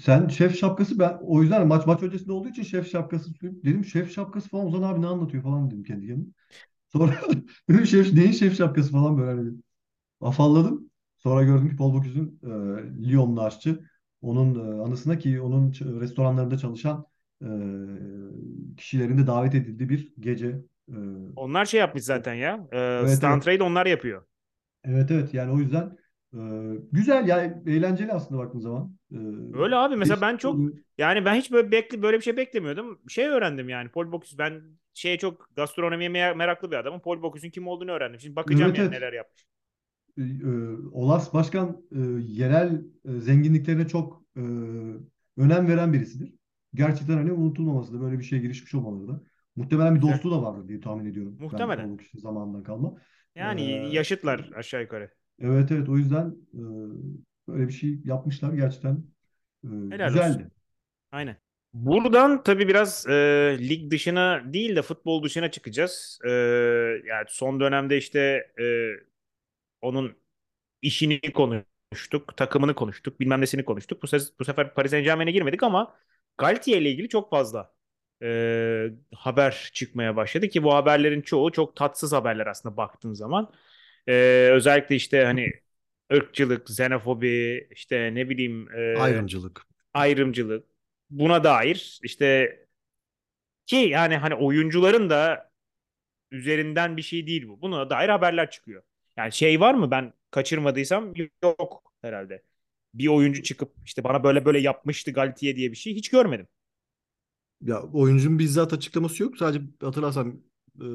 Sen 0.02 0.28
şef 0.28 0.58
şapkası 0.58 0.98
ben 0.98 1.18
o 1.22 1.42
yüzden 1.42 1.66
maç 1.68 1.86
maç 1.86 2.02
öncesinde 2.02 2.32
olduğu 2.32 2.48
için 2.48 2.62
şef 2.62 2.90
şapkası 2.90 3.30
dedim 3.42 3.84
şef 3.84 4.12
şapkası 4.14 4.48
falan 4.48 4.66
Ozan 4.66 4.82
abi 4.82 5.02
ne 5.02 5.06
anlatıyor 5.06 5.42
falan 5.42 5.70
dedim 5.70 5.82
kendi 5.82 6.06
kendime. 6.06 6.30
Sonra 6.92 7.16
dedim 7.70 7.86
şef 7.86 8.12
neyin 8.12 8.32
şef 8.32 8.56
şapkası 8.58 8.92
falan 8.92 9.18
böyle 9.18 9.40
hani 9.40 9.52
afalladım. 10.20 10.90
Sonra 11.18 11.44
gördüm 11.44 11.70
ki 11.70 11.76
Paul 11.76 11.94
Bocuse'un 11.94 12.40
e, 12.44 13.08
Lyon'lu 13.10 13.42
aşçı. 13.42 13.84
Onun 14.22 14.78
e, 14.78 14.82
anısına 14.82 15.18
ki 15.18 15.40
onun 15.40 15.72
restoranlarında 16.00 16.58
çalışan 16.58 17.06
e, 17.42 17.46
kişilerin 18.76 19.18
de 19.18 19.26
davet 19.26 19.54
edildiği 19.54 19.88
bir 19.88 20.12
gece. 20.20 20.46
E, 20.88 20.94
Onlar 21.36 21.64
şey 21.66 21.80
yapmış 21.80 22.04
zaten 22.04 22.34
ya. 22.34 22.68
E, 23.04 23.04
evet 23.04 23.08
stand 23.08 23.42
evet. 23.46 23.48
onlar 23.60 23.86
yapıyor. 23.86 24.26
Evet 24.84 25.10
evet 25.10 25.34
yani 25.34 25.52
o 25.52 25.58
yüzden 25.58 25.98
Ee, 26.34 26.38
güzel 26.92 27.28
ya 27.28 27.62
eğlenceli 27.66 28.12
aslında 28.12 28.40
baktığın 28.40 28.60
zaman. 28.60 28.96
Öyle 29.52 29.76
abi 29.76 29.96
mesela 29.96 30.20
ben 30.20 30.36
çok 30.36 30.66
yani 30.98 31.24
ben 31.24 31.34
hiç 31.34 31.52
böyle 31.52 31.70
bekle 31.70 32.02
böyle 32.02 32.16
bir 32.18 32.22
şey 32.22 32.36
beklemiyordum. 32.36 33.02
Şey 33.08 33.26
öğrendim 33.28 33.68
yani 33.68 33.88
Paul 33.90 34.12
Bocuse 34.12 34.38
ben 34.38 34.62
şeye 34.94 35.18
çok 35.18 35.48
gastronomiye 35.56 36.10
me- 36.10 36.34
meraklı 36.36 36.70
bir 36.70 36.76
adamım. 36.76 37.00
Paul 37.00 37.22
Bocuse'un 37.22 37.50
kim 37.50 37.68
olduğunu 37.68 37.90
öğrendim. 37.92 38.20
Şimdi 38.20 38.36
bakacağım 38.36 38.74
Evet 38.74 38.78
yani 38.78 38.90
evet. 38.90 38.92
neler 38.92 39.12
yapmış. 39.12 39.46
Ee, 40.18 40.22
e, 40.22 40.46
Olas 40.92 41.34
Başkan 41.34 41.82
e, 41.92 41.98
yerel 42.32 42.82
e, 43.04 43.20
zenginliklerine 43.20 43.88
çok 43.88 44.22
e, 44.36 44.40
önem 45.36 45.68
veren 45.68 45.92
birisidir. 45.92 46.34
Gerçekten 46.74 47.14
hani 47.16 47.32
unutulmaması 47.32 47.94
da 47.94 48.00
böyle 48.00 48.18
bir 48.18 48.24
şeye 48.24 48.42
girişmiş 48.42 48.74
olmaları 48.74 49.08
da. 49.08 49.22
Muhtemelen 49.56 49.94
bir 49.94 50.02
dostluğu 50.02 50.30
da 50.30 50.42
vardır 50.42 50.68
diye 50.68 50.80
tahmin 50.80 51.06
ediyorum. 51.06 51.36
Ben 51.38 51.44
Muhtemelen. 51.44 51.84
Paul 51.84 51.92
Bocuse 51.94 52.18
zamanından 52.18 52.62
kalma. 52.62 52.94
Ee, 53.36 53.40
Yani 53.40 53.94
yaşıtlar 53.94 54.50
aşağı 54.56 54.82
yukarı. 54.82 55.10
evet 55.38 55.70
evet 55.70 55.88
o 55.88 55.96
yüzden 55.98 56.36
e, 56.54 56.60
böyle 57.48 57.68
bir 57.68 57.72
şey 57.72 57.98
yapmışlar. 58.04 58.52
Gerçekten 58.52 59.04
e, 59.64 59.68
Helal 59.90 60.14
olsun. 60.14 60.14
güzeldi. 60.14 60.50
Aynen. 61.12 61.36
Buradan 61.74 62.42
tabii 62.42 62.68
biraz 62.68 63.06
e, 63.06 63.12
lig 63.60 63.90
dışına 63.90 64.42
değil 64.52 64.76
de 64.76 64.82
futbol 64.82 65.22
dışına 65.22 65.50
çıkacağız. 65.50 66.18
E, 66.24 66.30
yani 67.08 67.24
son 67.28 67.60
dönemde 67.60 67.96
işte 67.98 68.18
e, 68.60 68.64
onun 69.82 70.18
işini 70.82 71.20
konuştuk, 71.32 72.36
takımını 72.36 72.74
konuştuk, 72.74 73.20
bilmem 73.20 73.40
nesini 73.40 73.64
konuştuk. 73.64 74.02
Bu, 74.02 74.06
se- 74.06 74.32
bu 74.40 74.44
sefer 74.44 74.74
Paris 74.74 74.90
Saint-Germain'e 74.90 75.30
girmedik 75.32 75.62
ama 75.62 75.96
Galtier 76.38 76.80
ile 76.80 76.90
ilgili 76.90 77.08
çok 77.08 77.30
fazla 77.30 77.74
e, 78.22 78.88
haber 79.14 79.70
çıkmaya 79.74 80.16
başladı 80.16 80.48
ki 80.48 80.62
bu 80.62 80.74
haberlerin 80.74 81.22
çoğu 81.22 81.52
çok 81.52 81.76
tatsız 81.76 82.12
haberler 82.12 82.46
aslında 82.46 82.76
baktığın 82.76 83.12
zaman. 83.14 83.52
E, 84.08 84.12
özellikle 84.52 84.96
işte 84.96 85.24
hani 85.24 85.52
ırkçılık, 86.12 86.70
xenofobi, 86.70 87.68
işte 87.70 88.14
ne 88.14 88.28
bileyim 88.28 88.68
e, 88.76 89.00
Ayrımcılık. 89.00 89.66
ayrımcılık 89.94 90.66
buna 91.10 91.44
dair 91.44 92.00
işte 92.02 92.56
ki 93.66 93.76
yani 93.76 94.16
hani 94.16 94.34
oyuncuların 94.34 95.10
da 95.10 95.50
üzerinden 96.30 96.96
bir 96.96 97.02
şey 97.02 97.26
değil 97.26 97.48
bu. 97.48 97.62
Buna 97.62 97.90
dair 97.90 98.08
haberler 98.08 98.50
çıkıyor. 98.50 98.82
Yani 99.16 99.32
şey 99.32 99.60
var 99.60 99.74
mı 99.74 99.90
ben 99.90 100.12
kaçırmadıysam 100.30 101.12
yok 101.42 101.82
herhalde. 102.02 102.42
Bir 102.94 103.06
oyuncu 103.06 103.42
çıkıp 103.42 103.72
işte 103.84 104.04
bana 104.04 104.24
böyle 104.24 104.44
böyle 104.44 104.58
yapmıştı 104.58 105.10
Galtier 105.10 105.56
diye 105.56 105.70
bir 105.70 105.76
şey 105.76 105.94
hiç 105.94 106.10
görmedim. 106.10 106.48
Ya 107.60 107.82
oyuncunun 107.82 108.38
bizzat 108.38 108.72
açıklaması 108.72 109.22
yok. 109.22 109.36
Sadece 109.36 109.64
hatırlarsam 109.80 110.28
e, 110.80 110.86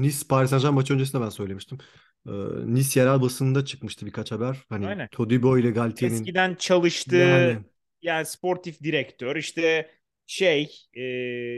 Nice 0.00 0.16
Paris 0.28 0.50
Saint-Germain 0.50 0.74
maçı 0.74 0.94
öncesinde 0.94 1.22
ben 1.22 1.28
söylemiştim. 1.28 1.78
E, 2.26 2.32
Nice 2.66 3.00
yerel 3.00 3.22
basınında 3.22 3.64
çıkmıştı 3.64 4.06
birkaç 4.06 4.32
haber. 4.32 4.64
Hani 4.68 4.86
Aynen. 4.86 5.08
Todibo 5.12 5.58
ile 5.58 5.70
Galtier'in 5.70 6.14
Eskiden 6.14 6.54
çalıştı 6.54 7.16
yani 7.16 7.58
yani 8.02 8.26
sportif 8.26 8.82
direktör 8.82 9.36
işte 9.36 9.90
şey 10.26 10.72
e, 10.96 11.02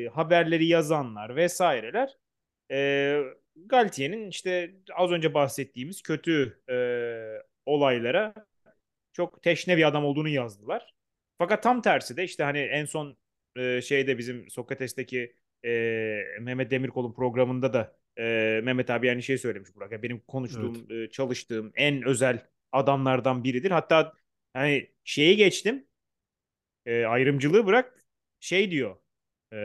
haberleri 0.08 0.66
yazanlar 0.66 1.36
vesaireler 1.36 2.16
e, 2.70 3.20
Galtier'in 3.66 4.28
işte 4.28 4.74
az 4.94 5.10
önce 5.10 5.34
bahsettiğimiz 5.34 6.02
kötü 6.02 6.60
e, 6.70 6.76
olaylara 7.66 8.34
çok 9.12 9.42
teşne 9.42 9.76
bir 9.76 9.86
adam 9.88 10.04
olduğunu 10.04 10.28
yazdılar. 10.28 10.94
Fakat 11.38 11.62
tam 11.62 11.82
tersi 11.82 12.16
de 12.16 12.24
işte 12.24 12.44
hani 12.44 12.58
en 12.58 12.84
son 12.84 13.16
e, 13.56 13.80
şeyde 13.80 14.18
bizim 14.18 14.50
Sokrates'teki 14.50 15.36
e, 15.64 15.70
Mehmet 16.40 16.70
Demirkol'un 16.70 17.12
programında 17.12 17.72
da 17.72 17.96
e, 18.18 18.22
Mehmet 18.64 18.90
abi 18.90 19.10
aynı 19.10 19.22
şey 19.22 19.38
söylemiş 19.38 19.74
Burak. 19.74 19.92
Yani 19.92 20.02
benim 20.02 20.16
evet. 20.16 20.26
konuştuğum, 20.26 20.86
e, 20.90 21.10
çalıştığım 21.10 21.72
en 21.74 22.02
özel 22.02 22.46
adamlardan 22.72 23.44
biridir. 23.44 23.70
Hatta 23.70 24.12
hani 24.52 24.90
şeyi 25.04 25.36
geçtim, 25.36 25.86
e, 26.86 27.04
ayrımcılığı 27.04 27.66
bırak 27.66 28.04
şey 28.40 28.70
diyor. 28.70 28.96
E, 29.52 29.56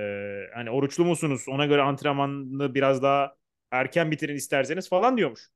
hani 0.54 0.70
oruçlu 0.70 1.06
musunuz? 1.06 1.46
Ona 1.48 1.66
göre 1.66 1.82
antrenmanını 1.82 2.76
biraz 2.76 3.04
daha 3.04 3.36
erken 3.74 4.12
bitirin 4.12 4.36
isterseniz 4.36 4.90
falan 4.90 5.18
diyormuş. 5.18 5.50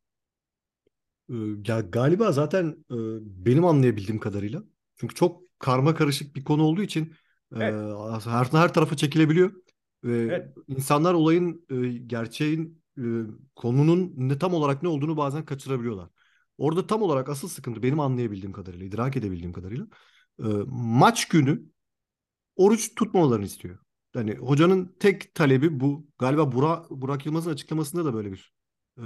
E, 1.29 1.33
ya 1.67 1.79
galiba 1.81 2.31
zaten 2.31 2.65
e, 2.91 2.95
benim 3.45 3.65
anlayabildiğim 3.65 4.19
kadarıyla. 4.19 4.63
Çünkü 4.97 5.15
çok 5.15 5.41
karma 5.59 5.95
karışık 5.95 6.35
bir 6.35 6.43
konu 6.43 6.63
olduğu 6.63 6.81
için 6.83 7.13
e, 7.55 7.57
Evet, 7.59 7.75
her, 8.25 8.45
her 8.45 8.73
tarafa 8.73 8.97
çekilebiliyor. 8.97 9.51
Ve 10.03 10.33
evet. 10.33 10.55
insanlar 10.67 11.13
olayın 11.13 11.65
e, 11.69 11.97
gerçeğin 11.97 12.83
konunun 13.55 14.13
ne 14.17 14.37
tam 14.39 14.53
olarak 14.53 14.83
ne 14.83 14.89
olduğunu 14.89 15.17
bazen 15.17 15.45
kaçırabiliyorlar. 15.45 16.09
Orada 16.57 16.87
tam 16.87 17.01
olarak 17.01 17.29
asıl 17.29 17.47
sıkıntı 17.47 17.83
benim 17.83 17.99
anlayabildiğim 17.99 18.51
kadarıyla, 18.51 18.85
idrak 18.85 19.17
edebildiğim 19.17 19.53
kadarıyla 19.53 19.87
maç 20.67 21.27
günü 21.27 21.63
oruç 22.55 22.95
tutmamalarını 22.95 23.45
istiyor. 23.45 23.79
Yani 24.15 24.35
hocanın 24.35 24.95
tek 24.99 25.35
talebi 25.35 25.79
bu. 25.79 26.07
Galiba 26.19 26.51
Burak, 26.51 26.89
Burak 26.91 27.25
Yılmaz'ın 27.25 27.51
açıklamasında 27.51 28.05
da 28.05 28.13
böyle 28.13 28.31
bir 28.31 28.53
e, 28.97 29.05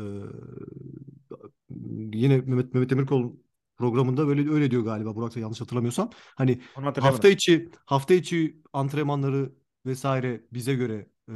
yine 2.14 2.38
Mehmet, 2.38 2.74
Mehmet 2.74 2.90
Demirkol 2.90 3.34
programında 3.78 4.28
böyle 4.28 4.52
öyle 4.52 4.72
diyor 4.72 4.84
galiba 4.84 5.16
Burak 5.16 5.36
da 5.36 5.40
yanlış 5.40 5.62
hatırlamıyorsam. 5.62 6.10
Hani 6.36 6.62
hafta 7.00 7.28
içi 7.28 7.70
hafta 7.86 8.14
içi 8.14 8.62
antrenmanları 8.74 9.52
vesaire 9.86 10.46
bize 10.54 10.74
göre 10.76 11.08
e, 11.30 11.36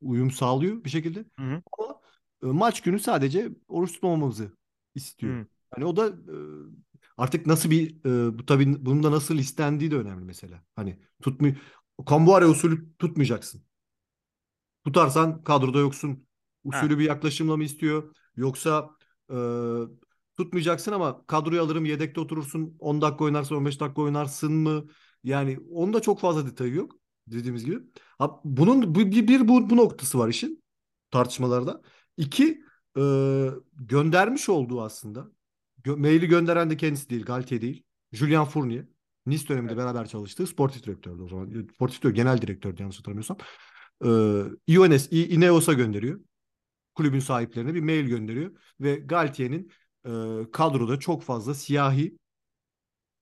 uyum 0.00 0.30
sağlıyor 0.30 0.84
bir 0.84 0.90
şekilde. 0.90 1.24
Hı 1.38 1.42
hı. 1.42 1.62
Ama 1.78 2.00
e, 2.42 2.46
maç 2.46 2.80
günü 2.80 2.98
sadece 2.98 3.50
oruç 3.68 3.92
tutmamamızı 3.92 4.52
istiyor. 4.94 5.40
Hı. 5.40 5.46
Hani 5.70 5.84
o 5.84 5.96
da 5.96 6.06
e, 6.08 6.36
artık 7.16 7.46
nasıl 7.46 7.70
bir 7.70 8.04
e, 8.04 8.38
bu 8.38 8.46
tabii 8.46 8.86
bunun 8.86 9.02
da 9.02 9.10
nasıl 9.10 9.38
istendiği 9.38 9.90
de 9.90 9.96
önemli 9.96 10.24
mesela. 10.24 10.62
Hani 10.76 10.98
tutmuyor. 11.22 11.56
Kombuare 12.06 12.46
usulü 12.46 12.96
tutmayacaksın. 12.98 13.62
Tutarsan 14.84 15.44
kadroda 15.44 15.78
yoksun. 15.78 16.26
Ha. 16.70 16.78
Usulü 16.78 16.98
bir 16.98 17.04
yaklaşımla 17.04 17.56
mı 17.56 17.64
istiyor? 17.64 18.16
Yoksa 18.36 18.90
e, 19.32 19.36
tutmayacaksın 20.36 20.92
ama 20.92 21.26
kadroya 21.26 21.62
alırım 21.62 21.84
yedekte 21.84 22.20
oturursun 22.20 22.76
10 22.78 23.00
dakika 23.00 23.24
oynarsın 23.24 23.54
15 23.54 23.80
dakika 23.80 24.02
oynarsın 24.02 24.52
mı? 24.52 24.86
Yani 25.24 25.58
onda 25.70 26.00
çok 26.00 26.20
fazla 26.20 26.46
detayı 26.46 26.74
yok 26.74 26.92
dediğimiz 27.26 27.64
gibi. 27.64 27.78
Ha, 28.18 28.40
bunun 28.44 28.94
bir, 28.94 29.28
bir, 29.28 29.48
bu, 29.48 29.70
bu 29.70 29.76
noktası 29.76 30.18
var 30.18 30.28
işin 30.28 30.62
tartışmalarda. 31.10 31.82
İki 32.16 32.62
e, 32.98 33.02
göndermiş 33.74 34.48
olduğu 34.48 34.82
aslında. 34.82 35.30
Gö 35.84 35.96
maili 35.96 36.28
gönderen 36.28 36.70
de 36.70 36.76
kendisi 36.76 37.10
değil 37.10 37.24
Galtier 37.24 37.60
değil. 37.60 37.84
Julien 38.12 38.44
Fournier. 38.44 38.84
Nice 39.26 39.48
döneminde 39.48 39.72
Evet. 39.72 39.84
beraber 39.84 40.06
çalıştığı 40.06 40.46
sportif 40.46 40.82
direktördü 40.86 41.22
o 41.22 41.28
zaman. 41.28 41.46
Sportif 41.74 42.02
direktör, 42.02 42.10
genel 42.10 42.42
direktördü 42.42 42.82
yanlış 42.82 42.98
hatırlamıyorsam. 42.98 43.36
Ee, 44.04 44.72
Iones, 44.74 45.12
Ineos'a 45.12 45.72
gönderiyor. 45.72 46.20
Kulübün 46.94 47.20
sahiplerine 47.20 47.74
bir 47.74 47.80
mail 47.80 48.04
gönderiyor. 48.04 48.50
Ve 48.80 48.94
Galtier'in 48.96 49.70
e, 50.04 50.10
kadroda 50.52 50.98
çok 50.98 51.22
fazla 51.22 51.54
siyahi, 51.54 52.18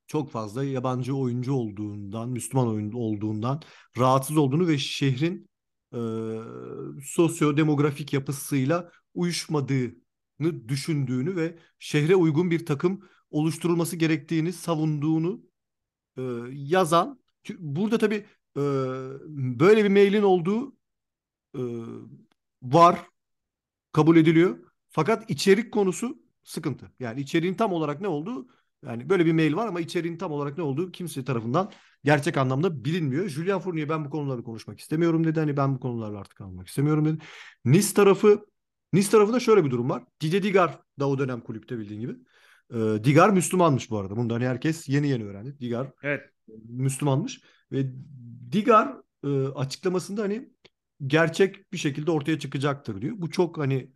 çok 0.06 0.30
fazla 0.30 0.64
yabancı 0.64 1.16
oyuncu 1.16 1.52
olduğundan, 1.52 2.28
Müslüman 2.28 2.68
oyuncu 2.68 2.98
olduğundan 2.98 3.62
rahatsız 3.98 4.36
olduğunu 4.36 4.68
ve 4.68 4.78
şehrin 4.78 5.48
e, 5.94 5.98
sosyo-demografik 7.02 8.12
yapısıyla 8.12 8.90
uyuşmadığını 9.14 10.68
düşündüğünü 10.68 11.36
ve 11.36 11.58
şehre 11.78 12.16
uygun 12.16 12.50
bir 12.50 12.66
takım 12.66 13.08
oluşturulması 13.30 13.96
gerektiğini 13.96 14.52
savunduğunu 14.52 15.42
e, 16.18 16.22
yazan. 16.52 17.20
Burada 17.58 17.98
tabii 17.98 18.26
e, 18.56 18.60
böyle 19.60 19.84
bir 19.84 19.88
mailin 19.88 20.22
olduğu 20.22 20.76
e, 21.54 21.62
var, 22.62 22.98
kabul 23.92 24.16
ediliyor. 24.16 24.58
Fakat 24.90 25.30
içerik 25.30 25.72
konusu 25.72 26.18
sıkıntı. 26.44 26.92
Yani 27.00 27.20
içeriğin 27.20 27.54
tam 27.54 27.72
olarak 27.72 28.00
ne 28.00 28.08
olduğu 28.08 28.48
yani 28.84 29.08
böyle 29.10 29.26
bir 29.26 29.32
mail 29.32 29.56
var 29.56 29.66
ama 29.66 29.80
içeriğin 29.80 30.16
tam 30.16 30.32
olarak 30.32 30.58
ne 30.58 30.64
olduğu 30.64 30.92
kimse 30.92 31.24
tarafından 31.24 31.72
gerçek 32.04 32.36
anlamda 32.36 32.84
bilinmiyor. 32.84 33.28
Julian 33.28 33.60
Fournier 33.60 33.88
ben 33.88 34.04
bu 34.04 34.10
konuları 34.10 34.44
konuşmak 34.44 34.80
istemiyorum 34.80 35.24
dedi. 35.24 35.40
Hani 35.40 35.56
ben 35.56 35.74
bu 35.74 35.80
konularla 35.80 36.18
artık 36.18 36.40
almak 36.40 36.68
istemiyorum 36.68 37.04
dedi. 37.04 37.18
Nice 37.64 37.94
tarafı 37.94 38.46
Nice 38.92 39.10
tarafında 39.10 39.40
şöyle 39.40 39.64
bir 39.64 39.70
durum 39.70 39.90
var. 39.90 40.04
Didier 40.20 40.42
Digar 40.42 40.80
da 41.00 41.08
o 41.08 41.18
dönem 41.18 41.40
kulüpte 41.40 41.78
bildiğin 41.78 42.00
gibi. 42.00 42.16
Ee, 42.74 43.04
Digar 43.04 43.30
Müslümanmış 43.30 43.90
bu 43.90 43.98
arada. 43.98 44.16
Bunu 44.16 44.30
da 44.30 44.34
hani 44.34 44.46
herkes 44.46 44.88
yeni 44.88 45.08
yeni 45.08 45.24
öğrendi. 45.24 45.58
Digar 45.58 45.90
Evet. 46.02 46.22
Müslümanmış 46.68 47.40
ve 47.72 47.86
Digar 48.52 48.94
e, 49.24 49.28
açıklamasında 49.46 50.22
hani 50.22 50.48
gerçek 51.06 51.72
bir 51.72 51.78
şekilde 51.78 52.10
ortaya 52.10 52.38
çıkacaktır 52.38 53.02
diyor. 53.02 53.14
Bu 53.18 53.30
çok 53.30 53.58
hani 53.58 53.92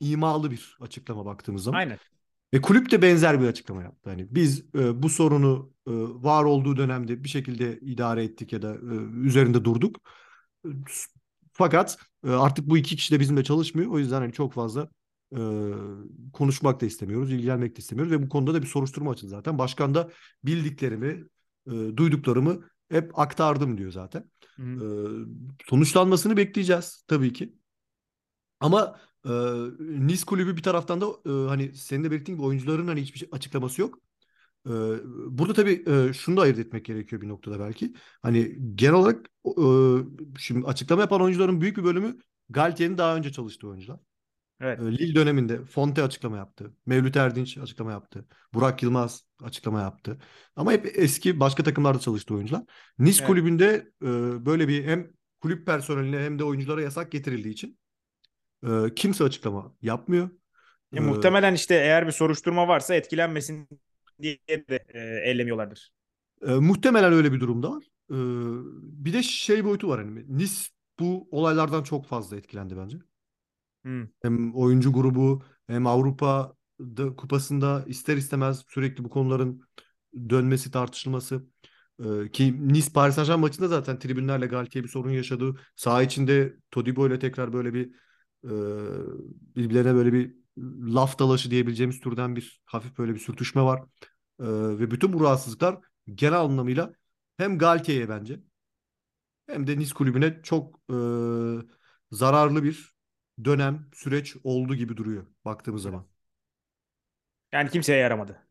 imalı 0.00 0.50
bir 0.50 0.76
açıklama 0.80 1.24
baktığımız 1.24 1.62
zaman. 1.62 1.78
Aynen. 1.78 1.98
Ve 2.54 2.60
kulüp 2.60 2.90
de 2.90 3.02
benzer 3.02 3.40
bir 3.40 3.46
açıklama 3.46 3.82
yaptı. 3.82 4.10
Hani 4.10 4.26
biz 4.30 4.64
e, 4.74 5.02
bu 5.02 5.08
sorunu 5.08 5.72
e, 5.86 5.90
var 5.94 6.44
olduğu 6.44 6.76
dönemde 6.76 7.24
bir 7.24 7.28
şekilde 7.28 7.78
idare 7.80 8.24
ettik 8.24 8.52
ya 8.52 8.62
da 8.62 8.74
e, 8.74 8.94
üzerinde 9.26 9.64
durduk. 9.64 9.96
E, 10.64 10.68
fakat 11.52 11.98
e, 12.26 12.30
artık 12.30 12.66
bu 12.66 12.78
iki 12.78 12.96
kişi 12.96 13.14
de 13.14 13.20
bizimle 13.20 13.44
çalışmıyor. 13.44 13.90
O 13.90 13.98
yüzden 13.98 14.20
hani 14.20 14.32
çok 14.32 14.52
fazla 14.52 14.88
e, 15.36 15.40
konuşmak 16.32 16.80
da 16.80 16.86
istemiyoruz, 16.86 17.32
ilgilenmek 17.32 17.76
de 17.76 17.78
istemiyoruz 17.78 18.12
ve 18.12 18.22
bu 18.22 18.28
konuda 18.28 18.54
da 18.54 18.62
bir 18.62 18.66
soruşturma 18.66 19.10
açıldı 19.10 19.30
zaten. 19.30 19.58
Başkan 19.58 19.94
da 19.94 20.10
bildiklerimi, 20.44 21.24
e, 21.66 21.96
duyduklarımı 21.96 22.60
hep 22.90 23.18
aktardım 23.18 23.78
diyor 23.78 23.90
zaten. 23.92 24.30
Hı 24.56 24.62
hı. 24.62 25.26
E, 25.60 25.66
sonuçlanmasını 25.68 26.36
bekleyeceğiz 26.36 27.04
tabii 27.08 27.32
ki. 27.32 27.54
Ama 28.60 29.00
e, 29.24 29.30
Nice 29.80 30.24
kulübü 30.24 30.56
bir 30.56 30.62
taraftan 30.62 31.00
da 31.00 31.06
e, 31.26 31.48
hani 31.48 31.74
senin 31.74 32.04
de 32.04 32.10
belirttiğin 32.10 32.38
gibi 32.38 32.46
oyuncuların 32.46 32.88
hani 32.88 33.02
hiçbir 33.02 33.18
şey, 33.18 33.28
açıklaması 33.32 33.80
yok. 33.80 33.98
E, 34.66 34.70
burada 35.26 35.54
tabii 35.54 35.84
e, 35.86 36.12
şunu 36.12 36.36
da 36.36 36.40
ayırt 36.42 36.58
etmek 36.58 36.84
gerekiyor 36.84 37.22
bir 37.22 37.28
noktada 37.28 37.60
belki. 37.60 37.94
Hani 38.22 38.58
genel 38.74 38.94
olarak 38.94 39.30
e, 39.46 39.62
şimdi 40.38 40.66
açıklama 40.66 41.02
yapan 41.02 41.22
oyuncuların 41.22 41.60
büyük 41.60 41.76
bir 41.76 41.84
bölümü 41.84 42.18
Galtier'in 42.48 42.98
daha 42.98 43.16
önce 43.16 43.32
çalıştığı 43.32 43.68
oyuncular. 43.68 44.00
Evet. 44.60 44.80
E, 44.80 44.92
Lille 44.98 45.14
döneminde 45.14 45.64
Fonte 45.64 46.02
açıklama 46.02 46.36
yaptı. 46.36 46.72
Mevlüt 46.86 47.16
Erdinç 47.16 47.58
açıklama 47.58 47.92
yaptı. 47.92 48.26
Burak 48.54 48.82
Yılmaz 48.82 49.24
açıklama 49.44 49.80
yaptı. 49.80 50.18
Ama 50.56 50.72
hep 50.72 50.86
eski 50.98 51.40
başka 51.40 51.62
takımlarda 51.64 51.98
çalıştığı 52.00 52.34
oyuncular. 52.34 52.62
Nice 52.98 53.24
Evet. 53.24 53.24
kulübünde 53.24 53.92
e, 54.02 54.06
böyle 54.46 54.68
bir 54.68 54.84
hem 54.84 55.10
kulüp 55.40 55.66
personeline 55.66 56.18
hem 56.20 56.38
de 56.38 56.44
oyunculara 56.44 56.82
yasak 56.82 57.12
getirildiği 57.12 57.54
için 57.54 57.78
e, 58.68 58.94
kimse 58.96 59.24
açıklama 59.24 59.74
yapmıyor. 59.82 60.30
E, 60.94 61.00
E, 61.00 61.00
muhtemelen 61.00 61.54
işte 61.54 61.74
eğer 61.74 62.06
bir 62.06 62.12
soruşturma 62.12 62.68
varsa 62.68 62.94
etkilenmesin 62.94 63.68
diye 64.22 64.38
de 64.48 64.84
e, 64.88 64.98
ellemiyorlardır. 65.30 65.92
e, 66.42 66.50
muhtemelen 66.52 67.12
öyle 67.12 67.32
bir 67.32 67.40
durumda 67.40 67.70
var. 67.70 67.84
E, 68.10 68.14
bir 69.06 69.12
de 69.12 69.22
şey 69.22 69.64
boyutu 69.64 69.88
var 69.88 70.04
hani 70.04 70.24
Nice 70.38 70.54
bu 70.98 71.28
olaylardan 71.30 71.82
çok 71.82 72.06
fazla 72.06 72.36
etkilendi 72.36 72.76
bence. 72.76 72.98
Hı. 73.88 74.08
Hem 74.22 74.54
oyuncu 74.54 74.92
grubu 74.92 75.42
hem 75.66 75.86
Avrupa 75.86 76.54
da, 76.80 77.16
kupasında 77.16 77.84
ister 77.86 78.16
istemez 78.16 78.64
sürekli 78.68 79.04
bu 79.04 79.10
konuların 79.10 79.62
dönmesi 80.30 80.70
tartışılması 80.70 81.44
Ee, 82.04 82.30
ki 82.30 82.68
Nice 82.68 82.92
Paris 82.94 83.14
Saint-Germain 83.14 83.40
maçında 83.40 83.68
zaten 83.68 83.98
tribünlerle 83.98 84.46
Galtier 84.46 84.84
bir 84.84 84.88
sorun 84.88 85.10
yaşadı. 85.10 85.60
Saha 85.76 86.02
içinde 86.02 86.56
Todibo 86.70 87.06
ile 87.06 87.18
tekrar 87.18 87.52
böyle 87.52 87.74
bir 87.74 87.90
e, 88.44 88.50
birbirlerine 89.56 89.94
böyle 89.94 90.12
bir 90.12 90.34
laf 90.94 91.18
dalaşı 91.18 91.50
diyebileceğimiz 91.50 92.00
türden 92.00 92.36
bir 92.36 92.60
hafif 92.64 92.98
böyle 92.98 93.14
bir 93.14 93.18
sürtüşme 93.18 93.62
var. 93.62 93.82
Ee, 94.40 94.44
ve 94.78 94.90
bütün 94.90 95.12
bu 95.12 95.20
rahatsızlıklar 95.24 95.78
genel 96.14 96.40
anlamıyla 96.40 96.92
hem 97.36 97.58
Galtier'e 97.58 98.08
bence 98.08 98.40
hem 99.46 99.66
de 99.66 99.78
Nice 99.78 99.94
kulübüne 99.94 100.40
çok 100.42 100.80
e, 100.90 100.96
zararlı 102.10 102.62
bir 102.64 102.97
dönem, 103.44 103.86
süreç 103.94 104.36
oldu 104.44 104.74
gibi 104.74 104.96
duruyor 104.96 105.26
baktığımız 105.44 105.82
zaman. 105.82 106.06
Yani 107.52 107.70
kimseye 107.70 107.98
yaramadı. 107.98 108.48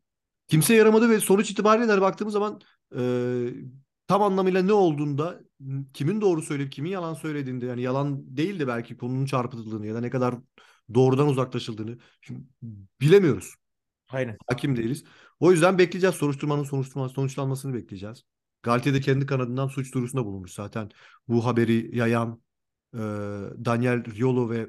Kimse 0.48 0.74
yaramadı 0.74 1.10
ve 1.10 1.20
sonuç 1.20 1.50
itibariyle 1.50 2.00
baktığımız 2.00 2.32
zaman 2.32 2.60
e, 2.96 3.00
tam 4.06 4.22
anlamıyla 4.22 4.62
ne 4.62 4.72
olduğunda 4.72 5.40
kimin 5.94 6.20
doğru 6.20 6.42
söyleyip 6.42 6.72
kimin 6.72 6.90
yalan 6.90 7.14
söylediğinde 7.14 7.66
yani 7.66 7.82
yalan 7.82 8.36
değil 8.36 8.60
de 8.60 8.66
belki 8.66 8.96
konunun 8.96 9.26
çarpıtıldığını 9.26 9.86
ya 9.86 9.94
da 9.94 10.00
ne 10.00 10.10
kadar 10.10 10.34
doğrudan 10.94 11.28
uzaklaşıldığını 11.28 11.98
şimdi 12.20 12.40
bilemiyoruz. 13.00 13.54
Aynen. 14.08 14.36
Hakim 14.46 14.76
değiliz. 14.76 15.04
O 15.40 15.52
yüzden 15.52 15.78
bekleyeceğiz. 15.78 16.16
Soruşturmanın 16.16 16.64
sonuçlanması, 16.64 17.14
sonuçlanmasını 17.14 17.74
bekleyeceğiz. 17.74 18.24
Galtier 18.62 18.94
de 18.94 19.00
kendi 19.00 19.26
kanadından 19.26 19.68
suç 19.68 19.94
duyurusunda 19.94 20.24
bulunmuş 20.24 20.52
zaten. 20.52 20.90
Bu 21.28 21.46
haberi 21.46 21.96
yayan 21.96 22.42
e, 22.94 22.98
Daniel 23.64 24.04
Riolo 24.16 24.50
ve 24.50 24.68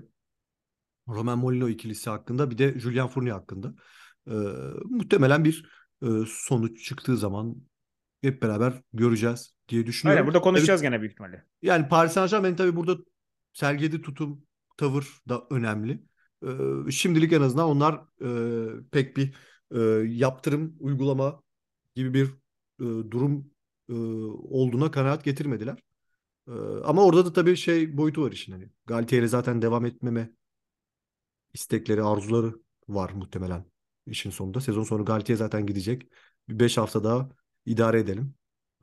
Romain 1.07 1.39
Molino 1.39 1.69
ikilisi 1.69 2.09
hakkında 2.09 2.51
bir 2.51 2.57
de 2.57 2.79
Julian 2.79 3.07
Fournier 3.07 3.31
hakkında. 3.31 3.73
E, 4.27 4.33
muhtemelen 4.85 5.43
bir 5.43 5.71
e, 6.03 6.07
sonuç 6.27 6.85
çıktığı 6.85 7.17
zaman 7.17 7.55
hep 8.21 8.41
beraber 8.41 8.73
göreceğiz 8.93 9.55
diye 9.69 9.85
düşünüyorum. 9.85 10.17
Aynen 10.17 10.27
burada 10.27 10.39
Tabii, 10.39 10.43
konuşacağız 10.43 10.81
gene 10.81 10.99
büyük 10.99 11.11
ihtimalle. 11.11 11.45
yani 11.61 11.87
Paris 11.87 12.11
Saint-Germain 12.11 12.55
tabii 12.55 12.75
burada 12.75 12.97
sergilediği 13.53 14.01
tutum, 14.01 14.43
tavır 14.77 15.07
da 15.29 15.47
önemli. 15.49 16.03
E, 16.43 16.91
şimdilik 16.91 17.33
en 17.33 17.41
azından 17.41 17.67
onlar 17.69 18.01
e, 18.21 18.29
pek 18.91 19.17
bir 19.17 19.35
e, 19.71 19.79
yaptırım 20.09 20.75
uygulama 20.79 21.41
gibi 21.95 22.13
bir 22.13 22.25
e, 22.79 23.11
durum 23.11 23.51
e, 23.89 23.93
olduğuna 24.49 24.91
kanaat 24.91 25.23
getirmediler. 25.23 25.77
E, 26.49 26.53
ama 26.83 27.05
orada 27.05 27.25
da 27.25 27.33
tabii 27.33 27.57
şey 27.57 27.97
boyutu 27.97 28.21
var 28.21 28.31
işin 28.31 28.51
hani. 28.51 28.69
Galtier'e 28.85 29.27
zaten 29.27 29.61
devam 29.61 29.85
etmeme 29.85 30.29
istekleri, 31.53 32.03
arzuları 32.03 32.53
var 32.87 33.09
muhtemelen 33.09 33.65
işin 34.05 34.29
sonunda. 34.29 34.61
Sezon 34.61 34.83
sonu 34.83 35.05
Galtier 35.05 35.35
zaten 35.35 35.65
gidecek. 35.65 36.07
Bir 36.49 36.59
5 36.59 36.77
hafta 36.77 37.03
daha 37.03 37.29
idare 37.65 37.99
edelim. 37.99 38.33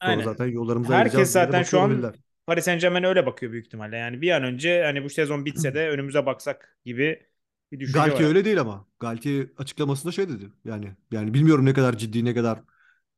Sonra 0.02 0.10
Aynen. 0.12 0.24
zaten 0.24 0.46
yollarımıza 0.46 0.94
Herkes 0.94 1.30
zaten 1.30 1.62
şu 1.62 1.80
an 1.80 1.84
olabilirler. 1.84 2.14
Paris 2.46 2.64
Saint 2.64 2.80
Germain 2.80 3.04
öyle 3.04 3.26
bakıyor 3.26 3.52
büyük 3.52 3.66
ihtimalle. 3.66 3.96
Yani 3.96 4.22
bir 4.22 4.30
an 4.30 4.44
önce 4.44 4.82
hani 4.84 5.04
bu 5.04 5.10
sezon 5.10 5.44
bitse 5.44 5.74
de 5.74 5.88
önümüze 5.88 6.26
baksak 6.26 6.78
gibi 6.84 7.26
bir 7.72 7.80
düşünce 7.80 7.98
var. 8.00 8.08
Galtier 8.08 8.28
öyle 8.28 8.44
değil 8.44 8.60
ama. 8.60 8.86
Galtier 9.00 9.48
açıklamasında 9.58 10.12
şey 10.12 10.28
dedi. 10.28 10.52
Yani 10.64 10.96
yani 11.10 11.34
bilmiyorum 11.34 11.64
ne 11.64 11.72
kadar 11.72 11.98
ciddi 11.98 12.24
ne 12.24 12.34
kadar 12.34 12.62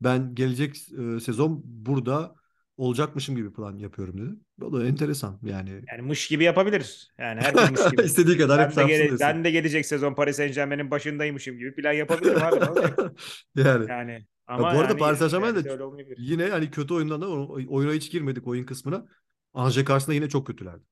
ben 0.01 0.34
gelecek 0.34 0.76
e, 0.76 1.20
sezon 1.20 1.62
burada 1.64 2.34
olacakmışım 2.79 3.37
gibi 3.37 3.53
plan 3.53 3.76
yapıyorum 3.79 4.18
dedi. 4.18 4.37
O 4.62 4.72
da 4.72 4.87
enteresan 4.87 5.39
yani. 5.43 5.70
Yani 5.93 6.03
mış 6.03 6.29
gibi 6.29 6.45
yapabilir. 6.45 7.09
Yani 7.18 7.41
herkes 7.41 7.70
mış 7.70 7.81
gibi. 7.91 8.03
İstediği 8.03 8.39
kadar 8.39 8.59
ben, 8.76 8.76
de 8.76 8.93
gele- 8.93 9.05
desin. 9.12 9.20
ben 9.20 9.45
de 9.45 9.51
gelecek 9.51 9.87
sezon 9.87 10.14
Paris 10.14 10.37
Saint 10.37 10.55
Germain'in 10.55 10.91
başındaymışım 10.91 11.59
gibi 11.59 11.74
plan 11.74 11.93
yapabilirim 11.93 12.43
abi. 12.43 12.57
Yani. 13.57 13.87
Yani 13.89 14.12
Ya 14.12 14.20
ama 14.47 14.62
bu 14.62 14.66
arada 14.66 14.83
yani 14.83 14.99
Paris 14.99 15.20
de 15.20 15.24
realite 15.41 15.70
öyle 15.70 15.83
olmayabilir. 15.83 16.16
yine 16.18 16.49
hani 16.49 16.70
kötü 16.70 16.95
oyundan 16.95 17.20
da 17.22 17.29
oyuna 17.29 17.93
hiç 17.93 18.11
girmedik 18.11 18.47
oyun 18.47 18.64
kısmına. 18.64 19.07
Angers 19.55 19.85
karşısında 19.85 20.14
yine 20.14 20.29
çok 20.29 20.47
kötülerdi. 20.47 20.83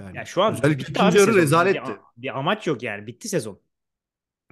Yani 0.00 0.16
Ya 0.16 0.24
şu 0.24 0.42
an 0.42 0.52
özellikle 0.52 0.80
ikinci 0.82 1.18
yarı 1.18 1.34
sezon. 1.34 1.34
Bir, 1.34 1.42
rezaletti. 1.42 1.92
bir 2.16 2.38
amaç 2.38 2.66
yok 2.66 2.82
yani. 2.82 3.06
Bitti 3.06 3.28
sezon. 3.28 3.60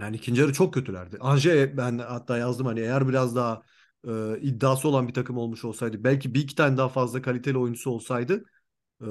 Yani 0.01 0.17
ikinci 0.17 0.41
yarı 0.41 0.53
çok 0.53 0.75
kötülerdi. 0.75 1.17
Angers 1.21 1.71
ben 1.77 1.99
hatta 1.99 2.39
yazdım 2.39 2.67
hani 2.67 2.81
eğer 2.81 3.09
biraz 3.09 3.37
daha 3.37 3.63
e, 4.09 4.41
iddiası 4.41 4.89
olan 4.89 5.09
bir 5.09 5.15
takım 5.15 5.39
olmuş 5.39 5.65
olsaydı 5.65 6.05
belki 6.05 6.35
bir 6.35 6.41
iki 6.41 6.55
tane 6.55 6.77
daha 6.77 6.89
fazla 6.89 7.23
kaliteli 7.23 7.59
oyuncusu 7.59 7.91
olsaydı 7.91 8.45
e, 9.03 9.07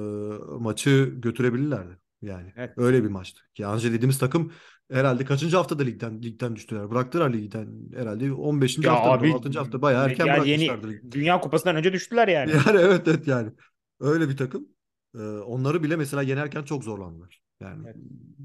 maçı 0.58 1.12
götürebilirlerdi. 1.16 1.98
Yani 2.22 2.52
Evet. 2.56 2.72
öyle 2.76 3.04
bir 3.04 3.08
maçtı. 3.08 3.40
Ki 3.54 3.66
Angers 3.66 3.84
dediğimiz 3.92 4.18
takım 4.18 4.52
herhalde 4.90 5.24
kaçıncı 5.24 5.56
haftada 5.56 5.82
ligden 5.82 6.22
ligden 6.22 6.56
düştüler. 6.56 6.90
Bıraktılar 6.90 7.32
ligden 7.32 7.68
herhalde 7.94 8.32
15. 8.32 8.86
Ya 8.86 8.92
hafta 8.92 9.10
abi 9.10 9.32
16. 9.32 9.58
hafta 9.58 9.82
bayağı 9.82 10.06
erken 10.06 10.26
ya 10.26 10.36
yeni 10.36 10.68
bırakmışlardı 10.68 10.88
ligi. 10.88 11.12
Dünya 11.12 11.40
Kupası'ndan 11.40 11.76
önce 11.76 11.92
düştüler 11.92 12.28
yani. 12.28 12.50
Yani 12.50 12.80
evet 12.80 13.08
evet 13.08 13.26
yani. 13.26 13.52
Öyle 14.00 14.28
bir 14.28 14.36
takım. 14.36 14.68
Ee, 15.14 15.18
onları 15.18 15.82
bile 15.82 15.96
mesela 15.96 16.22
yenerken 16.22 16.62
çok 16.62 16.84
zorlandılar. 16.84 17.42
Yani 17.60 17.82
Evet. 17.84 17.96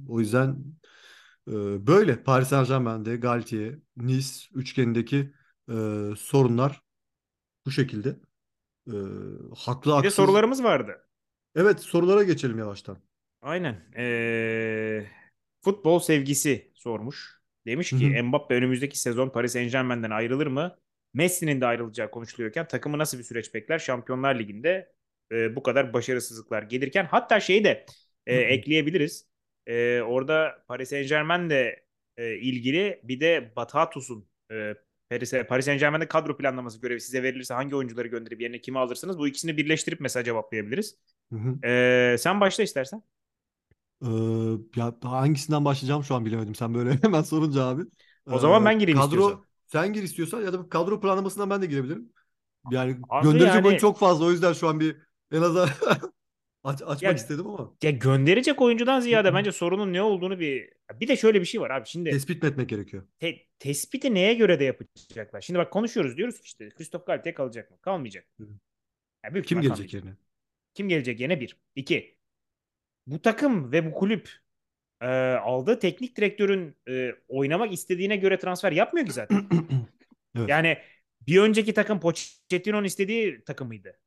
o 0.07 0.19
yüzden 0.19 0.57
e, 1.47 1.87
böyle 1.87 2.23
Paris 2.23 2.47
Saint-Germain'de 2.47 3.15
Galtier, 3.15 3.75
Nice 3.97 4.29
üçgenindeki 4.53 5.33
e, 5.69 5.73
sorunlar 6.17 6.81
bu 7.65 7.71
şekilde. 7.71 8.09
E, 8.87 8.95
haklı 9.55 9.91
Bir 9.91 9.91
de 9.91 9.95
haksız. 9.95 10.15
sorularımız 10.15 10.63
vardı. 10.63 11.07
Evet 11.55 11.79
sorulara 11.79 12.23
geçelim 12.23 12.57
yavaştan. 12.59 12.97
Aynen. 13.41 13.83
Ee, 13.97 15.05
futbol 15.61 15.99
sevgisi 15.99 16.71
sormuş. 16.73 17.41
Demiş 17.65 17.89
ki 17.89 18.19
hı. 18.19 18.23
Mbappe 18.23 18.55
önümüzdeki 18.55 18.99
sezon 18.99 19.29
Paris 19.29 19.53
Saint-Germain'den 19.53 20.11
ayrılır 20.11 20.47
mı? 20.47 20.77
Messi'nin 21.13 21.61
de 21.61 21.65
ayrılacağı 21.65 22.11
konuşuluyorken 22.11 22.67
takımı 22.67 22.97
nasıl 22.97 23.17
bir 23.17 23.23
süreç 23.23 23.53
bekler? 23.53 23.79
Şampiyonlar 23.79 24.39
Ligi'nde 24.39 24.93
e, 25.31 25.55
bu 25.55 25.63
kadar 25.63 25.93
başarısızlıklar 25.93 26.63
gelirken 26.63 27.05
hatta 27.05 27.39
şeyi 27.39 27.63
de 27.63 27.85
e, 28.27 28.35
ekleyebiliriz. 28.35 29.27
E, 29.67 30.01
orada 30.01 30.63
Paris 30.67 30.89
Saint-Germain'le 30.89 31.75
e, 32.17 32.35
ilgili 32.37 32.99
bir 33.03 33.19
de 33.19 33.53
Batatus'un 33.55 34.27
e, 34.51 34.75
Paris, 35.19 35.33
Paris 35.49 35.65
Saint-Germain'de 35.65 36.07
kadro 36.07 36.37
planlaması 36.37 36.81
görevi 36.81 37.01
size 37.01 37.23
verilirse 37.23 37.53
hangi 37.53 37.75
oyuncuları 37.75 38.07
gönderip 38.07 38.41
yerine 38.41 38.61
kimi 38.61 38.79
alırsınız? 38.79 39.17
Bu 39.19 39.27
ikisini 39.27 39.57
birleştirip 39.57 39.99
mesela 39.99 40.23
cevaplayabiliriz. 40.23 40.95
Hı 41.33 41.35
hı. 41.39 41.67
E, 41.67 42.15
sen 42.19 42.41
başla 42.41 42.63
istersen. 42.63 43.03
Ee, 44.01 44.07
ya 44.75 44.93
hangisinden 45.03 45.65
başlayacağım 45.65 46.03
şu 46.03 46.15
an 46.15 46.25
bilemedim. 46.25 46.55
Sen 46.55 46.73
böyle 46.73 46.97
hemen 47.01 47.21
sorunca 47.21 47.63
abi. 47.63 47.81
O 48.31 48.39
zaman 48.39 48.61
Ee, 48.61 48.65
ben 48.65 48.79
gireyim 48.79 48.99
kadro 48.99 49.07
istiyorsan. 49.07 49.45
sen 49.67 49.93
gir 49.93 50.03
istiyorsan 50.03 50.41
ya 50.41 50.53
da 50.53 50.69
kadro 50.69 51.01
planlamasından 51.01 51.49
ben 51.49 51.61
de 51.61 51.65
girebilirim. 51.65 52.13
Yani 52.71 52.97
Abi 53.09 53.23
gönderecek 53.23 53.55
yani- 53.55 53.67
oyun 53.67 53.77
çok 53.77 53.99
fazla 53.99 54.25
o 54.25 54.31
yüzden 54.31 54.53
şu 54.53 54.67
an 54.67 54.79
bir 54.79 54.97
en 55.31 55.41
azından 55.41 55.69
aç, 56.65 56.81
açmak 56.81 57.01
Ya- 57.03 57.11
istedim 57.13 57.47
ama 57.47 57.73
Ya 57.83 57.91
gönderecek 57.91 58.61
oyuncudan 58.61 58.99
ziyade 58.99 59.33
bence 59.33 59.51
sorunun 59.51 59.93
ne 59.93 60.01
olduğunu 60.01 60.39
bir 60.39 60.69
bir 60.93 61.07
de 61.07 61.17
şöyle 61.17 61.41
bir 61.41 61.45
şey 61.45 61.61
var 61.61 61.69
abi 61.69 61.87
şimdi 61.87 62.09
tespit 62.09 62.43
mi 62.43 62.49
etmek 62.49 62.69
gerekiyor? 62.69 63.03
te- 63.19 63.45
tespiti 63.59 64.13
neye 64.13 64.33
göre 64.33 64.59
de 64.59 64.63
yapacaklar? 64.63 65.41
Şimdi 65.41 65.59
bak 65.59 65.73
konuşuyoruz 65.73 66.17
diyoruz 66.17 66.35
ki 66.37 66.45
işte 66.45 66.69
Christoph 66.69 67.05
Galtier 67.05 67.35
kalacak 67.35 67.71
mı? 67.71 67.77
Kalmayacak. 67.81 68.25
Hı. 68.39 68.47
Ya 69.25 69.33
büyük 69.33 69.47
Kim 69.47 69.61
gelecek 69.61 69.75
kalmayacak. 69.75 69.93
yerine? 70.03 70.17
Kim 70.73 70.89
gelecek 70.89 71.19
yerine 71.19 71.39
bir. 71.39 71.57
İki. 71.75 72.15
Bu 73.07 73.21
takım 73.21 73.71
ve 73.71 73.85
bu 73.85 73.91
kulüp 73.91 74.29
e, 75.01 75.07
aldığı 75.33 75.79
teknik 75.79 76.17
direktörün 76.17 76.75
e, 76.89 77.11
oynamak 77.27 77.73
istediğine 77.73 78.17
göre 78.17 78.39
transfer 78.39 78.71
yapmıyor 78.71 79.07
ki 79.07 79.13
zaten. 79.13 79.49
Evet. 80.37 80.49
Yani 80.49 80.77
bir 81.27 81.39
önceki 81.41 81.73
takım 81.73 81.99
Pochettino'nun 81.99 82.83
istediği 82.83 83.43
takımıydı. 83.43 83.99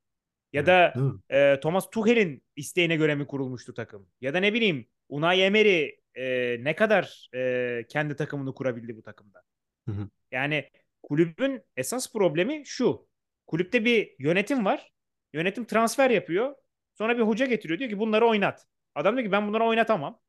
Ya 0.53 0.63
Evet, 0.63 0.67
da 0.67 0.95
e, 1.31 1.61
Thomas 1.61 1.91
Tuchel'in 1.91 2.43
isteğine 2.57 2.97
göre 2.97 3.15
mi 3.15 3.27
kurulmuştu 3.27 3.75
takım? 3.75 4.09
Ya 4.21 4.35
da 4.35 4.41
ne 4.41 4.55
bileyim 4.55 4.89
Unai 5.09 5.41
Emery 5.41 5.91
e, 6.15 6.57
ne 6.65 6.77
kadar 6.77 7.29
e, 7.35 7.85
kendi 7.89 8.17
takımını 8.17 8.55
kurabildi 8.55 8.97
bu 8.97 9.03
takımda? 9.03 9.43
Hı 9.89 9.93
hı. 9.93 10.09
Yani 10.33 10.71
kulübün 11.03 11.63
esas 11.77 12.13
problemi 12.13 12.63
şu. 12.67 13.09
Kulüpte 13.47 13.85
bir 13.85 14.15
yönetim 14.19 14.65
var. 14.65 14.93
Yönetim 15.33 15.65
transfer 15.65 16.11
yapıyor. 16.11 16.55
Sonra 16.95 17.17
bir 17.17 17.23
hoca 17.23 17.47
getiriyor. 17.47 17.79
Diyor 17.79 17.91
ki 17.91 17.99
bunları 17.99 18.27
oynat. 18.27 18.67
Adam 18.95 19.17
diyor 19.17 19.27
ki 19.27 19.33
ben 19.33 19.49
bunları 19.49 19.65
oynatamam. 19.65 20.21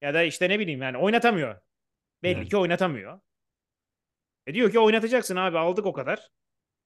Ya 0.00 0.14
da 0.14 0.22
işte 0.22 0.48
ne 0.48 0.58
bileyim 0.58 0.82
yani 0.82 0.98
oynatamıyor. 0.98 1.60
Belli 2.22 2.38
Yani. 2.38 2.48
ki 2.48 2.56
oynatamıyor. 2.56 3.20
E 4.46 4.54
diyor 4.54 4.70
ki 4.72 4.78
oynatacaksın 4.78 5.36
abi 5.36 5.58
aldık 5.58 5.86
o 5.86 5.92
kadar. 5.92 6.28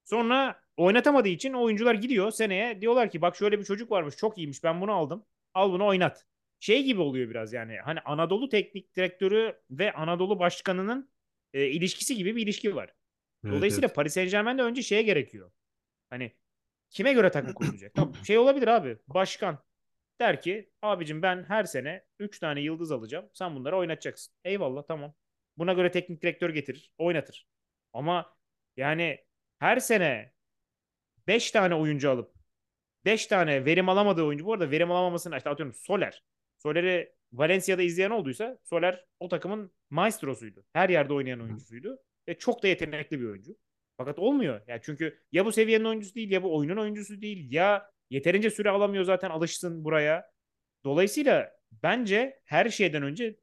Sonra 0.04 0.60
oynatamadığı 0.76 1.28
için 1.28 1.52
oyuncular 1.52 1.94
gidiyor 1.94 2.30
seneye 2.30 2.80
diyorlar 2.80 3.10
ki 3.10 3.22
bak 3.22 3.36
şöyle 3.36 3.58
bir 3.58 3.64
çocuk 3.64 3.90
varmış 3.90 4.16
çok 4.16 4.38
iyiymiş 4.38 4.64
ben 4.64 4.80
bunu 4.80 4.92
aldım. 4.92 5.26
Al 5.54 5.72
bunu 5.72 5.86
oynat. 5.86 6.26
Şey 6.60 6.82
gibi 6.84 7.00
oluyor 7.00 7.30
biraz 7.30 7.52
yani 7.52 7.76
hani 7.84 8.00
Anadolu 8.00 8.48
teknik 8.48 8.96
direktörü 8.96 9.60
ve 9.70 9.92
Anadolu 9.92 10.38
başkanının 10.38 11.10
e, 11.54 11.66
ilişkisi 11.66 12.16
gibi 12.16 12.36
bir 12.36 12.42
ilişki 12.42 12.76
var. 12.76 12.94
Evet, 13.44 13.54
Dolayısıyla 13.54 13.86
evet. 13.86 13.96
Paris 13.96 14.14
Saint-Germain'de 14.14 14.62
önce 14.62 14.82
şeye 14.82 15.02
gerekiyor. 15.02 15.50
Hani 16.10 16.32
kime 16.90 17.12
göre 17.12 17.30
takım 17.30 17.54
kurulacak? 17.54 17.92
Şey 18.26 18.38
olabilir 18.38 18.68
abi. 18.68 18.98
Başkan 19.08 19.58
der 20.20 20.40
ki 20.42 20.70
abicim 20.82 21.22
ben 21.22 21.44
her 21.44 21.64
sene 21.64 22.04
3 22.18 22.38
tane 22.38 22.60
yıldız 22.60 22.92
alacağım. 22.92 23.30
Sen 23.32 23.56
bunları 23.56 23.76
oynatacaksın. 23.76 24.34
Eyvallah 24.44 24.82
tamam. 24.88 25.14
Buna 25.58 25.72
göre 25.72 25.90
teknik 25.90 26.22
direktör 26.22 26.50
getirir. 26.50 26.92
Oynatır. 26.98 27.46
Ama 27.92 28.36
yani 28.76 29.18
her 29.60 29.78
sene 29.80 30.32
5 31.26 31.50
tane 31.50 31.74
oyuncu 31.74 32.10
alıp 32.10 32.34
5 33.04 33.26
tane 33.26 33.64
verim 33.64 33.88
alamadığı 33.88 34.22
oyuncu. 34.22 34.44
Bu 34.44 34.52
arada 34.52 34.70
verim 34.70 34.90
alamamasını 34.90 35.36
işte 35.36 35.50
atıyorum 35.50 35.74
Soler. 35.74 36.24
Soler'i 36.58 37.12
Valencia'da 37.32 37.82
izleyen 37.82 38.10
olduysa 38.10 38.58
Soler 38.64 39.04
o 39.20 39.28
takımın 39.28 39.72
maestrosuydu. 39.90 40.64
Her 40.72 40.88
yerde 40.88 41.12
oynayan 41.12 41.40
oyuncusuydu. 41.40 41.98
Ve 42.28 42.38
çok 42.38 42.62
da 42.62 42.68
yetenekli 42.68 43.20
bir 43.20 43.26
oyuncu. 43.26 43.56
Fakat 43.96 44.18
olmuyor. 44.18 44.60
Yani 44.66 44.80
çünkü 44.82 45.20
ya 45.32 45.46
bu 45.46 45.52
seviyenin 45.52 45.84
oyuncusu 45.84 46.14
değil 46.14 46.30
ya 46.30 46.42
bu 46.42 46.56
oyunun 46.56 46.76
oyuncusu 46.76 47.20
değil 47.20 47.52
ya 47.52 47.90
yeterince 48.10 48.50
süre 48.50 48.70
alamıyor 48.70 49.04
zaten 49.04 49.30
alışsın 49.30 49.84
buraya. 49.84 50.30
Dolayısıyla 50.84 51.52
bence 51.82 52.40
her 52.44 52.68
şeyden 52.68 53.02
önce 53.02 53.36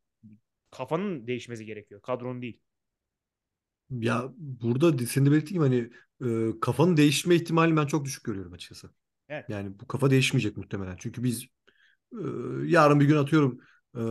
kafanın 0.71 1.27
değişmesi 1.27 1.65
gerekiyor. 1.65 2.01
Kadronun 2.01 2.41
değil. 2.41 2.61
Ya 3.89 4.33
burada 4.37 5.05
senin 5.05 5.25
de 5.25 5.31
belirttiğin 5.31 5.63
gibi 5.63 5.69
hani 5.69 5.89
e, 6.25 6.59
kafanın 6.61 6.97
değişme 6.97 7.35
ihtimalini 7.35 7.77
ben 7.77 7.85
çok 7.85 8.05
düşük 8.05 8.23
görüyorum 8.23 8.53
açıkçası. 8.53 8.89
Evet. 9.29 9.45
Yani 9.49 9.79
bu 9.79 9.87
kafa 9.87 10.09
değişmeyecek 10.09 10.57
muhtemelen. 10.57 10.95
Çünkü 10.99 11.23
biz 11.23 11.45
e, 12.13 12.23
yarın 12.65 12.99
bir 12.99 13.05
gün 13.05 13.15
atıyorum 13.15 13.59
e, 13.95 14.01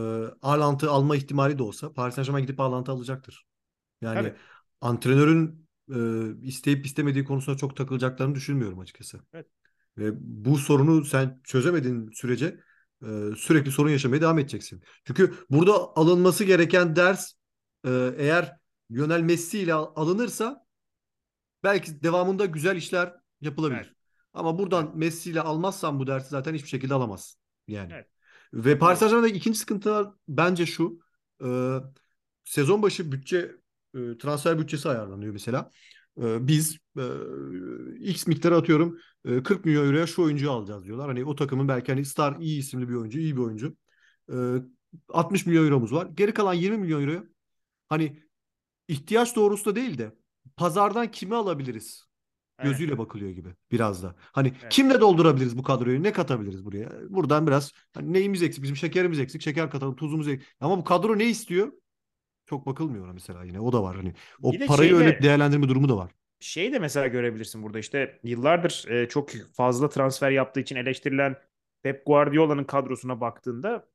Haaland'ı 0.41 0.89
alma 0.91 1.15
ihtimali 1.15 1.57
de 1.57 1.63
olsa 1.63 1.93
Paris 1.93 2.15
Saint-Germain 2.15 2.45
gidip 2.45 2.59
Haaland'ı 2.59 2.91
alacaktır. 2.91 3.45
Yani 4.01 4.15
Tabii. 4.15 4.33
antrenörün 4.81 5.67
e, 5.93 5.97
isteyip 6.41 6.85
istemediği 6.85 7.23
konusunda 7.25 7.57
çok 7.57 7.75
takılacaklarını 7.75 8.35
düşünmüyorum 8.35 8.79
açıkçası. 8.79 9.19
Evet. 9.33 9.47
Ve 9.97 10.11
bu 10.19 10.57
sorunu 10.57 11.05
sen 11.05 11.41
çözemediğin 11.43 12.11
sürece 12.11 12.59
e, 13.01 13.07
sürekli 13.37 13.71
sorun 13.71 13.89
yaşamaya 13.89 14.21
devam 14.21 14.39
edeceksin. 14.39 14.83
Çünkü 15.05 15.33
burada 15.49 15.73
alınması 15.73 16.43
gereken 16.43 16.95
ders 16.95 17.33
e, 17.85 18.11
eğer 18.17 18.57
Lionel 18.91 19.21
Messi 19.21 19.59
ile 19.59 19.73
al- 19.73 19.91
alınırsa 19.95 20.66
belki 21.63 22.03
devamında 22.03 22.45
güzel 22.45 22.75
işler 22.75 23.13
yapılabilir. 23.41 23.77
Evet. 23.77 23.95
Ama 24.33 24.59
buradan. 24.59 24.91
Messi 24.95 25.31
ile 25.31 25.41
almazsan 25.41 25.99
bu 25.99 26.07
dersi 26.07 26.29
zaten 26.29 26.53
hiçbir 26.53 26.67
şekilde 26.69 26.93
alamazsın. 26.93 27.41
Yani. 27.67 27.93
Evet. 27.93 28.07
Ve 28.53 28.79
Paris 28.79 28.99
Saint-Germain'deki 28.99 29.37
ikinci 29.37 29.59
sıkıntılar 29.59 30.07
bence 30.27 30.65
şu. 30.65 30.99
e, 31.43 31.47
sezon 32.43 32.81
başı 32.81 33.11
bütçe 33.11 33.37
e, 33.95 34.17
transfer 34.17 34.59
bütçesi 34.59 34.89
ayarlanıyor 34.89 35.33
mesela. 35.33 35.71
E, 36.21 36.47
biz 36.47 36.77
e, 36.97 37.03
X 37.99 38.27
miktarı 38.27 38.55
atıyorum 38.55 38.99
e, 39.25 39.43
40 39.43 39.65
milyon 39.65 39.85
euroya 39.85 40.07
şu 40.07 40.23
oyuncuyu 40.23 40.51
alacağız 40.51 40.83
diyorlar. 40.85 41.07
Hani 41.07 41.25
o 41.25 41.35
takımın 41.35 41.67
belki 41.67 41.91
hani 41.91 42.05
star 42.05 42.35
iyi 42.39 42.59
isimli 42.59 42.89
bir 42.89 42.95
oyuncu, 42.95 43.19
iyi 43.19 43.35
bir 43.35 43.41
oyuncu. 43.41 43.77
E, 44.31 44.35
60 45.09 45.45
milyon 45.45 45.65
euromuz 45.65 45.93
var. 45.93 46.07
Geri 46.15 46.33
kalan 46.33 46.53
20 46.53 46.77
milyon 46.77 47.01
euroya 47.01 47.23
hani 47.89 48.23
ihtiyaç 48.87 49.35
doğrusu 49.35 49.65
da 49.65 49.75
değil 49.75 49.97
de 49.97 50.15
pazardan 50.57 51.11
kimi 51.11 51.35
alabiliriz 51.35 52.07
gözüyle 52.63 52.97
bakılıyor 52.97 53.31
gibi 53.31 53.49
biraz 53.71 54.03
da. 54.03 54.15
Hani 54.19 54.47
Evet. 54.61 54.69
kimle 54.69 54.99
doldurabiliriz 55.01 55.57
bu 55.57 55.63
kadroyu? 55.63 56.03
Ne 56.03 56.11
katabiliriz 56.11 56.65
buraya? 56.65 56.89
Buradan 57.09 57.47
biraz 57.47 57.71
hani 57.93 58.13
neyimiz 58.13 58.43
eksik? 58.43 58.63
Bizim 58.63 58.75
şekerimiz 58.75 59.19
eksik. 59.19 59.41
Şeker 59.41 59.69
katalım, 59.69 59.95
tuzumuz 59.95 60.27
eksik. 60.27 60.47
Ama 60.59 60.77
bu 60.77 60.83
kadro 60.83 61.17
ne 61.17 61.25
istiyor? 61.25 61.71
Çok 62.45 62.65
bakılmıyor 62.65 63.11
mesela 63.11 63.43
yine. 63.43 63.59
O 63.59 63.73
da 63.73 63.83
var 63.83 63.95
hani. 63.95 64.13
O 64.41 64.51
Bir 64.53 64.67
parayı 64.67 64.89
şeyle- 64.89 65.03
öyle 65.05 65.21
değerlendirme 65.21 65.67
durumu 65.69 65.89
da 65.89 65.97
var. 65.97 66.11
Şey 66.39 66.71
de 66.73 66.79
mesela 66.79 67.07
görebilirsin 67.07 67.63
burada 67.63 67.79
işte 67.79 68.19
yıllardır 68.23 68.85
e, 68.89 69.07
çok 69.09 69.29
fazla 69.53 69.89
transfer 69.89 70.31
yaptığı 70.31 70.59
için 70.59 70.75
eleştirilen 70.75 71.35
Pep 71.83 72.05
Guardiola'nın 72.05 72.63
kadrosuna 72.63 73.21
baktığında 73.21 73.87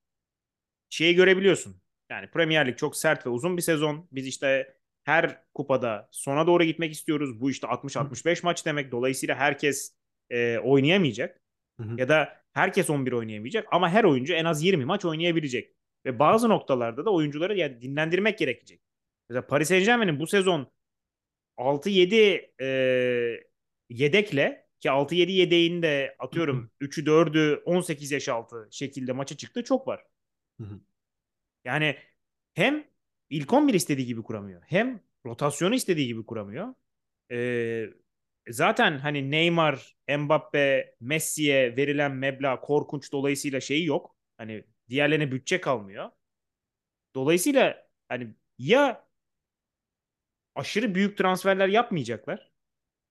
şeyi 0.91 1.15
görebiliyorsun. 1.15 1.77
Yani 2.11 2.31
Premier 2.31 2.67
Lig 2.67 2.77
çok 2.79 2.97
sert 2.97 3.27
ve 3.27 3.31
uzun 3.31 3.57
bir 3.57 3.63
sezon. 3.63 4.09
Biz 4.13 4.27
işte 4.27 4.77
her 5.05 5.43
kupada 5.55 6.09
sona 6.11 6.47
doğru 6.47 6.65
gitmek 6.65 6.93
istiyoruz. 6.93 7.41
Bu 7.41 7.51
işte 7.51 7.67
60-65 7.67 8.45
maç 8.45 8.67
demek. 8.67 8.93
Dolayısıyla 8.93 9.35
herkes 9.35 9.97
e, 10.31 10.59
oynayamayacak. 10.59 11.41
Hı 11.81 11.83
hı. 11.83 12.01
Ya 12.01 12.09
da 12.09 12.43
herkes 12.53 12.91
11 12.91 13.13
oynayamayacak 13.13 13.69
ama 13.73 13.91
her 13.91 14.05
oyuncu 14.05 14.35
en 14.35 14.45
az 14.45 14.65
20 14.65 14.85
maç 14.85 15.05
oynayabilecek. 15.05 15.75
Ve 16.07 16.19
bazı 16.19 16.49
noktalarda 16.49 17.05
da 17.05 17.11
oyuncuları 17.11 17.59
yani 17.59 17.81
dinlendirmek 17.81 18.39
gerekecek. 18.39 18.81
Mesela 19.29 19.47
Paris 19.47 19.69
Saint-Germain'in 19.69 20.21
bu 20.21 20.27
sezon 20.27 20.73
6-7 21.57 22.51
e, 22.61 22.67
yedekle 23.91 24.67
ki 24.81 24.89
6-7 24.89 25.31
yedeğin 25.31 25.83
de 25.83 26.17
atıyorum 26.19 26.71
3'ü 26.81 27.05
4'ü 27.05 27.63
18 27.65 28.11
yaş 28.13 28.29
altı 28.29 28.69
şekilde 28.71 29.13
maça 29.13 29.37
çıktı 29.37 29.65
çok 29.65 29.89
var. 29.89 30.05
Hı 30.61 30.65
hı. 30.65 30.81
Yani 31.65 31.97
hem 32.55 32.85
ilk 33.33 33.53
11 33.53 33.75
istediği 33.75 34.07
gibi 34.07 34.23
kuramıyor. 34.23 34.63
Hem 34.67 35.01
rotasyonu 35.27 35.75
istediği 35.75 36.07
gibi 36.07 36.27
kuramıyor. 36.27 36.75
Ee, 37.33 37.87
zaten 38.49 38.99
hani 38.99 39.31
Neymar, 39.31 39.97
Mbappe, 40.19 40.95
Messi'ye 41.01 41.77
verilen 41.77 42.13
meblağ 42.13 42.61
korkunç 42.61 43.13
dolayısıyla 43.13 43.61
şeyi 43.61 43.87
yok. 43.87 44.17
Hani 44.39 44.65
diğerlerine 44.89 45.33
bütçe 45.33 45.61
kalmıyor. 45.61 46.11
Dolayısıyla 47.15 47.89
hani 48.09 48.35
ya 48.59 49.09
aşırı 50.55 50.95
büyük 50.95 51.19
transferler 51.19 51.69
yapmayacaklar. 51.69 52.51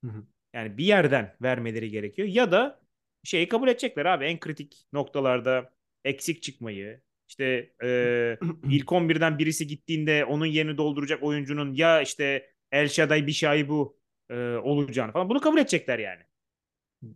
Hı 0.04 0.12
hı. 0.12 0.24
Yani 0.54 0.78
bir 0.78 0.86
yerden 0.86 1.36
vermeleri 1.42 1.92
gerekiyor. 1.92 2.28
Ya 2.28 2.52
da 2.52 2.82
şeyi 3.24 3.48
kabul 3.48 3.68
edecekler 3.68 4.06
abi 4.06 4.26
en 4.26 4.40
kritik 4.40 4.88
noktalarda 4.94 5.74
eksik 6.04 6.44
çıkmayı. 6.44 7.02
İşte 7.32 7.72
e, 7.84 8.38
ilk 8.70 8.92
11'den 8.92 9.40
birisi 9.40 9.68
gittiğinde 9.68 10.26
onun 10.26 10.46
yerini 10.46 10.78
dolduracak 10.78 11.24
oyuncunun 11.24 11.74
ya 11.74 12.02
işte 12.02 12.52
El 12.72 12.88
Shaddai 12.88 13.28
bir 13.28 13.32
şey 13.32 13.70
bu 13.70 13.98
e, 14.30 14.36
olacağını 14.56 15.12
falan. 15.12 15.30
Bunu 15.30 15.42
kabul 15.42 15.58
edecekler 15.58 16.00
yani. 16.00 16.22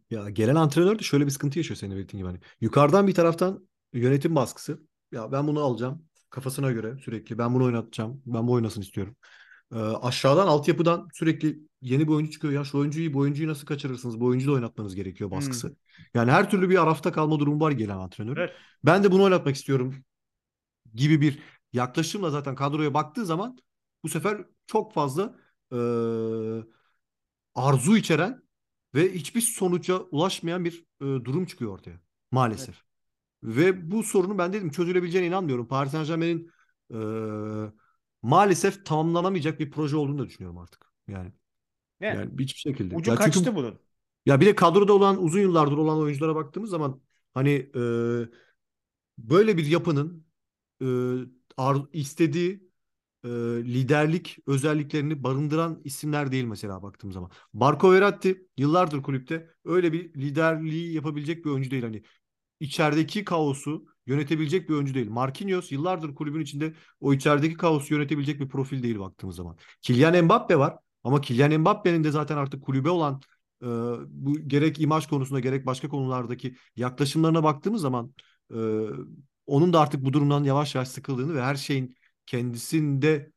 Ya 0.09 0.29
gelen 0.29 0.55
antrenör 0.55 0.99
de 0.99 1.03
şöyle 1.03 1.25
bir 1.25 1.31
sıkıntı 1.31 1.59
yaşıyor 1.59 1.77
senin 1.77 1.95
belirttiğin 1.95 2.23
gibi. 2.23 2.27
Hani 2.27 2.39
yukarıdan 2.61 3.07
bir 3.07 3.13
taraftan 3.13 3.67
yönetim 3.93 4.35
baskısı. 4.35 4.81
Ya 5.11 5.31
ben 5.31 5.47
bunu 5.47 5.63
alacağım 5.63 6.05
kafasına 6.29 6.71
göre 6.71 6.97
sürekli. 6.97 7.37
Ben 7.37 7.53
bunu 7.53 7.65
oynatacağım. 7.65 8.21
Ben 8.25 8.47
bu 8.47 8.51
oynasın 8.51 8.81
istiyorum. 8.81 9.15
Ee, 9.75 9.79
aşağıdan 9.79 10.47
altyapıdan 10.47 11.09
sürekli 11.13 11.59
yeni 11.81 12.07
bir 12.07 12.13
oyuncu 12.13 12.31
çıkıyor. 12.31 12.53
Ya 12.53 12.63
şu 12.63 12.77
oyuncuyu 12.77 13.13
bu 13.13 13.19
oyuncuyu 13.19 13.49
nasıl 13.49 13.65
kaçırırsınız? 13.65 14.19
Bu 14.19 14.25
oyuncuyu 14.25 14.51
da 14.51 14.55
oynatmanız 14.55 14.95
gerekiyor 14.95 15.31
baskısı. 15.31 15.75
Yani 16.13 16.31
her 16.31 16.49
türlü 16.49 16.69
bir 16.69 16.83
arafta 16.83 17.11
kalma 17.11 17.39
durumu 17.39 17.59
var 17.59 17.71
gelen 17.71 17.97
antrenörün. 17.97 18.41
Evet. 18.41 18.53
Ben 18.83 19.03
de 19.03 19.11
bunu 19.11 19.23
oynatmak 19.23 19.55
istiyorum 19.55 19.95
gibi 20.93 21.21
bir 21.21 21.39
yaklaşımla 21.73 22.29
zaten 22.29 22.55
kadroya 22.55 22.93
baktığı 22.93 23.25
zaman 23.25 23.57
bu 24.03 24.09
sefer 24.09 24.45
çok 24.67 24.93
fazla 24.93 25.35
e, 25.71 25.77
arzu 27.55 27.97
içeren 27.97 28.41
ve 28.95 29.13
hiçbir 29.13 29.41
sonuca 29.41 29.97
ulaşmayan 29.97 30.65
bir 30.65 30.85
e, 31.01 31.05
durum 31.05 31.45
çıkıyor 31.45 31.71
ortaya 31.71 31.99
maalesef. 32.31 32.75
Ve 33.43 33.91
bu 33.91 34.03
sorunun 34.03 34.37
ben 34.37 34.53
dedim 34.53 34.69
çözülebileceğine 34.69 35.27
inanmıyorum. 35.27 35.67
Paris 35.67 35.91
Saint-Germain'in 35.91 36.51
e, 36.91 36.99
maalesef 38.29 38.85
tamamlanamayacak 38.85 39.59
bir 39.59 39.71
proje 39.71 39.97
olduğunu 39.97 40.19
da 40.19 40.25
düşünüyorum 40.27 40.57
artık. 40.57 40.85
Yani 41.07 41.31
Yani, 41.99 42.17
yani 42.19 42.31
hiçbir 42.39 42.59
şekilde. 42.59 42.95
ucu 42.95 43.11
Ya 43.11 43.17
çünkü- 43.17 43.31
kaçtı 43.31 43.55
bunun. 43.55 43.79
ya 44.25 44.41
bir 44.41 44.45
de 44.45 44.55
kadroda 44.55 44.93
olan 44.93 45.23
uzun 45.23 45.39
yıllardır 45.39 45.77
olan 45.77 45.97
oyunculara 45.99 46.35
baktığımız 46.35 46.69
zaman 46.69 47.01
hani 47.33 47.51
e, 47.75 47.81
böyle 49.17 49.57
bir 49.57 49.65
yapının 49.65 50.25
e, 50.81 50.85
ar- 51.57 51.85
istediği 51.93 52.69
e, 53.23 53.29
liderlik 53.65 54.37
özelliklerini 54.47 55.23
barındıran 55.23 55.81
isimler 55.83 56.31
değil 56.31 56.43
mesela 56.45 56.83
baktığım 56.83 57.11
zaman. 57.11 57.31
Marco 57.53 57.93
Verratti 57.93 58.47
yıllardır 58.57 59.03
kulüpte 59.03 59.49
öyle 59.65 59.93
bir 59.93 60.13
liderliği 60.13 60.93
yapabilecek 60.93 61.45
bir 61.45 61.49
oyuncu 61.49 61.71
değil. 61.71 61.83
Hani 61.83 62.03
içerideki 62.59 63.25
kaosu 63.25 63.85
yönetebilecek 64.05 64.69
bir 64.69 64.73
oyuncu 64.73 64.93
değil. 64.93 65.09
Marquinhos 65.09 65.71
yıllardır 65.71 66.15
kulübün 66.15 66.41
içinde 66.41 66.73
o 66.99 67.13
içerideki 67.13 67.57
kaosu 67.57 67.93
yönetebilecek 67.93 68.39
bir 68.39 68.49
profil 68.49 68.83
değil 68.83 68.99
baktığımız 68.99 69.35
zaman. 69.35 69.57
Kylian 69.81 70.25
Mbappe 70.25 70.59
var 70.59 70.77
ama 71.03 71.21
Kylian 71.21 71.61
Mbappe'nin 71.61 72.03
de 72.03 72.11
zaten 72.11 72.37
artık 72.37 72.63
kulübe 72.63 72.89
olan 72.89 73.21
e, 73.61 73.65
bu 74.07 74.39
gerek 74.39 74.81
imaj 74.81 75.07
konusunda 75.07 75.39
gerek 75.39 75.65
başka 75.65 75.89
konulardaki 75.89 76.55
yaklaşımlarına 76.75 77.43
baktığımız 77.43 77.81
zaman 77.81 78.13
e, 78.53 78.57
onun 79.47 79.73
da 79.73 79.79
artık 79.79 80.05
bu 80.05 80.13
durumdan 80.13 80.43
yavaş 80.43 80.75
yavaş 80.75 80.87
sıkıldığını 80.87 81.35
ve 81.35 81.41
her 81.41 81.55
şeyin 81.55 81.95
kendisinde 82.25 83.31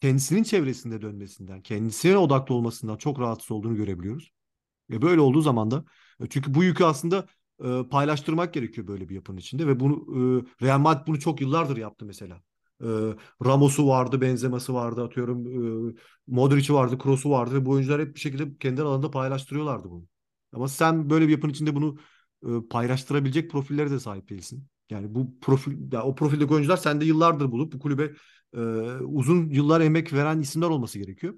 kendisinin 0.00 0.42
çevresinde 0.42 1.02
dönmesinden, 1.02 1.62
kendisine 1.62 2.16
odaklı 2.16 2.54
olmasından 2.54 2.96
çok 2.96 3.20
rahatsız 3.20 3.50
olduğunu 3.50 3.76
görebiliyoruz. 3.76 4.32
Ve 4.90 5.02
böyle 5.02 5.20
olduğu 5.20 5.40
zaman 5.40 5.70
da 5.70 5.84
e, 6.20 6.28
çünkü 6.28 6.54
bu 6.54 6.64
yükü 6.64 6.84
aslında 6.84 7.26
e, 7.64 7.88
paylaştırmak 7.90 8.54
gerekiyor 8.54 8.86
böyle 8.86 9.08
bir 9.08 9.14
yapının 9.14 9.38
içinde 9.38 9.66
ve 9.66 9.80
bunu 9.80 9.94
e, 10.62 10.64
Real 10.66 10.78
Madrid 10.78 11.06
bunu 11.06 11.20
çok 11.20 11.40
yıllardır 11.40 11.76
yaptı 11.76 12.06
mesela. 12.06 12.42
E, 12.82 12.88
Ramos'u 13.44 13.88
vardı, 13.88 14.20
Benzema'sı 14.20 14.74
vardı 14.74 15.04
atıyorum, 15.04 15.46
e, 15.90 15.94
Modric'i 16.26 16.74
vardı, 16.74 16.98
Kroos'u 16.98 17.30
vardı 17.30 17.54
ve 17.54 17.66
bu 17.66 17.70
oyuncular 17.70 18.00
hep 18.00 18.14
bir 18.14 18.20
şekilde 18.20 18.56
kendi 18.56 18.82
alanında 18.82 19.10
paylaştırıyorlardı 19.10 19.90
bunu. 19.90 20.06
Ama 20.52 20.68
sen 20.68 21.10
böyle 21.10 21.26
bir 21.26 21.32
yapının 21.32 21.52
içinde 21.52 21.74
bunu 21.74 21.96
e, 22.46 22.48
paylaştırabilecek 22.70 23.50
profillere 23.50 23.90
de 23.90 24.00
sahip 24.00 24.28
değilsin. 24.28 24.66
Yani 24.90 25.14
bu 25.14 25.40
profil, 25.40 25.92
ya 25.92 26.02
o 26.02 26.14
profildeki 26.14 26.54
oyuncular 26.54 26.76
sende 26.76 27.04
yıllardır 27.04 27.52
bulup 27.52 27.72
bu 27.72 27.78
kulübe 27.78 28.10
e, 28.56 28.60
uzun 29.00 29.48
yıllar 29.50 29.80
emek 29.80 30.12
veren 30.12 30.40
isimler 30.40 30.66
olması 30.66 30.98
gerekiyor. 30.98 31.34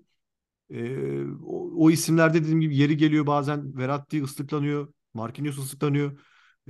E, 0.71 0.99
o, 1.45 1.85
o 1.85 1.91
isimlerde 1.91 2.41
dediğim 2.43 2.61
gibi 2.61 2.77
yeri 2.77 2.97
geliyor 2.97 3.27
bazen 3.27 3.77
Verratti 3.77 4.23
ıslıklanıyor, 4.25 4.93
Marquinhos 5.17 5.59
ıslıklanıyor. 5.59 6.19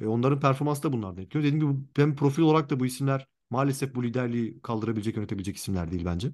E, 0.01 0.07
onların 0.07 0.41
performansı 0.41 0.83
da 0.83 0.93
bunlardan 0.93 1.23
etkiliyor. 1.23 1.45
Dediğim 1.45 1.73
gibi 1.73 1.81
ben 1.97 2.17
profil 2.17 2.43
olarak 2.43 2.71
da 2.71 2.81
bu 2.81 2.87
isimler 2.87 3.27
maalesef 3.51 3.95
bu 3.95 4.05
liderliği 4.05 4.61
kaldırabilecek, 4.63 5.17
yönetebilecek 5.17 5.57
isimler 5.57 5.91
değil 5.91 6.05
bence. 6.05 6.29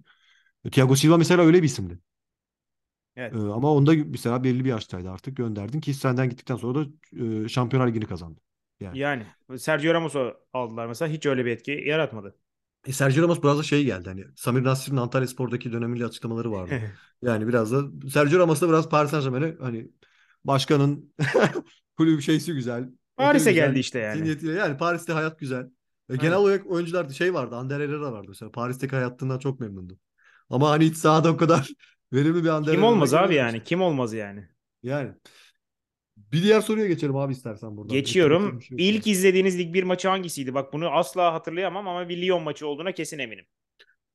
E, 0.65 0.71
Thiago 0.71 0.97
Silva 0.97 1.17
mesela 1.17 1.43
öyle 1.43 1.59
bir 1.59 1.67
isimdi. 1.67 1.99
Evet. 3.17 3.35
E, 3.35 3.37
ama 3.37 3.73
onda 3.73 3.93
mesela 4.07 4.45
belli 4.45 4.65
bir 4.65 4.71
yaştaydı 4.71 5.11
artık 5.11 5.37
gönderdin 5.37 5.81
ki 5.81 5.95
senden 5.95 6.31
gittikten 6.31 6.57
sonra 6.57 6.81
da 6.81 6.89
e, 7.25 7.49
Şampiyonlar 7.49 7.89
Ligi'ni 7.89 8.07
kazandı. 8.07 8.41
Yani. 8.81 8.99
Yani 8.99 9.27
Sergio 9.59 9.95
Ramos'u 9.95 10.35
aldılar 10.53 10.87
mesela 10.87 11.13
hiç 11.13 11.27
öyle 11.27 11.45
bir 11.45 11.51
etki 11.51 11.71
yaratmadı. 11.71 12.37
E, 12.87 12.93
Sergio 12.93 13.23
Ramos 13.23 13.43
biraz 13.43 13.59
da 13.59 13.63
şey 13.63 13.85
geldi 13.85 14.09
hani 14.09 14.25
Samir 14.37 14.65
Nasri'nin 14.65 14.97
Antalya 14.97 15.29
Spor'daki 15.29 15.73
dönemli 15.73 16.07
açıklamaları 16.07 16.53
vardı. 16.53 16.75
yani 17.23 17.49
biraz 17.49 17.73
da 17.73 18.09
Sergio 18.11 18.39
Ramos 18.39 18.61
da 18.61 18.69
biraz 18.69 18.89
Paris 18.89 19.11
Saint-Germain'e 19.11 19.57
hani 19.61 19.89
başkanın 20.45 21.15
kulüp 22.03 22.23
şeysi 22.23 22.53
güzel. 22.53 22.89
Paris'e 23.17 23.53
geldi 23.53 23.79
işte 23.79 23.99
yani. 23.99 24.19
zihniyetiyle. 24.19 24.53
Yani 24.53 24.77
Paris'te 24.77 25.13
hayat 25.13 25.39
güzel. 25.39 25.67
E, 26.11 26.17
genel 26.17 26.33
Aynen. 26.33 26.37
olarak 26.37 26.71
oyuncular 26.71 27.09
şey 27.09 27.35
vardı. 27.35 27.57
Ander 27.57 27.81
Herrera 27.81 28.13
vardı 28.13 28.27
mesela. 28.29 28.51
Paris'teki 28.53 28.97
hayatından 28.97 29.39
çok 29.39 29.61
memnundu. 29.61 29.99
Ama 30.51 30.71
hani 30.71 30.85
hiç 30.85 30.97
sahada 30.97 31.33
o 31.33 31.37
kadar 31.37 31.69
verimli 32.13 32.45
bir 32.45 32.49
Ander 32.49 32.75
Kim 32.75 32.85
olmaz 32.85 33.15
abi 33.15 33.35
yani? 33.35 33.65
Kim 33.65 33.83
olmaz 33.83 34.13
yani? 34.13 34.49
Yani. 34.83 35.13
Bir 36.17 36.43
diğer 36.43 36.61
soruya 36.61 36.87
geçelim 36.87 37.17
abi 37.17 37.33
istersen 37.33 37.77
buradan. 37.77 37.93
Geçiyorum. 37.93 38.63
Şey 38.63 38.89
İlk 38.89 39.07
izlediğiniz 39.07 39.59
lig 39.59 39.75
bir 39.75 39.83
maçı 39.83 40.09
hangisiydi? 40.09 40.55
Bak 40.55 40.73
bunu 40.73 40.91
asla 40.91 41.35
hatırlayamam 41.35 41.89
ama 41.89 42.09
bir 42.09 42.23
Lyon 42.23 42.43
maçı 42.43 42.67
olduğuna 42.67 42.93
kesin 42.93 43.19
eminim. 43.19 43.45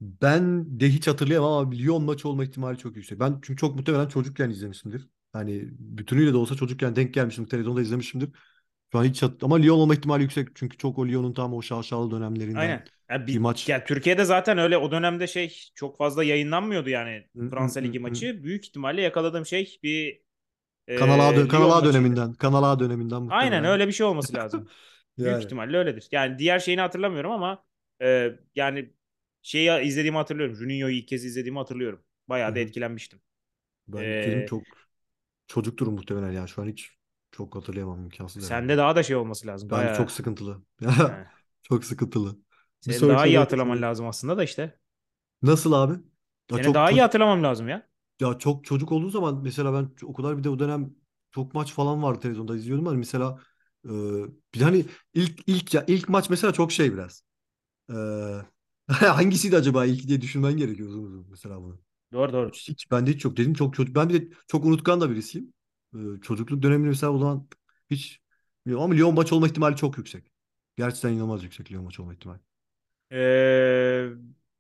Ben 0.02 0.66
de 0.80 0.90
hiç 0.90 1.08
hatırlayamam 1.08 1.52
ama 1.52 1.72
Lyon 1.72 2.04
maçı 2.04 2.30
olma 2.30 2.44
ihtimali 2.44 2.78
çok 2.78 2.96
yüksek. 2.96 3.20
Ben 3.20 3.40
çünkü 3.42 3.58
çok 3.58 3.76
muhtemelen 3.76 4.08
çocukken 4.08 4.50
izlemişimdir. 4.50 5.08
Hani 5.34 5.66
bütünüyle 5.80 6.34
de 6.34 6.38
olsa 6.38 6.56
çocukken 6.56 6.96
denk 6.96 7.14
gelmişim, 7.14 7.46
televizyonda 7.46 7.82
izlemişimdir. 7.82 8.30
Şu 8.92 9.00
an 9.00 9.04
hiç 9.06 9.24
hat- 9.24 9.44
ama 9.44 9.58
Lyon 9.58 9.80
olma 9.80 9.96
ihtimali 9.96 10.24
yüksek. 10.24 10.50
Çünkü 10.56 10.78
çok 10.78 11.00
o 11.00 11.08
Lyon'un 11.08 11.34
tam 11.34 11.54
o 11.54 11.62
şaşalı 11.62 12.12
dönemlerinden 12.12 12.60
Aynen. 12.60 12.92
Ya 13.10 13.28
bir 13.28 13.34
bir, 13.34 13.40
maç. 13.40 13.68
ya 13.68 13.84
Türkiye'de 13.86 14.26
zaten 14.26 14.58
öyle 14.58 14.78
o 14.78 14.92
dönemde 14.92 15.28
şey 15.28 15.60
çok 15.76 15.98
fazla 15.98 16.24
yayınlanmıyordu 16.24 16.90
yani 16.90 17.28
Fransa 17.50 17.80
Ligi 17.80 18.00
maçı. 18.00 18.44
Büyük 18.44 18.66
ihtimalle 18.66 19.02
yakaladığım 19.02 19.46
şey 19.46 19.80
bir 19.84 20.22
Kanal 20.94 21.20
A, 21.20 21.36
dö- 21.36 21.48
Kanal 21.48 21.72
A 21.72 21.84
döneminden. 21.86 22.34
Kanal 22.34 22.64
A 22.64 22.80
döneminden 22.80 23.24
Aynen 23.28 23.64
muhtemelen. 23.64 23.66
öyle 23.66 23.88
bir 23.88 23.92
şey 23.92 24.06
olması 24.06 24.34
lazım. 24.36 24.66
Büyük 25.24 25.42
Yani. 25.42 25.44
ihtimalle 25.44 25.78
öyledir. 25.78 26.08
Yani 26.12 26.40
diğer 26.40 26.60
şeyini 26.60 26.82
hatırlamıyorum 26.82 27.32
ama 27.32 27.66
e, 28.02 28.32
yani 28.56 28.94
şeyi 29.42 29.82
izlediğimi 29.82 30.18
hatırlıyorum. 30.18 30.56
Juninho'yu 30.56 30.96
ilk 30.96 31.08
kez 31.08 31.26
izlediğimi 31.26 31.58
hatırlıyorum. 31.60 32.04
Bayağı 32.30 32.56
da 32.56 32.60
etkilenmiştim. 32.60 33.22
Ben 33.88 34.22
dedim 34.22 34.44
E, 34.44 34.46
çok 34.46 34.87
çocuktur 35.48 35.88
muhtemelen 35.88 36.32
ya. 36.32 36.48
Şu 36.48 36.62
an 36.62 36.68
hiç 36.68 36.92
çok 37.32 37.56
hatırlayamam 37.56 38.04
imkansız 38.04 38.44
sende 38.44 38.78
daha 38.78 38.96
da 38.96 39.04
şey 39.04 39.16
olması 39.16 39.48
lazım. 39.48 39.70
Bayağı 39.70 39.94
çok 39.94 40.12
sıkıntılı. 40.12 40.62
yani. 41.08 41.28
Çok 41.64 41.86
sıkıntılı. 41.86 42.38
Senin 42.80 43.10
daha 43.10 43.28
iyi 43.28 43.38
hatırlaman 43.38 43.82
lazım 43.82 44.08
aslında 44.08 44.38
da 44.38 44.44
işte. 44.44 44.80
Nasıl 45.42 45.72
abi? 45.72 45.94
Ya 46.52 46.58
Senin 46.58 46.64
çok 46.64 46.76
daha 46.76 46.92
iyi 46.92 47.02
hatırlamam 47.02 47.44
lazım 47.44 47.70
ya. 47.70 47.88
ya 48.20 48.38
çok 48.38 48.66
çocuk 48.66 48.92
olduğu 48.92 49.10
zaman 49.10 49.42
mesela 49.44 49.74
ben 49.74 49.90
o 50.06 50.14
kadar 50.14 50.38
bir 50.38 50.44
de 50.44 50.50
o 50.50 50.60
dönem 50.60 50.96
çok 51.32 51.54
maç 51.54 51.74
falan 51.74 52.04
vardı 52.04 52.20
televizyonda 52.20 52.56
izliyordum 52.58 52.86
hani 52.86 52.98
mesela 52.98 53.40
e, 53.86 53.90
bir 54.54 54.62
hani 54.62 54.86
ilk 55.14 55.40
ilk 55.48 55.74
ya 55.74 55.84
ilk 55.88 56.10
maç 56.10 56.30
mesela 56.30 56.54
çok 56.54 56.72
şey 56.72 56.94
biraz. 56.94 57.24
E, 57.90 57.96
hangisiydi 58.94 59.58
acaba 59.58 59.86
ilk 59.86 60.08
diye 60.08 60.22
düşünmen 60.22 60.58
gerekiyor 60.58 60.90
uzun 60.90 61.04
uzun 61.04 61.28
mesela 61.30 61.62
bunu. 61.62 61.80
Doğru 62.12 62.34
doğru. 62.34 62.52
Hiç, 62.52 62.92
bende 62.92 63.12
hiç 63.12 63.26
yok 63.26 63.38
dedim 63.38 63.54
çok 63.54 63.76
çocuk 63.76 63.96
ben 63.96 64.10
bir 64.10 64.32
de 64.32 64.36
çok 64.48 64.66
unutkan 64.66 65.02
da 65.02 65.10
birisiyim. 65.10 65.54
E, 65.96 65.98
çocukluk 66.22 66.64
döneminde 66.64 66.88
mesela 66.90 67.14
o 67.14 67.18
zaman 67.20 67.48
hiç 67.90 68.22
ama 68.68 68.94
Lyon 68.94 69.14
maç 69.14 69.34
olma 69.34 69.48
ihtimali 69.48 69.76
çok 69.76 69.98
yüksek. 69.98 70.32
Gerçekten 70.76 71.14
inanılmaz 71.14 71.44
yüksek 71.44 71.72
Lyon 71.72 71.84
maç 71.84 72.00
olma 72.00 72.14
ihtimali. 72.14 72.40
Ee, 73.12 74.10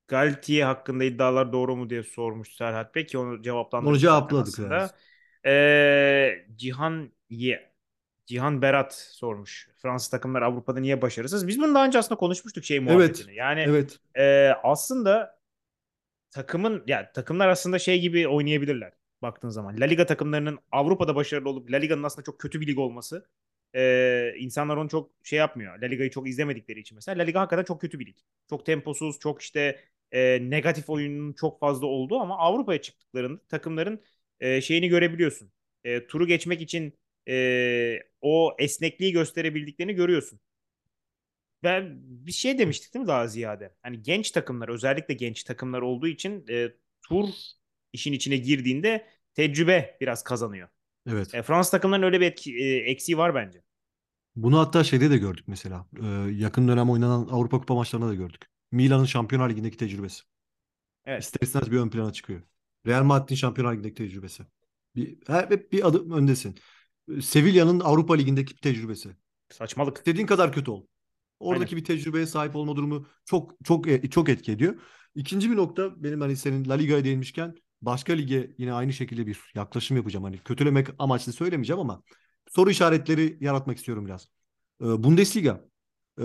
Galtier 0.07 0.65
hakkında 0.65 1.03
iddialar 1.03 1.53
doğru 1.53 1.75
mu 1.75 1.89
diye 1.89 2.03
sormuş 2.03 2.55
Serhat 2.55 2.95
Bey 2.95 3.05
ki 3.05 3.17
onu 3.17 3.41
Onu 3.41 3.41
cevaplandırdık 3.43 4.01
zaten 4.07 4.27
cevapladık 4.27 4.59
yani. 4.59 4.83
Ee, 5.45 6.45
Cihan 6.55 7.11
Ye 7.29 7.73
Cihan 8.25 8.61
Berat 8.61 8.95
sormuş. 8.95 9.69
Fransız 9.77 10.09
takımlar 10.09 10.41
Avrupa'da 10.41 10.79
niye 10.79 11.01
başarısız? 11.01 11.47
Biz 11.47 11.59
bunu 11.59 11.75
daha 11.75 11.85
önce 11.85 11.99
aslında 11.99 12.19
konuşmuştuk 12.19 12.65
şey 12.65 12.79
Evet. 12.85 12.85
muhabbetini. 12.85 13.35
Yani 13.35 13.61
Evet. 13.69 13.99
e, 14.17 14.51
aslında 14.63 15.36
takımın 16.31 16.83
ya 16.87 17.11
takımlar 17.13 17.47
aslında 17.47 17.79
şey 17.79 18.01
gibi 18.01 18.27
oynayabilirler 18.27 18.93
baktığın 19.21 19.49
zaman. 19.49 19.79
La 19.79 19.85
Liga 19.85 20.05
takımlarının 20.05 20.59
Avrupa'da 20.71 21.15
başarılı 21.15 21.49
olup 21.49 21.71
La 21.71 21.77
Liga'nın 21.77 22.03
aslında 22.03 22.23
çok 22.25 22.39
kötü 22.39 22.61
bir 22.61 22.67
lig 22.67 22.79
olması 22.79 23.27
e, 23.75 24.33
insanlar 24.37 24.77
onu 24.77 24.89
çok 24.89 25.11
şey 25.23 25.39
yapmıyor. 25.39 25.79
La 25.81 25.85
Liga'yı 25.85 26.09
çok 26.11 26.27
izlemedikleri 26.29 26.79
için 26.79 26.95
mesela. 26.95 27.19
La 27.19 27.23
Liga 27.23 27.39
hakikaten 27.41 27.63
çok 27.63 27.81
kötü 27.81 27.99
bir 27.99 28.05
lig. 28.05 28.17
Çok 28.49 28.65
temposuz, 28.65 29.19
çok 29.19 29.41
işte 29.41 29.79
e, 30.11 30.49
negatif 30.49 30.89
oyunun 30.89 31.33
çok 31.33 31.59
fazla 31.59 31.87
olduğu 31.87 32.19
ama 32.19 32.37
Avrupa'ya 32.37 32.81
çıktıklarında 32.81 33.41
takımların 33.49 34.01
e, 34.39 34.61
şeyini 34.61 34.87
görebiliyorsun. 34.87 35.51
E, 35.83 36.07
turu 36.07 36.27
geçmek 36.27 36.61
için 36.61 36.93
e, 37.27 37.99
o 38.21 38.55
esnekliği 38.59 39.11
gösterebildiklerini 39.11 39.93
görüyorsun. 39.93 40.39
Ben 41.63 41.97
bir 42.01 42.31
şey 42.31 42.59
demiştik 42.59 42.93
değil 42.93 43.03
mi 43.03 43.07
daha 43.07 43.27
ziyade? 43.27 43.75
Hani 43.81 44.01
genç 44.01 44.31
takımlar 44.31 44.69
özellikle 44.69 45.13
genç 45.13 45.43
takımlar 45.43 45.81
olduğu 45.81 46.07
için 46.07 46.45
e, 46.49 46.71
tur 47.01 47.29
işin 47.93 48.13
içine 48.13 48.37
girdiğinde 48.37 49.07
tecrübe 49.33 49.97
biraz 50.01 50.23
kazanıyor. 50.23 50.69
Evet. 51.09 51.35
E, 51.35 51.43
Fransız 51.43 51.71
takımların 51.71 52.03
öyle 52.03 52.21
bir 52.21 52.25
etki, 52.25 52.57
e, 52.57 52.75
eksiği 52.75 53.17
var 53.17 53.35
bence. 53.35 53.61
Bunu 54.35 54.59
hatta 54.59 54.83
şeyde 54.83 55.11
de 55.11 55.17
gördük 55.17 55.43
mesela. 55.47 55.87
Ee, 56.03 56.05
yakın 56.31 56.67
dönem 56.67 56.89
oynanan 56.89 57.27
Avrupa 57.31 57.59
Kupa 57.59 57.75
maçlarında 57.75 58.09
da 58.09 58.13
gördük. 58.13 58.45
Milan'ın 58.71 59.05
Şampiyonlar 59.05 59.49
Ligi'ndeki 59.49 59.77
tecrübesi. 59.77 60.23
Evet. 61.05 61.23
İster 61.23 61.39
istemez 61.41 61.71
bir 61.71 61.77
ön 61.77 61.89
plana 61.89 62.13
çıkıyor. 62.13 62.41
Real 62.87 63.03
Madrid'in 63.03 63.35
Şampiyonlar 63.35 63.73
Ligi'ndeki 63.73 63.95
tecrübesi. 63.95 64.43
Bir, 64.95 65.17
hep 65.27 65.71
bir 65.71 65.87
adım 65.87 66.11
öndesin. 66.11 66.55
Ee, 67.11 67.21
Sevilla'nın 67.21 67.79
Avrupa 67.79 68.15
Ligi'ndeki 68.15 68.55
tecrübesi. 68.55 69.09
Saçmalık. 69.49 69.97
İstediğin 69.97 70.27
kadar 70.27 70.53
kötü 70.53 70.71
ol. 70.71 70.85
Oradaki 71.39 71.75
Aynen. 71.75 71.81
bir 71.81 71.85
tecrübeye 71.85 72.25
sahip 72.25 72.55
olma 72.55 72.75
durumu 72.75 73.05
çok 73.25 73.51
çok 73.63 73.87
e, 73.87 74.09
çok 74.09 74.29
etki 74.29 74.51
ediyor. 74.51 74.75
İkinci 75.15 75.51
bir 75.51 75.55
nokta 75.55 76.03
benim 76.03 76.21
hani 76.21 76.37
senin 76.37 76.69
La 76.69 76.73
Liga'ya 76.73 77.03
değinmişken 77.03 77.55
başka 77.81 78.13
lige 78.13 78.55
yine 78.57 78.73
aynı 78.73 78.93
şekilde 78.93 79.27
bir 79.27 79.39
yaklaşım 79.55 79.97
yapacağım. 79.97 80.23
Hani 80.23 80.37
kötülemek 80.37 80.87
amaçlı 80.99 81.33
söylemeyeceğim 81.33 81.79
ama 81.79 82.03
soru 82.49 82.69
işaretleri 82.69 83.37
yaratmak 83.41 83.77
istiyorum 83.77 84.05
biraz. 84.05 84.27
Ee, 84.81 85.03
Bundesliga. 85.03 85.65
Ee, 86.21 86.23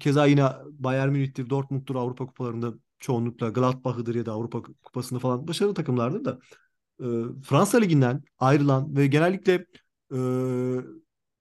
keza 0.00 0.26
yine 0.26 0.44
Bayern 0.66 1.08
Münih'tir, 1.08 1.50
Dortmund'dur 1.50 1.94
Avrupa 1.94 2.26
kupalarında 2.26 2.74
çoğunlukla 2.98 3.48
Gladbach'ıdır 3.48 4.14
ya 4.14 4.26
da 4.26 4.32
Avrupa 4.32 4.62
kupasında 4.62 5.20
falan 5.20 5.48
başarılı 5.48 5.74
takımlardır 5.74 6.24
da 6.24 6.38
e, 7.00 7.06
Fransa 7.44 7.78
Ligi'nden 7.78 8.22
ayrılan 8.38 8.96
ve 8.96 9.06
genellikle 9.06 9.66
e, 10.12 10.18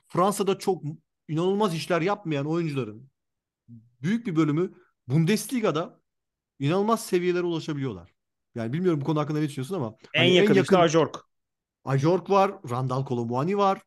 Fransa'da 0.08 0.58
çok 0.58 0.84
inanılmaz 1.28 1.76
işler 1.76 2.02
yapmayan 2.02 2.46
oyuncuların 2.46 3.10
büyük 4.02 4.28
bir 4.28 4.36
bölümü 4.36 4.74
Bundesliga'da 5.08 6.02
inanılmaz 6.60 7.06
seviyelere 7.06 7.44
ulaşabiliyorlar. 7.44 8.16
Yani 8.56 8.74
bilmiyorum 8.74 9.02
bu 9.02 9.06
konu 9.06 9.20
hakkında 9.20 9.40
ne 9.40 9.50
düşünüyorsun 9.50 9.76
ama 9.76 9.96
En 10.14 10.20
hani 10.20 10.36
yakın 10.36 10.56
işte 10.56 10.78
Ajork. 10.78 11.18
Ajork 11.86 12.30
var, 12.30 12.52
Randall 12.70 13.06
Colomwani 13.06 13.58
var. 13.58 13.82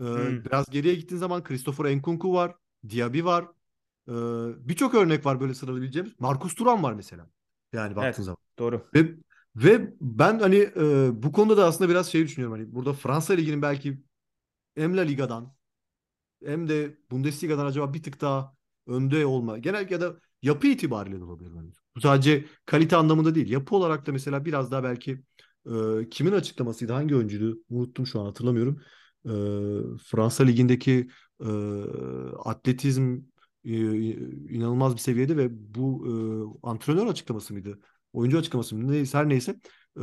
Ee, 0.00 0.04
Hmm. 0.04 0.44
Biraz 0.44 0.66
geriye 0.70 0.94
gittiğin 0.94 1.20
zaman 1.20 1.44
Christopher 1.44 1.96
Nkunku 1.96 2.34
var, 2.34 2.54
Diaby 2.88 3.24
var. 3.24 3.44
Ee, 4.08 4.12
Birçok 4.68 4.94
örnek 4.94 5.26
var 5.26 5.40
böyle 5.40 5.54
sıralayabileceğimiz. 5.54 6.20
Marcus 6.20 6.54
Thuram 6.54 6.82
var 6.82 6.92
mesela. 6.92 7.30
Yani 7.72 7.96
baktığın 7.96 8.04
Evet. 8.06 8.16
zaman. 8.16 8.38
Doğru. 8.58 8.86
Ve 8.94 9.14
ve 9.56 9.94
ben 10.00 10.38
hani 10.38 10.56
e, 10.56 11.10
bu 11.22 11.32
konuda 11.32 11.56
da 11.56 11.66
aslında 11.66 11.90
biraz 11.90 12.12
şey 12.12 12.24
düşünüyorum 12.24 12.58
hani 12.58 12.74
burada 12.74 12.92
Fransa 12.92 13.34
Ligi'nin 13.34 13.62
belki 13.62 14.02
hem 14.76 14.96
La 14.96 15.00
Liga'dan 15.00 15.54
hem 16.46 16.68
de 16.68 16.98
Bundesliga'dan 17.10 17.66
acaba 17.66 17.94
bir 17.94 18.02
tık 18.02 18.20
daha 18.20 18.54
önde 18.86 19.26
olma. 19.26 19.58
Genellikle 19.58 19.94
ya 19.94 20.00
da 20.00 20.16
yapı 20.42 20.66
itibariyle 20.66 21.20
de 21.20 21.24
olabilir 21.24 21.50
bence. 21.56 21.76
Bu 21.96 22.00
sadece 22.00 22.44
kalite 22.66 22.96
anlamında 22.96 23.34
değil. 23.34 23.50
Yapı 23.50 23.76
olarak 23.76 24.06
da 24.06 24.12
mesela 24.12 24.44
biraz 24.44 24.70
daha 24.70 24.84
belki 24.84 25.22
e, 25.66 26.08
kimin 26.10 26.32
açıklamasıydı? 26.32 26.92
Hangi 26.92 27.16
oyuncuydu? 27.16 27.58
Unuttum 27.68 28.06
şu 28.06 28.20
an 28.20 28.24
hatırlamıyorum. 28.24 28.80
E, 29.26 29.32
Fransa 30.04 30.44
Ligi'ndeki 30.44 31.08
e, 31.40 31.48
atletizm 32.44 33.18
e, 33.64 33.74
inanılmaz 34.54 34.94
bir 34.94 35.00
seviyede 35.00 35.36
ve 35.36 35.48
bu 35.74 36.06
e, 36.06 36.12
antrenör 36.68 37.06
açıklaması 37.06 37.52
mıydı? 37.52 37.80
Oyuncu 38.12 38.38
açıklaması 38.38 38.76
mıydı? 38.76 38.92
Neyse, 38.92 39.18
her 39.18 39.28
neyse. 39.28 39.60
E, 39.96 40.02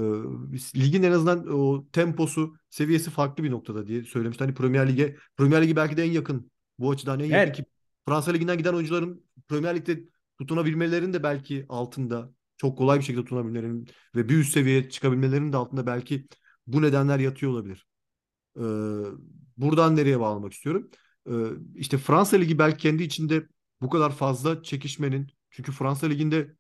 ligin 0.76 1.04
en 1.04 1.12
azından 1.12 1.48
o 1.48 1.88
temposu, 1.92 2.56
seviyesi 2.70 3.10
farklı 3.10 3.44
bir 3.44 3.52
noktada 3.52 3.88
diye 3.88 4.04
söylemişti. 4.04 4.44
Hani 4.44 4.54
Premier 4.54 4.89
Lig'e, 4.89 5.16
Premier 5.38 5.62
Lig'e 5.64 5.76
belki 5.76 5.98
de 5.98 6.04
en 6.04 6.12
yakın 6.12 6.52
bu 6.80 6.92
açıdan 6.92 7.20
en 7.20 7.26
yakın 7.26 7.36
Evet. 7.38 7.56
ki 7.56 7.66
Fransa 8.08 8.32
Ligi'nden 8.32 8.58
giden 8.58 8.74
oyuncuların 8.74 9.26
Premier 9.48 9.76
Lig'de 9.76 10.04
tutunabilmelerinin 10.39 11.14
de 11.14 11.24
belki 11.24 11.66
altında 11.70 12.32
çok 12.58 12.78
kolay 12.78 13.00
bir 13.00 13.04
şekilde 13.04 13.24
tutunabilmelerinin 13.24 13.88
ve 14.16 14.30
bir 14.30 14.38
üst 14.38 14.54
seviyeye 14.54 14.89
çıkabilmelerinin 14.89 15.54
de 15.54 15.58
altında 15.58 15.86
belki 15.88 16.28
bu 16.68 16.82
nedenler 16.82 17.20
yatıyor 17.20 17.52
olabilir. 17.52 17.88
Ee, 18.58 18.62
buradan 19.58 19.96
nereye 19.96 20.20
bağlamak 20.20 20.54
istiyorum? 20.54 20.89
Ee, 21.30 21.32
işte 21.76 21.98
Fransa 21.98 22.38
Ligi 22.38 22.60
belki 22.60 22.78
kendi 22.78 23.04
içinde 23.04 23.48
bu 23.82 23.89
kadar 23.89 24.12
fazla 24.12 24.64
çekişmenin 24.64 25.28
çünkü 25.50 25.72
Fransa 25.72 26.08
Ligi'nde 26.08 26.56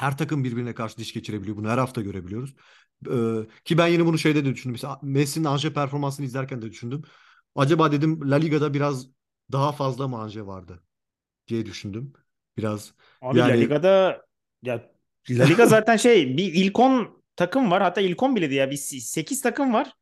her 0.00 0.18
takım 0.18 0.44
birbirine 0.44 0.74
karşı 0.74 0.96
diş 0.96 1.12
geçirebiliyor. 1.12 1.56
Bunu 1.56 1.68
her 1.68 1.78
hafta 1.78 2.00
görebiliyoruz. 2.00 2.54
Ee, 3.06 3.46
ki 3.64 3.78
ben 3.78 3.86
yine 3.86 4.06
bunu 4.06 4.18
şeyde 4.18 4.44
de 4.44 4.54
düşündüm. 4.54 4.72
Mesela 4.72 4.98
Messi'nin 5.02 5.44
Anje 5.44 5.72
performansını 5.72 6.26
izlerken 6.26 6.62
de 6.62 6.70
düşündüm. 6.70 7.02
Acaba 7.54 7.92
dedim 7.92 8.30
La 8.30 8.36
Liga'da 8.36 8.74
biraz 8.74 9.06
daha 9.52 9.72
fazla 9.72 10.08
mı 10.08 10.18
Anje 10.18 10.46
vardı 10.46 10.82
diye 11.48 11.66
düşündüm. 11.66 12.12
Biraz 12.56 12.94
Abi 13.22 13.38
La 13.38 13.48
Yani- 13.48 13.60
Liga'da 13.60 14.24
ya 14.62 14.90
La 15.30 15.44
Liga 15.44 15.66
zaten 15.76 15.96
şey 15.96 16.36
bir 16.36 16.54
ilk 16.54 16.78
10 16.78 17.22
takım 17.36 17.70
var. 17.70 17.82
Hatta 17.82 18.00
ilk 18.00 18.22
10 18.22 18.36
bile 18.36 18.50
değil 18.50 18.60
ya. 18.60 18.70
Bir 18.70 18.76
8 18.76 19.42
takım 19.42 19.72
var. 19.72 19.92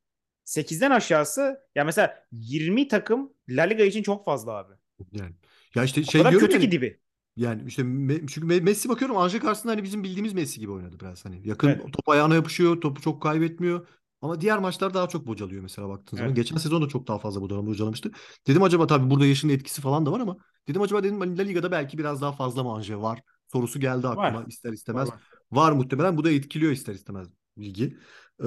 8'den 0.45 0.91
aşağısı 0.91 1.61
ya 1.75 1.85
mesela 1.85 2.25
20 2.33 2.89
takım 2.89 3.33
La 3.49 3.63
Liga 3.63 3.85
için 3.85 4.03
çok 4.03 4.25
fazla 4.25 4.53
abi. 4.53 4.73
yani 5.13 5.35
ya 5.75 5.85
işte 5.85 6.01
O 6.01 6.05
şey 6.05 6.23
kadar 6.23 6.39
kötü 6.39 6.53
yani, 6.53 6.65
ki 6.65 6.71
dibi. 6.71 7.01
Yani 7.39 7.63
işte 7.67 7.83
Me- 7.83 8.27
çünkü 8.27 8.47
Me- 8.47 8.61
Messi 8.61 8.89
bakıyorum 8.89 9.17
Anje 9.17 9.39
karşısında 9.39 9.73
hani 9.73 9.83
bizim 9.83 10.05
bildiğimiz 10.05 10.33
Messi 10.33 10.61
gibi 10.61 10.73
oynadı 10.73 11.01
biraz 11.01 11.25
hani. 11.25 11.49
Yakın 11.49 11.69
Evet. 11.69 11.83
top 11.93 12.09
ayağına 12.09 12.35
yapışıyor, 12.35 12.81
topu 12.81 13.01
çok 13.03 13.23
kaybetmiyor. 13.23 13.87
Ama 14.23 14.41
diğer 14.41 14.59
maçlar 14.59 14.95
daha 14.95 15.09
çok 15.09 15.27
bocalıyor 15.27 15.63
mesela 15.63 15.89
baktığın 15.89 16.17
zaman. 16.17 16.29
Evet. 16.29 16.37
Geçen 16.37 16.57
sezon 16.57 16.83
da 16.83 16.89
çok 16.89 17.07
daha 17.09 17.19
fazla 17.19 17.41
bocalamıştı. 17.43 18.11
Dedim 18.47 18.63
acaba 18.63 18.87
tabii 18.87 19.11
burada 19.11 19.27
yaşın 19.27 19.49
etkisi 19.49 19.81
falan 19.83 20.07
da 20.07 20.13
var 20.13 20.21
ama 20.21 20.37
dedim 20.69 20.83
acaba 20.83 21.05
dedim 21.05 21.21
La 21.21 21.43
Liga'da 21.43 21.71
belki 21.71 21.99
biraz 21.99 22.21
daha 22.23 22.33
fazla 22.33 22.63
mı 22.63 22.73
Anje 22.73 22.97
var 22.97 23.23
sorusu 23.53 23.81
geldi 23.81 24.09
aklıma 24.09 24.35
Var. 24.41 24.47
ister 24.47 24.73
istemez. 24.73 25.09
Var, 25.09 25.15
var. 25.15 25.23
Var 25.53 25.73
muhtemelen 25.73 26.17
bu 26.17 26.25
da 26.25 26.31
etkiliyor 26.31 26.73
ister 26.73 26.95
istemez 26.95 27.29
ligi. 27.59 27.99
Ee, 28.45 28.47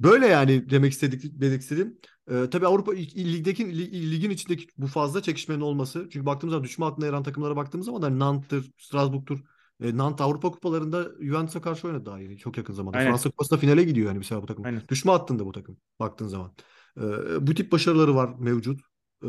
böyle 0.00 0.26
yani 0.26 0.70
demek 0.70 0.92
istedik 0.92 1.40
demek 1.40 1.60
istedim. 1.60 1.98
Ee, 2.30 2.50
tabii 2.50 2.66
Avrupa 2.66 2.92
ligdeki 2.92 3.78
li- 3.78 4.10
ligin 4.10 4.30
içindeki 4.30 4.66
bu 4.78 4.86
fazla 4.86 5.22
çekişmenin 5.22 5.60
olması. 5.60 6.08
Çünkü 6.12 6.26
baktığımız 6.26 6.52
zaman 6.52 6.64
düşme 6.64 6.84
hattına 6.84 7.06
yer 7.06 7.12
alan 7.12 7.22
takımlara 7.22 7.56
baktığımız 7.56 7.86
zaman 7.86 8.02
da 8.02 8.18
Nantes'tir, 8.18 8.72
Strasbourg'tur. 8.78 9.38
E, 9.82 9.96
Nantes 9.96 10.26
Avrupa 10.26 10.50
kupalarında 10.50 11.08
Juventus'a 11.20 11.60
karşı 11.60 11.88
oynadı 11.88 12.06
daha 12.06 12.18
yeni 12.20 12.38
çok 12.38 12.56
yakın 12.56 12.72
zamanda. 12.72 12.98
Aynen. 12.98 13.10
Fransa 13.10 13.30
Kupası'nda 13.30 13.60
finale 13.60 13.84
gidiyor 13.84 14.06
yani 14.06 14.18
mesela 14.18 14.42
bu 14.42 14.46
takım. 14.46 14.64
Aynen. 14.64 14.82
Düşme 14.88 15.12
hattında 15.12 15.46
bu 15.46 15.52
takım 15.52 15.76
baktığın 16.00 16.28
zaman. 16.28 16.52
Ee, 17.00 17.46
bu 17.46 17.54
tip 17.54 17.72
başarıları 17.72 18.14
var 18.14 18.34
mevcut. 18.38 18.80
Ee, 19.24 19.26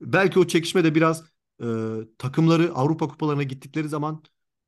belki 0.00 0.38
o 0.38 0.46
çekişme 0.46 0.84
de 0.84 0.94
biraz 0.94 1.24
e, 1.62 1.66
takımları 2.18 2.72
Avrupa 2.74 3.08
kupalarına 3.08 3.42
gittikleri 3.42 3.88
zaman 3.88 4.22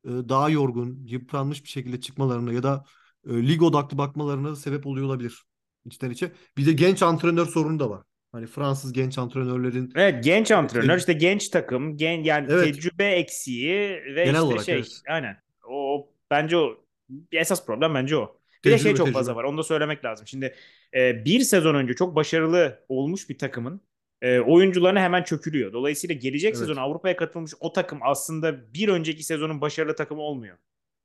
e, 0.04 0.08
daha 0.08 0.50
yorgun, 0.50 1.04
yıpranmış 1.06 1.64
bir 1.64 1.68
şekilde 1.68 2.00
çıkmalarına 2.00 2.52
ya 2.52 2.62
da 2.62 2.84
e, 3.30 3.48
lig 3.48 3.62
odaklı 3.62 3.98
bakmalarına 3.98 4.56
sebep 4.56 4.86
oluyor 4.86 5.06
olabilir 5.06 5.42
içten 5.84 6.10
içe. 6.10 6.32
Bir 6.56 6.66
de 6.66 6.72
genç 6.72 7.02
antrenör 7.02 7.46
sorunu 7.46 7.78
da 7.80 7.90
var. 7.90 8.02
Hani 8.32 8.46
Fransız 8.46 8.92
genç 8.92 9.18
antrenörlerin 9.18 9.92
Evet 9.94 10.24
genç 10.24 10.50
antrenör 10.50 10.94
Tec- 10.94 10.98
işte 10.98 11.12
genç 11.12 11.48
takım 11.48 11.96
gen 11.96 12.22
yani 12.24 12.46
Evet. 12.50 12.74
tecrübe 12.74 13.04
eksiği 13.10 13.90
ve 14.14 14.24
Genel 14.24 14.28
işte 14.28 14.40
olarak, 14.40 14.64
şey 14.64 14.74
evet. 14.74 15.02
aynen 15.08 15.36
o 15.68 16.08
bence 16.30 16.56
o 16.56 16.84
esas 17.32 17.66
problem 17.66 17.94
bence 17.94 18.16
o. 18.16 18.38
Bir 18.64 18.70
de 18.70 18.78
şey 18.78 18.82
Tecrübe, 18.84 18.96
çok 18.98 19.06
tecrübe. 19.06 19.18
fazla 19.18 19.36
var 19.36 19.44
onu 19.44 19.58
da 19.58 19.62
söylemek 19.62 20.04
lazım. 20.04 20.26
Şimdi 20.26 20.54
e, 20.94 21.24
bir 21.24 21.40
sezon 21.40 21.74
önce 21.74 21.94
çok 21.94 22.16
başarılı 22.16 22.84
olmuş 22.88 23.28
bir 23.28 23.38
takımın 23.38 23.80
e, 24.22 24.40
oyuncularına 24.40 25.00
hemen 25.00 25.22
çökülüyor. 25.22 25.72
Dolayısıyla 25.72 26.14
gelecek 26.14 26.48
Evet. 26.50 26.58
sezon 26.58 26.76
Avrupa'ya 26.76 27.16
katılmış 27.16 27.52
o 27.60 27.72
takım 27.72 27.98
aslında 28.02 28.74
bir 28.74 28.88
önceki 28.88 29.22
sezonun 29.22 29.60
başarılı 29.60 29.96
takımı 29.96 30.20
olmuyor. 30.22 30.56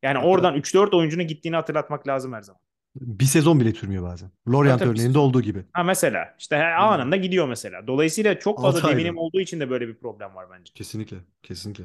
Yani 0.03 0.17
Hatta- 0.17 0.27
oradan 0.27 0.55
3-4 0.55 0.93
oyuncunun 0.93 1.27
gittiğini 1.27 1.55
hatırlatmak 1.55 2.07
lazım 2.07 2.33
her 2.33 2.41
zaman. 2.41 2.61
bir 2.95 3.25
sezon 3.25 3.59
bile 3.59 3.73
sürmüyor 3.73 4.03
bazen. 4.03 4.31
Lorient 4.49 4.81
örneğinde 4.81 5.19
olduğu 5.19 5.41
gibi. 5.41 5.65
Ha 5.73 5.83
mesela 5.83 6.35
işte 6.39 6.57
he- 6.57 6.63
anında 6.63 7.15
gidiyor 7.15 7.47
mesela. 7.47 7.87
Dolayısıyla 7.87 8.39
çok 8.39 8.61
fazla 8.61 8.89
deminim 8.89 9.17
olduğu 9.17 9.39
için 9.39 9.59
de 9.59 9.69
böyle 9.69 9.87
bir 9.87 9.95
problem 9.95 10.35
var 10.35 10.45
bence. 10.51 10.73
Kesinlikle. 10.73 11.17
Kesinlikle. 11.43 11.83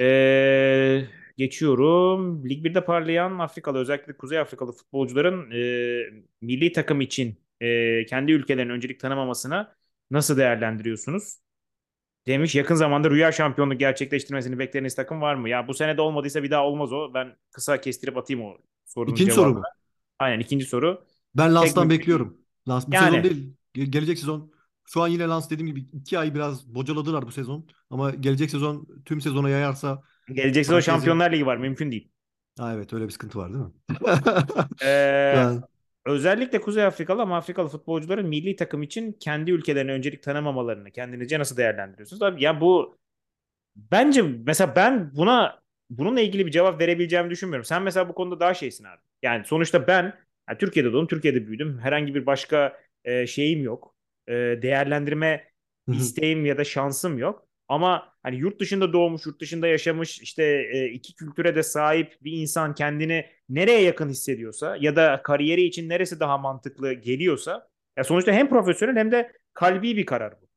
Ee, 0.00 1.04
geçiyorum. 1.36 2.48
Lig 2.48 2.64
1'de 2.64 2.84
parlayan 2.84 3.38
Afrikalı 3.38 3.78
özellikle 3.78 4.16
Kuzey 4.16 4.38
Afrikalı 4.38 4.72
futbolcuların 4.72 5.50
e, 5.50 6.22
milli 6.40 6.72
takım 6.72 7.00
için 7.00 7.36
e, 7.60 8.06
kendi 8.06 8.32
ülkelerinin 8.32 8.72
öncelik 8.72 9.00
tanımamasına 9.00 9.74
nasıl 10.10 10.36
değerlendiriyorsunuz? 10.36 11.41
Demiş 12.26 12.54
yakın 12.54 12.74
zamanda 12.74 13.10
rüya 13.10 13.32
şampiyonluk 13.32 13.80
gerçekleştirmesini 13.80 14.58
beklediğiniz 14.58 14.94
takım 14.94 15.20
var 15.20 15.34
mı? 15.34 15.48
Ya 15.48 15.68
bu 15.68 15.74
sene 15.74 15.96
de 15.96 16.00
olmadıysa 16.00 16.42
bir 16.42 16.50
daha 16.50 16.64
olmaz 16.66 16.92
o. 16.92 17.14
Ben 17.14 17.36
kısa 17.52 17.80
kestirip 17.80 18.16
atayım 18.16 18.42
o 18.44 18.56
sorunun 18.86 19.12
İkinci 19.14 19.32
soru 19.32 19.50
mu? 19.54 19.62
Aynen 20.18 20.40
ikinci 20.40 20.64
soru. 20.64 21.04
Ben 21.34 21.54
Lans'tan 21.54 21.90
bekliyorum. 21.90 22.38
Lans 22.68 22.88
bu 22.88 22.94
Yani. 22.94 23.06
sezon 23.10 23.24
değil. 23.24 23.54
Ge- 23.76 23.84
gelecek 23.90 24.18
sezon. 24.18 24.52
Şu 24.84 25.02
an 25.02 25.08
yine 25.08 25.24
Lans 25.26 25.50
dediğim 25.50 25.66
gibi 25.74 25.80
iki 25.92 26.18
ay 26.18 26.34
biraz 26.34 26.74
bocaladılar 26.74 27.26
bu 27.26 27.32
sezon. 27.32 27.66
Ama 27.90 28.10
gelecek 28.10 28.50
sezon 28.50 28.88
tüm 29.04 29.20
sezona 29.20 29.48
yayarsa 29.50 30.02
Gelecek 30.32 30.66
sezon 30.66 30.80
Şampiyonlar 30.80 31.32
Ligi 31.32 31.46
var. 31.46 31.56
Mümkün 31.56 31.90
değil. 31.90 32.08
ha 32.58 32.74
evet 32.74 32.92
öyle 32.92 33.04
bir 33.04 33.10
sıkıntı 33.10 33.38
var 33.38 33.52
değil 33.52 33.64
mi? 33.64 33.70
Ee, 34.82 34.86
Yani, 35.36 35.60
Özellikle 36.06 36.60
Kuzey 36.60 36.84
Afrikalı 36.84 37.22
ama 37.22 37.36
Afrikalı 37.36 37.68
futbolcuların 37.68 38.28
milli 38.28 38.56
takım 38.56 38.82
için 38.82 39.12
kendi 39.12 39.50
ülkelerine 39.50 39.92
öncelik 39.92 40.22
tanımamalarını 40.22 40.90
kendinizce 40.90 41.38
nasıl 41.38 41.56
değerlendiriyorsunuz? 41.56 42.22
Abi 42.22 42.42
ya 42.42 42.60
bu 42.60 42.98
bence 43.76 44.22
mesela 44.22 44.76
ben 44.76 45.16
buna 45.16 45.62
bununla 45.90 46.20
ilgili 46.20 46.46
bir 46.46 46.50
cevap 46.50 46.80
verebileceğimi 46.80 47.30
düşünmüyorum. 47.30 47.64
Sen 47.64 47.82
mesela 47.82 48.08
bu 48.08 48.14
konuda 48.14 48.40
daha 48.40 48.54
şeysin 48.54 48.84
abi. 48.84 49.00
Yani 49.22 49.44
sonuçta 49.44 49.86
ben 49.86 50.04
yani 50.48 50.58
Türkiye'de 50.58 50.92
doğdum, 50.92 51.06
Türkiye'de 51.06 51.46
büyüdüm. 51.46 51.78
Herhangi 51.78 52.14
bir 52.14 52.26
başka 52.26 52.80
e, 53.04 53.26
şeyim 53.26 53.64
yok. 53.64 53.96
E, 54.28 54.32
değerlendirme 54.34 55.50
isteğim 55.88 56.46
ya 56.46 56.58
da 56.58 56.64
şansım 56.64 57.18
yok. 57.18 57.48
Ama 57.72 58.12
hani 58.22 58.36
yurt 58.36 58.60
dışında 58.60 58.92
doğmuş, 58.92 59.26
yurt 59.26 59.40
dışında 59.40 59.66
yaşamış, 59.66 60.20
işte 60.20 60.44
e, 60.72 60.86
iki 60.86 61.14
kültüre 61.14 61.54
de 61.56 61.62
sahip 61.62 62.18
bir 62.22 62.32
insan 62.32 62.74
kendini 62.74 63.26
nereye 63.48 63.82
yakın 63.82 64.08
hissediyorsa 64.08 64.76
ya 64.80 64.96
da 64.96 65.22
kariyeri 65.22 65.62
için 65.62 65.88
neresi 65.88 66.20
daha 66.20 66.38
mantıklı 66.38 66.92
geliyorsa 66.92 67.68
ya 67.96 68.04
sonuçta 68.04 68.32
hem 68.32 68.48
profesyonel 68.48 68.96
hem 68.96 69.12
de 69.12 69.32
kalbi 69.54 69.96
bir 69.96 70.06
karar 70.06 70.34
bu. 70.42 70.48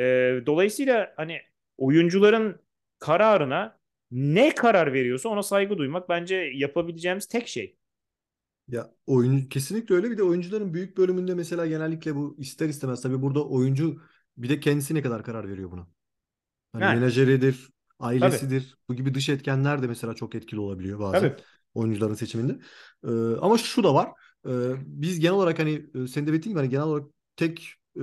E, 0.00 0.02
dolayısıyla 0.46 1.14
hani 1.16 1.40
oyuncuların 1.78 2.60
kararına 2.98 3.78
ne 4.10 4.54
karar 4.54 4.92
veriyorsa 4.92 5.28
ona 5.28 5.42
saygı 5.42 5.78
duymak 5.78 6.08
bence 6.08 6.36
yapabileceğimiz 6.54 7.26
tek 7.26 7.48
şey. 7.48 7.76
Ya 8.68 8.90
oyuncu 9.06 9.48
kesinlikle 9.48 9.94
öyle. 9.94 10.10
Bir 10.10 10.18
de 10.18 10.22
oyuncuların 10.22 10.74
büyük 10.74 10.96
bölümünde 10.96 11.34
mesela 11.34 11.66
genellikle 11.66 12.14
bu 12.14 12.36
ister 12.38 12.68
istemez 12.68 13.02
tabii 13.02 13.22
burada 13.22 13.48
oyuncu 13.48 14.00
bir 14.36 14.48
de 14.48 14.60
kendisi 14.60 14.94
ne 14.94 15.02
kadar 15.02 15.24
karar 15.24 15.48
veriyor 15.48 15.70
buna. 15.70 15.86
Hani 16.72 16.84
Yani. 16.84 16.88
menajeridir, 16.88 17.70
ailesidir. 17.98 18.76
Bu 18.88 18.94
gibi 18.94 19.14
dış 19.14 19.28
etkenler 19.28 19.82
de 19.82 19.86
mesela 19.86 20.14
çok 20.14 20.34
etkili 20.34 20.60
olabiliyor 20.60 20.98
bazen 21.00 21.30
Tabii. 21.30 21.44
oyuncuların 21.74 22.14
seçiminde. 22.14 22.58
Ee, 23.04 23.08
ama 23.40 23.58
şu 23.58 23.84
da 23.84 23.94
var. 23.94 24.10
Ee, 24.48 24.50
biz 24.86 25.20
genel 25.20 25.34
olarak 25.34 25.58
hani 25.58 25.86
e, 25.94 26.06
senin 26.06 26.26
de 26.26 26.32
belirttiğin 26.32 26.52
gibi 26.54 26.60
hani 26.60 26.70
genel 26.70 26.84
olarak 26.84 27.06
tek 27.36 27.74
e, 27.96 28.00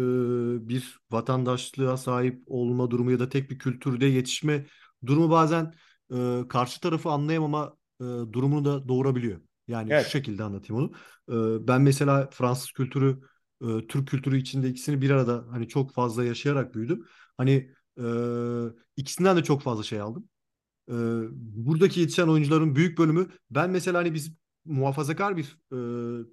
bir 0.69 0.99
vatandaşlığa 1.11 1.97
sahip 1.97 2.43
olma 2.47 2.91
durumu 2.91 3.11
ya 3.11 3.19
da 3.19 3.29
tek 3.29 3.51
bir 3.51 3.59
kültürde 3.59 4.05
yetişme 4.05 4.65
durumu 5.05 5.29
bazen 5.31 5.73
e, 6.13 6.41
karşı 6.49 6.81
tarafı 6.81 7.09
anlayamama 7.09 7.77
e, 8.01 8.03
durumunu 8.03 8.65
da 8.65 8.87
doğurabiliyor. 8.87 9.41
Yani 9.67 9.95
Evet. 9.95 9.97
şu 9.97 10.09
şekilde 10.09 10.43
anlatayım 10.43 10.83
onu. 10.83 10.91
E, 11.63 11.67
ben 11.67 11.81
mesela 11.81 12.29
Fransız 12.33 12.71
kültürü, 12.71 13.21
e, 13.61 13.87
Türk 13.87 14.07
kültürü 14.07 14.37
içinde 14.37 14.69
ikisini 14.69 15.01
bir 15.01 15.09
arada 15.09 15.45
hani 15.51 15.67
çok 15.67 15.93
fazla 15.93 16.23
yaşayarak 16.23 16.75
büyüdüm. 16.75 17.05
Hani 17.37 17.71
e, 17.97 18.03
ikisinden 18.97 19.37
de 19.37 19.43
çok 19.43 19.61
fazla 19.61 19.83
şey 19.83 20.01
aldım. 20.01 20.29
Buradaki 21.37 21.99
yetişen 21.99 22.27
oyuncuların 22.27 22.75
büyük 22.75 22.97
bölümü 22.97 23.27
ben 23.51 23.69
mesela 23.69 23.99
hani 23.99 24.13
biz 24.13 24.33
muhafazakar 24.65 25.37
bir 25.37 25.57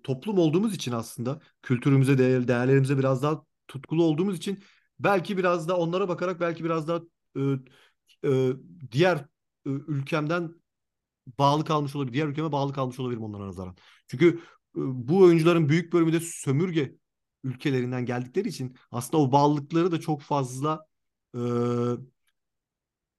toplum 0.02 0.38
olduğumuz 0.38 0.74
için 0.74 0.92
aslında 0.92 1.40
kültürümüze, 1.62 2.18
değer, 2.18 2.48
değerlerimize 2.48 2.98
biraz 2.98 3.22
daha 3.22 3.44
tutkulu 3.68 4.04
olduğumuz 4.04 4.36
için 4.36 4.62
belki 4.98 5.38
biraz 5.38 5.68
da 5.68 5.76
onlara 5.76 6.08
bakarak 6.08 6.40
belki 6.40 6.64
biraz 6.64 6.88
daha 6.88 7.00
diğer 8.92 9.24
ülkemden 9.66 10.54
bağlı 11.38 11.64
kalmış 11.64 11.96
olabilir. 11.96 12.12
Diğer 12.12 12.26
ülkeme 12.26 12.52
bağlı 12.52 12.72
kalmış 12.72 13.00
olabilirim 13.00 13.24
onlara 13.24 13.46
nazaran. 13.46 13.76
Çünkü 14.06 14.40
bu 14.74 15.18
oyuncuların 15.18 15.68
büyük 15.68 15.92
bölümü 15.92 16.12
de 16.12 16.20
sömürge 16.20 16.96
ülkelerinden 17.44 18.06
geldikleri 18.06 18.48
için 18.48 18.76
aslında 18.90 19.22
o 19.22 19.32
bağlılıkları 19.32 19.92
da 19.92 20.00
çok 20.00 20.22
fazla 20.22 20.86
e, 21.36 21.40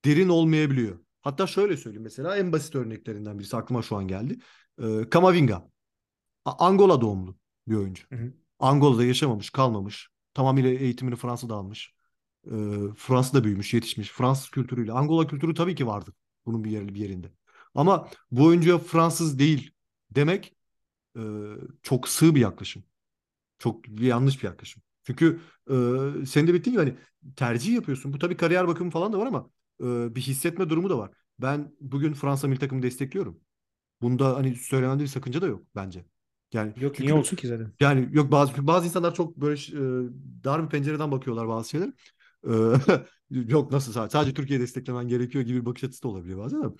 derin 0.06 0.30
olmayabiliyor. 0.30 1.00
Hatta 1.22 1.48
şöyle 1.48 1.78
söyleyeyim 1.78 2.04
mesela 2.04 2.38
en 2.38 2.52
basit 2.52 2.76
örneklerinden 2.76 3.40
birisi 3.40 3.58
aklıma 3.58 3.82
şu 3.82 3.96
an 3.96 4.08
geldi. 4.08 4.38
E, 4.82 4.86
Camavinga. 5.14 5.70
A- 6.46 6.66
Angola 6.68 7.02
doğumlu 7.02 7.38
bir 7.68 7.76
oyuncu. 7.76 8.04
Hı 8.10 8.16
hı. 8.16 8.34
Angola'da 8.60 9.06
yaşamamış, 9.06 9.50
kalmamış. 9.50 10.10
Tamamıyla 10.34 10.70
eğitimini 10.70 11.16
Fransa'da 11.16 11.56
almış. 11.56 11.94
E, 12.46 12.52
Fransa'da 12.98 13.44
büyümüş, 13.44 13.74
yetişmiş. 13.74 14.12
Fransız 14.12 14.50
kültürüyle. 14.50 14.92
Angola 14.92 15.28
kültürü 15.28 15.54
tabii 15.54 15.76
ki 15.76 15.88
vardı 15.88 16.14
bunun 16.46 16.64
bir, 16.64 16.72
yer, 16.72 16.88
bir 16.88 17.00
yerinde. 17.00 17.32
Ama 17.76 18.10
bu 18.32 18.46
oyuncuya 18.46 18.78
Fransız 18.78 19.40
değil 19.40 19.72
demek 20.12 20.56
e, 21.18 21.22
çok 21.84 22.10
sığ 22.10 22.36
bir 22.36 22.42
yaklaşım. 22.42 22.84
Çok 23.60 23.90
yanlış 24.02 24.44
bir 24.44 24.48
yaklaşım. 24.48 24.84
Çünkü 25.08 25.40
e, 25.70 26.26
senin 26.26 26.48
de 26.48 26.54
bittiğin 26.54 26.78
gibi 26.78 26.86
hani 26.90 26.96
tercih 27.36 27.74
yapıyorsun. 27.74 28.14
Bu 28.14 28.20
tabii 28.20 28.38
kariyer 28.38 28.68
bakımı 28.68 28.92
falan 28.92 29.14
da 29.14 29.20
var 29.20 29.28
ama 29.28 29.50
e, 29.84 30.16
bir 30.16 30.22
hissetme 30.22 30.70
durumu 30.70 30.90
da 30.90 30.98
var. 30.98 31.12
Ben 31.40 31.72
bugün 31.82 32.14
Fransa 32.14 32.48
milli 32.48 32.60
takımı 32.60 32.82
destekliyorum. 32.84 33.40
Bunda 34.02 34.36
hani 34.38 34.56
söylemende 34.56 35.04
bir 35.04 35.08
sakınca 35.08 35.42
da 35.42 35.48
yok 35.48 35.64
bence. 35.76 36.06
Yani 36.54 36.74
Yok 36.76 37.00
çünkü 37.00 37.14
niye 37.14 37.14
olsun 37.14 37.38
ki 37.38 37.48
zaten? 37.48 37.74
yani 37.80 38.10
yok 38.12 38.32
bazı 38.32 38.68
bazı 38.68 38.86
insanlar 38.88 39.14
çok 39.16 39.38
böyle 39.38 39.56
e, 39.56 40.10
dar 40.44 40.64
bir 40.66 40.70
pencereden 40.70 41.12
bakıyorlar 41.12 41.48
bazı 41.48 41.70
şeyler. 41.70 41.90
E, 42.48 42.52
yok 43.32 43.72
nasıl 43.72 44.10
sadece, 44.10 44.34
Türkiye 44.34 44.60
desteklemen 44.60 45.08
gerekiyor 45.08 45.44
gibi 45.44 45.62
bir 45.62 45.66
bakış 45.66 45.84
açısı 45.84 46.04
da 46.04 46.08
olabiliyor 46.08 46.40
bazen 46.40 46.58
ama 46.58 46.74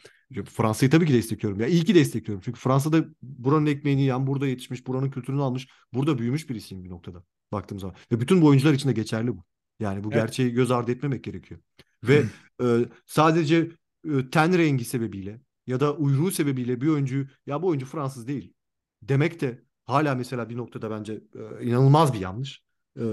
Fransa'yı 0.46 0.92
tabii 0.92 1.06
ki 1.06 1.14
destekliyorum. 1.14 1.60
Ya 1.60 1.68
iyi 1.68 1.86
ki 1.86 1.96
destekliyorum. 1.96 2.42
Çünkü 2.46 2.60
Fransa'da 2.60 3.06
buranın 3.22 3.66
ekmeğini 3.66 4.02
yiyen, 4.02 4.28
burada 4.28 4.48
yetişmiş, 4.48 4.88
buranın 4.88 5.12
kültürünü 5.12 5.42
almış, 5.42 5.68
burada 5.94 6.18
büyümüş 6.18 6.50
birisiyim 6.50 6.84
bir 6.84 6.90
noktada 6.90 7.24
baktığım 7.52 7.80
zaman. 7.80 7.96
Ve 8.12 8.20
bütün 8.20 8.42
bu 8.42 8.46
oyuncular 8.46 8.74
için 8.74 8.90
de 8.90 8.94
geçerli 8.94 9.38
bu. 9.38 9.44
Yani 9.80 10.04
bu 10.04 10.08
Evet. 10.12 10.22
gerçeği 10.22 10.52
göz 10.52 10.72
ardı 10.72 10.92
etmemek 10.92 11.24
gerekiyor. 11.24 11.60
Ve 12.04 12.24
e, 12.64 12.86
sadece 13.06 13.72
e, 14.10 14.30
ten 14.32 14.58
rengi 14.58 14.86
sebebiyle 14.86 15.42
ya 15.68 15.80
da 15.80 15.94
uyruğu 15.96 16.32
sebebiyle 16.32 16.82
bir 16.82 16.88
oyuncuyu 16.88 17.28
ya 17.46 17.62
bu 17.62 17.68
oyuncu 17.68 17.86
Fransız 17.86 18.28
değil 18.28 18.54
demek 19.02 19.42
de 19.42 19.64
hala 19.86 20.16
mesela 20.16 20.50
bir 20.50 20.58
noktada 20.58 20.92
bence 20.92 21.14
e, 21.14 21.66
inanılmaz 21.66 22.14
bir 22.14 22.20
yanlış. 22.20 22.67
E, 22.98 23.04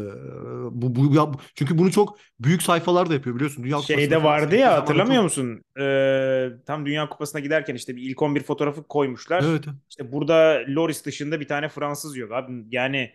bu, 0.70 0.95
bu 0.95 1.14
ya- 1.14 1.32
çünkü 1.55 1.78
bunu 1.78 1.91
çok 1.91 2.18
büyük 2.41 2.62
sayfalar 2.62 3.11
da 3.11 3.14
yapıyor 3.14 3.37
biliyorsun. 3.37 3.64
Dünya 3.64 3.76
Kupası'nda 3.76 3.99
Şeyde 3.99 4.22
vardı 4.22 4.57
ya 4.57 4.72
hatırlamıyor 4.74 5.16
çok- 5.16 5.24
musun? 5.24 5.62
Ee, 5.80 6.49
tam 6.66 6.87
Dünya 6.87 7.09
Kupası'na 7.09 7.41
giderken 7.41 7.74
işte 7.74 7.97
bir 7.97 8.03
ilk 8.03 8.22
11 8.22 8.43
fotoğrafı 8.43 8.82
koymuşlar. 8.82 9.45
Evet. 9.49 9.64
İşte 9.91 10.12
burada 10.12 10.61
Loris 10.68 11.05
dışında 11.05 11.41
bir 11.41 11.49
tane 11.49 11.68
Fransız 11.68 12.16
yok 12.16 12.32
abi. 12.32 12.64
Yani 12.70 13.11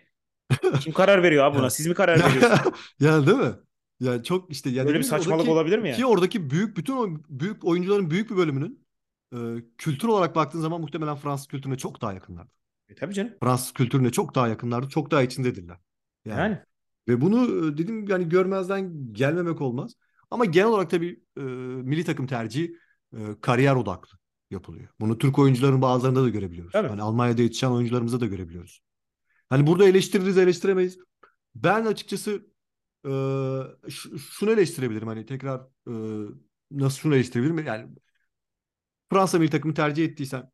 kim 0.82 0.94
karar 0.94 1.24
veriyor 1.24 1.46
abi 1.46 1.58
buna? 1.58 1.70
Siz 1.70 1.88
mi 1.88 1.94
karar 1.94 2.20
veriyorsunuz? 2.20 2.74
yani 3.00 3.28
değil 3.28 3.38
mi? 3.38 3.52
Yani 4.00 4.24
çok 4.24 4.52
işte 4.52 4.70
yani 4.70 4.88
Böyle 4.88 4.98
bir 5.00 5.04
saçmalık 5.04 5.34
oradaki- 5.34 5.52
olabilir 5.52 5.80
mi 5.80 5.90
ya? 5.90 5.96
Ki 5.96 6.06
oradaki 6.06 6.50
büyük 6.50 6.78
bütün 6.78 6.94
o 6.98 7.08
büyük 7.30 7.66
oyuncuların 7.66 8.12
büyük 8.12 8.32
bir 8.32 8.38
bölümünün 8.38 8.86
e, 9.34 9.38
kültür 9.78 10.08
olarak 10.08 10.36
baktığın 10.36 10.60
zaman 10.62 10.82
muhtemelen 10.82 11.16
Fransız 11.16 11.48
kültürüne 11.48 11.78
çok 11.78 12.02
daha 12.02 12.14
yakınlardı. 12.14 12.52
E, 12.90 12.96
tabii 12.96 13.14
canım. 13.14 13.32
Fransız 13.44 13.74
kültürüne 13.74 14.12
çok 14.12 14.36
daha 14.36 14.48
yakınlardı. 14.48 14.90
Çok 14.90 15.12
daha 15.12 15.22
içindedirler. 15.22 15.78
Yani. 16.30 16.40
Yani. 16.40 16.58
Ve 17.08 17.22
bunu 17.22 17.68
e, 17.68 17.78
dedim 17.78 18.08
yani 18.08 18.30
görmezden 18.30 19.14
gelmemek 19.14 19.62
olmaz. 19.62 19.96
Ama 20.32 20.46
genel 20.46 20.68
olarak 20.68 20.90
tabii 20.90 21.24
e, 21.38 21.42
milli 21.42 22.04
takım 22.04 22.28
tercihi 22.28 22.78
e, 23.14 23.18
kariyer 23.42 23.76
odaklı 23.76 24.18
yapılıyor. 24.52 24.90
Bunu 25.00 25.18
Türk 25.18 25.40
oyuncuların 25.40 25.82
bazılarında 25.82 26.24
da 26.24 26.30
görebiliyoruz. 26.30 26.72
Tabii. 26.72 26.88
Hani 26.88 27.02
Almanya'da 27.02 27.42
yetişen 27.42 27.70
oyuncularımızda 27.70 28.20
da 28.20 28.26
görebiliyoruz. 28.26 28.82
Hani 29.50 29.68
burada 29.68 29.88
eleştiririz 29.88 30.38
eleştiremeyiz. 30.38 30.98
Ben 31.56 31.86
açıkçası 31.86 32.46
e, 33.06 33.12
şunu 34.18 34.52
eleştirebilirim 34.52 35.08
hani 35.08 35.26
tekrar 35.26 35.62
e, 35.88 35.94
nasıl 36.72 37.00
şunu 37.00 37.16
eleştirebilirim 37.16 37.66
yani 37.66 37.88
Fransa 39.10 39.40
milli 39.40 39.50
takımı 39.50 39.74
tercih 39.74 40.06
ettiysen 40.06 40.52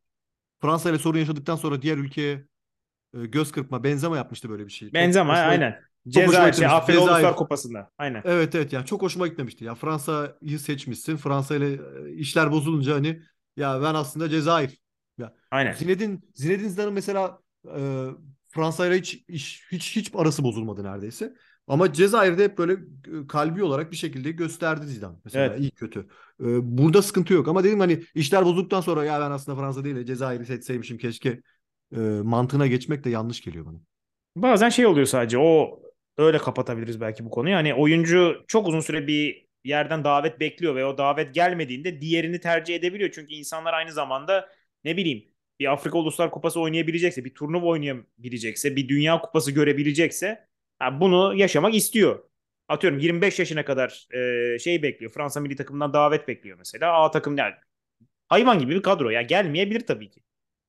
Fransa 0.60 0.90
ile 0.90 0.98
sorun 0.98 1.18
yaşadıktan 1.18 1.56
sonra 1.56 1.82
diğer 1.82 1.98
ülkeye 1.98 2.46
göz 3.24 3.52
kırpma 3.52 3.84
Benzema 3.84 4.16
yapmıştı 4.16 4.50
böyle 4.50 4.66
bir 4.66 4.72
şey. 4.72 4.88
Çok 4.88 4.94
Benzema 4.94 5.32
hoşuma- 5.32 5.48
aynen. 5.48 5.80
Ceza 6.08 6.52
şey. 6.52 6.66
Afrika 6.66 6.98
Cezayir. 7.00 7.24
Uluslar 7.24 7.36
Kupası'nda. 7.36 7.90
Aynen. 7.98 8.22
Evet 8.24 8.54
evet 8.54 8.72
yani 8.72 8.86
çok 8.86 9.02
hoşuma 9.02 9.26
gitmemişti. 9.26 9.64
Ya 9.64 9.74
Fransa'yı 9.74 10.58
seçmişsin. 10.58 11.16
Fransa 11.16 11.56
ile 11.56 11.72
e, 11.72 12.12
işler 12.12 12.52
bozulunca 12.52 12.94
hani 12.94 13.22
ya 13.56 13.82
ben 13.82 13.94
aslında 13.94 14.28
Cezayir. 14.28 14.78
Ya 15.18 15.34
Aynen. 15.50 15.72
Zinedine 15.72 16.18
Zinedine 16.34 16.68
Zidane'ın 16.68 16.92
mesela 16.92 17.40
e, 17.76 18.06
Fransa 18.48 18.86
ile 18.86 18.98
hiç, 18.98 19.24
hiç 19.28 19.66
hiç 19.72 19.96
hiç 19.96 20.10
arası 20.14 20.44
bozulmadı 20.44 20.84
neredeyse. 20.84 21.34
Ama 21.68 21.92
Cezayir'de 21.92 22.44
hep 22.44 22.58
böyle 22.58 22.72
e, 22.72 23.26
kalbi 23.28 23.62
olarak 23.62 23.90
bir 23.92 23.96
şekilde 23.96 24.32
gösterdi 24.32 24.86
Zidane 24.86 25.16
mesela 25.24 25.44
Evet. 25.44 25.60
iyi 25.60 25.70
kötü. 25.70 26.00
E, 26.40 26.44
burada 26.78 27.02
sıkıntı 27.02 27.34
yok 27.34 27.48
ama 27.48 27.64
dedim 27.64 27.80
hani 27.80 28.02
işler 28.14 28.44
bozduktan 28.44 28.80
sonra 28.80 29.04
ya 29.04 29.20
ben 29.20 29.30
aslında 29.30 29.60
Fransa 29.60 29.84
değil 29.84 29.96
de 29.96 30.06
Cezayir'i 30.06 30.46
seçseymişim 30.46 30.98
keşke 30.98 31.40
e, 31.92 31.98
mantığına 32.22 32.66
geçmek 32.66 33.04
de 33.04 33.10
yanlış 33.10 33.40
geliyor 33.40 33.66
bana. 33.66 33.78
Bazen 34.36 34.68
şey 34.68 34.86
oluyor 34.86 35.06
sadece 35.06 35.38
o 35.38 35.80
öyle 36.18 36.38
kapatabiliriz 36.38 37.00
belki 37.00 37.24
bu 37.24 37.30
konuyu. 37.30 37.56
Hani 37.56 37.74
oyuncu 37.74 38.44
çok 38.48 38.68
uzun 38.68 38.80
süre 38.80 39.06
bir 39.06 39.46
yerden 39.64 40.04
davet 40.04 40.40
bekliyor 40.40 40.74
ve 40.74 40.84
o 40.84 40.98
davet 40.98 41.34
gelmediğinde 41.34 42.00
diğerini 42.00 42.40
tercih 42.40 42.74
edebiliyor. 42.74 43.10
Çünkü 43.14 43.34
insanlar 43.34 43.74
aynı 43.74 43.92
zamanda 43.92 44.48
ne 44.84 44.96
bileyim 44.96 45.24
bir 45.60 45.72
Afrika 45.72 45.98
Uluslar 45.98 46.30
Kupası 46.30 46.60
oynayabilecekse, 46.60 47.24
bir 47.24 47.34
turnuva 47.34 47.66
oynayabilecekse, 47.66 48.76
bir 48.76 48.88
Dünya 48.88 49.20
Kupası 49.20 49.52
görebilecekse 49.52 50.48
ha, 50.78 51.00
bunu 51.00 51.34
yaşamak 51.34 51.74
istiyor. 51.74 52.28
Atıyorum 52.68 52.98
25 52.98 53.38
yaşına 53.38 53.64
kadar 53.64 54.08
e, 54.54 54.58
şey 54.58 54.82
bekliyor. 54.82 55.12
Fransa 55.12 55.40
milli 55.40 55.56
takımından 55.56 55.92
davet 55.92 56.28
bekliyor 56.28 56.58
mesela. 56.58 56.92
A 57.02 57.10
takım 57.10 57.36
yani 57.38 57.54
hayvan 58.28 58.58
gibi 58.58 58.74
bir 58.74 58.82
kadro. 58.82 59.10
Ya 59.10 59.22
gelmeyebilir 59.22 59.80
tabii 59.86 60.10
ki. 60.10 60.20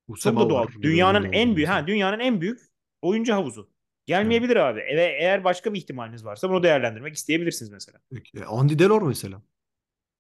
Çok 0.08 0.18
Usema 0.18 0.42
da 0.46 0.50
doğal. 0.50 0.64
var, 0.64 0.74
Dünyanın 0.82 1.32
en 1.32 1.56
büyük 1.56 1.70
ha 1.70 1.88
dünyanın 1.88 2.20
en 2.20 2.42
büyük 2.42 2.60
oyuncu 3.02 3.34
havuzu. 3.34 3.70
Gelmeyebilir 4.06 4.56
abi. 4.56 4.80
Ve 4.80 5.18
eğer 5.20 5.44
başka 5.44 5.74
bir 5.74 5.78
ihtimaliniz 5.80 6.26
varsa 6.26 6.50
bunu 6.50 6.64
değerlendirmek 6.64 7.16
isteyebilirsiniz 7.16 7.72
mesela. 7.72 8.00
E, 8.36 8.44
Andy 8.44 8.80
Delors 8.80 9.04
mesela. 9.08 9.42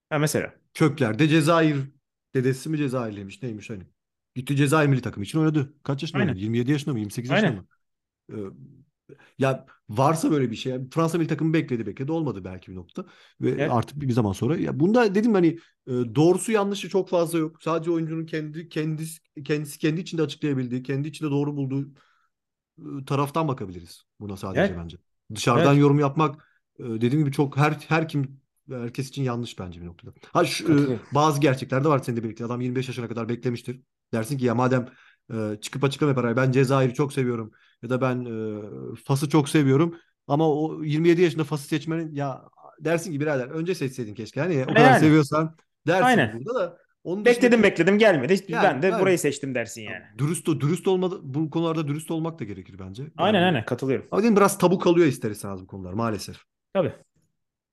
Ha 0.09 0.17
mesela. 0.19 0.53
Köklerde 0.73 1.27
Cezayir 1.27 1.77
dedesi 2.35 2.69
mi 2.69 2.77
Cezayirliymiş 2.77 3.43
neymiş 3.43 3.69
hani. 3.69 3.83
Gitti 4.35 4.55
Cezayir 4.55 4.89
milli 4.89 5.01
takımı 5.01 5.23
için 5.23 5.39
oynadı. 5.39 5.73
Kaç 5.83 6.01
yaşında 6.01 6.17
Aynen. 6.19 6.29
oynadı? 6.29 6.43
27 6.43 6.71
yaşında 6.71 6.93
mı? 6.93 6.99
28 6.99 7.31
Aynen. 7.31 7.43
yaşında 7.43 7.61
mı? 7.61 7.67
Ee, 8.33 9.15
ya 9.39 9.65
varsa 9.89 10.31
böyle 10.31 10.51
bir 10.51 10.55
şey. 10.55 10.71
Yani 10.71 10.89
Fransa 10.89 11.17
milli 11.17 11.27
takımı 11.27 11.53
bekledi 11.53 11.85
bekledi 11.85 12.11
olmadı 12.11 12.43
belki 12.43 12.71
bir 12.71 12.75
nokta. 12.75 13.05
Ve 13.41 13.49
Evet. 13.49 13.71
artık 13.71 14.01
bir 14.01 14.11
zaman 14.11 14.31
sonra 14.31 14.57
ya 14.57 14.79
bunda 14.79 15.15
dedim 15.15 15.33
hani 15.33 15.47
e, 15.87 15.91
doğrusu 16.15 16.51
yanlışı 16.51 16.89
çok 16.89 17.09
fazla 17.09 17.39
yok. 17.39 17.63
Sadece 17.63 17.91
oyuncunun 17.91 18.25
kendi 18.25 18.69
kendisi 18.69 19.19
kendisi 19.45 19.79
kendi 19.79 20.01
içinde 20.01 20.21
açıklayabildiği, 20.21 20.83
kendi 20.83 21.07
içinde 21.07 21.31
doğru 21.31 21.55
bulduğu 21.55 21.89
e, 22.79 23.05
taraftan 23.05 23.47
bakabiliriz 23.47 24.03
buna 24.19 24.37
sadece 24.37 24.59
Evet. 24.61 24.77
bence. 24.77 24.97
Dışarıdan 25.35 25.71
Evet. 25.71 25.81
yorum 25.81 25.99
yapmak 25.99 26.47
e, 26.79 26.83
dediğim 26.83 27.19
gibi 27.19 27.31
çok 27.31 27.57
her 27.57 27.71
her 27.71 28.09
kim 28.09 28.41
herkes 28.69 29.09
için 29.09 29.23
yanlış 29.23 29.59
bence 29.59 29.81
bir 29.81 29.85
noktada. 29.85 30.13
Ha 30.33 30.45
şu, 30.45 30.93
e, 30.93 30.99
bazı 31.15 31.41
gerçekler 31.41 31.83
de 31.83 31.87
var 31.87 31.99
seninle 31.99 32.23
birlikte. 32.23 32.45
Adam 32.45 32.61
25 32.61 32.87
yaşına 32.87 33.07
kadar 33.07 33.29
beklemiştir. 33.29 33.81
Dersin 34.13 34.37
ki 34.37 34.45
ya 34.45 34.55
madem 34.55 34.89
e, 35.33 35.57
çıkıp 35.61 35.83
açıklama 35.83 36.09
yapar 36.09 36.35
ben 36.37 36.51
Cezayir'i 36.51 36.93
çok 36.93 37.13
seviyorum 37.13 37.51
ya 37.87 37.89
da 37.89 38.01
ben 38.01 38.25
e, 38.25 38.95
Fas'ı 39.05 39.29
çok 39.29 39.49
seviyorum 39.49 39.95
ama 40.27 40.49
o 40.51 40.83
27 40.83 41.21
yaşında 41.21 41.43
Fas'ı 41.43 41.67
seçmenin 41.67 42.15
ya 42.15 42.41
dersin 42.79 43.11
ki 43.11 43.19
birader 43.19 43.47
önce 43.47 43.75
seçseydin 43.75 44.13
keşke. 44.13 44.41
Hani 44.41 44.63
o 44.63 44.67
kadar 44.67 44.91
Yani. 44.91 44.99
seviyorsan 44.99 45.55
dersin 45.87 46.03
Aynen. 46.03 46.39
burada 46.39 46.59
da 46.59 46.77
onun 47.03 47.25
Bekledim 47.25 47.51
dışındaki- 47.51 47.63
bekledim 47.71 47.97
gelmedi. 47.97 48.45
Yani, 48.47 48.63
ben 48.63 48.81
de 48.81 48.85
aynen. 48.87 48.99
burayı 48.99 49.19
seçtim 49.19 49.55
dersin 49.55 49.81
yani. 49.81 50.03
Dürüst 50.17 50.47
dürüst 50.47 50.87
olmadı 50.87 51.19
bu 51.23 51.49
konularda 51.49 51.87
dürüst 51.87 52.11
olmak 52.11 52.39
da 52.39 52.43
gerekir 52.43 52.75
bence. 52.79 53.03
Aynen 53.17 53.37
Yani- 53.39 53.45
aynen 53.45 53.65
katılıyorum. 53.65 54.07
ama 54.11 54.23
dedim 54.23 54.35
biraz 54.35 54.57
tabu 54.57 54.79
kalıyor 54.79 55.07
ister 55.07 55.31
istemez 55.31 55.61
bu 55.61 55.67
konular 55.67 55.93
maalesef. 55.93 56.37
Tabii. 56.73 56.93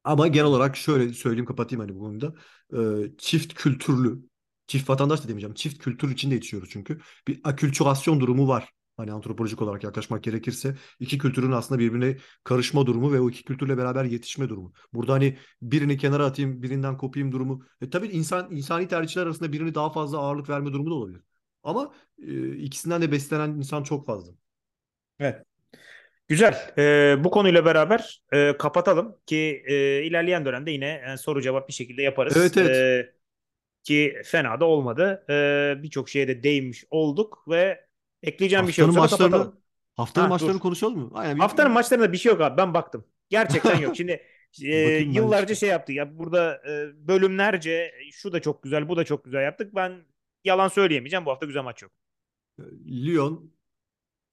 Ama 0.04 0.28
genel 0.28 0.46
olarak 0.46 0.76
şöyle 0.76 1.12
söyleyeyim 1.12 1.46
kapatayım 1.46 1.80
hani 1.80 1.94
bu 1.94 1.98
konuda. 2.00 2.34
Ee, 2.72 2.78
çift 3.18 3.54
kültürlü, 3.54 4.18
çift 4.66 4.90
vatandaş 4.90 5.24
da 5.24 5.28
demeyeceğim. 5.28 5.54
Çift 5.54 5.78
kültür 5.78 6.10
içinde 6.10 6.34
yetişiyoruz 6.34 6.68
çünkü. 6.72 7.00
Bir 7.28 7.40
akültürasyon 7.44 8.20
durumu 8.20 8.48
var. 8.48 8.68
Hani 8.96 9.12
antropolojik 9.12 9.62
olarak 9.62 9.84
yaklaşmak 9.84 10.24
gerekirse 10.24 10.74
iki 11.00 11.18
kültürün 11.18 11.52
aslında 11.52 11.78
birbirine 11.78 12.16
karışma 12.44 12.86
durumu 12.86 13.12
ve 13.12 13.20
o 13.20 13.30
iki 13.30 13.44
kültürle 13.44 13.78
beraber 13.78 14.04
yetişme 14.04 14.48
durumu. 14.48 14.72
Burada 14.92 15.12
hani 15.12 15.38
birini 15.62 15.98
kenara 15.98 16.24
atayım, 16.24 16.62
birinden 16.62 16.96
kopayım 16.96 17.32
durumu. 17.32 17.64
E, 17.80 17.90
tabii 17.90 18.06
insan 18.06 18.50
insani 18.50 18.88
tercihler 18.88 19.26
arasında 19.26 19.52
birini 19.52 19.74
daha 19.74 19.90
fazla 19.90 20.18
ağırlık 20.18 20.48
verme 20.48 20.72
durumu 20.72 20.90
da 20.90 20.94
olabilir. 20.94 21.20
Ama 21.62 21.94
e, 22.18 22.56
ikisinden 22.56 23.02
de 23.02 23.12
beslenen 23.12 23.50
insan 23.50 23.82
çok 23.82 24.06
fazla. 24.06 24.32
Evet. 25.18 25.42
Güzel. 26.28 26.74
Ee, 26.78 27.16
bu 27.24 27.30
konuyla 27.30 27.64
beraber 27.64 28.22
e, 28.32 28.56
kapatalım 28.56 29.16
ki 29.26 29.62
e, 29.66 30.02
ilerleyen 30.02 30.44
dönemde 30.44 30.70
yine 30.70 31.02
e, 31.12 31.16
soru 31.16 31.42
cevap 31.42 31.68
bir 31.68 31.72
şekilde 31.72 32.02
yaparız. 32.02 32.36
Evet, 32.36 32.56
evet. 32.56 32.76
Ee, 32.76 33.14
ki 33.82 34.16
fena 34.24 34.60
da 34.60 34.64
olmadı. 34.64 35.24
Ee, 35.30 35.82
Birçok 35.82 36.08
şeye 36.08 36.28
de 36.28 36.42
değinmiş 36.42 36.84
olduk 36.90 37.44
ve 37.48 37.83
ekleyeceğim 38.24 38.66
bir 38.68 38.72
şey 38.72 38.82
yoksa 38.82 39.00
maçlarını 39.00 39.30
kapatalım. 39.30 39.60
haftanın 39.96 40.28
Ha, 40.28 40.28
maçlarını 40.28 40.56
dur. 40.56 40.60
konuşalım 40.60 40.98
mı? 40.98 41.10
Aynen. 41.14 41.36
bir- 41.36 41.40
Haftanın 41.40 41.72
maçlarında 41.72 42.12
bir 42.12 42.18
şey 42.18 42.32
yok 42.32 42.40
abi. 42.40 42.56
Ben 42.56 42.74
baktım. 42.74 43.04
Gerçekten 43.30 43.78
yok. 43.78 43.96
Şimdi 43.96 44.22
e, 44.62 44.76
yıllarca 44.98 45.54
işte. 45.54 45.54
şey 45.54 45.68
yaptık. 45.68 45.96
Ya 45.96 46.18
burada 46.18 46.62
e, 46.68 47.06
bölümlerce 47.08 47.92
şu 48.12 48.32
da 48.32 48.40
çok 48.42 48.62
güzel, 48.62 48.88
bu 48.88 48.96
da 48.96 49.04
çok 49.04 49.24
güzel 49.24 49.42
yaptık. 49.44 49.74
Ben 49.74 50.06
yalan 50.44 50.68
söyleyemeyeceğim. 50.68 51.26
Bu 51.26 51.30
hafta 51.30 51.46
güzel 51.46 51.62
maç 51.62 51.82
yok. 51.82 51.92
Lyon 52.86 53.52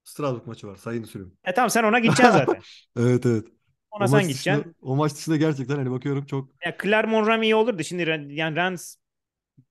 Strasbourg 0.03 0.47
maçı 0.47 0.67
var. 0.67 0.75
Sayın 0.75 1.03
sürüm. 1.03 1.37
E 1.43 1.53
tamam 1.53 1.69
sen 1.69 1.83
ona 1.83 1.99
gideceksin 1.99 2.31
zaten. 2.33 2.61
Evet 2.97 3.25
evet. 3.25 3.47
Ona 3.91 4.03
o 4.03 4.07
sen 4.07 4.21
gideceksin. 4.21 4.51
dışında, 4.53 4.75
o 4.81 4.95
maç 4.95 5.15
dışında 5.15 5.37
gerçekten 5.37 5.75
hani 5.75 5.91
bakıyorum 5.91 6.25
çok 6.25 6.49
Ya 6.65 6.77
Clermont 6.83 7.27
Remy 7.27 7.45
iyi 7.47 7.55
olurdu. 7.55 7.83
Şimdi 7.83 8.03
yani 8.33 8.55
Rennes 8.55 8.97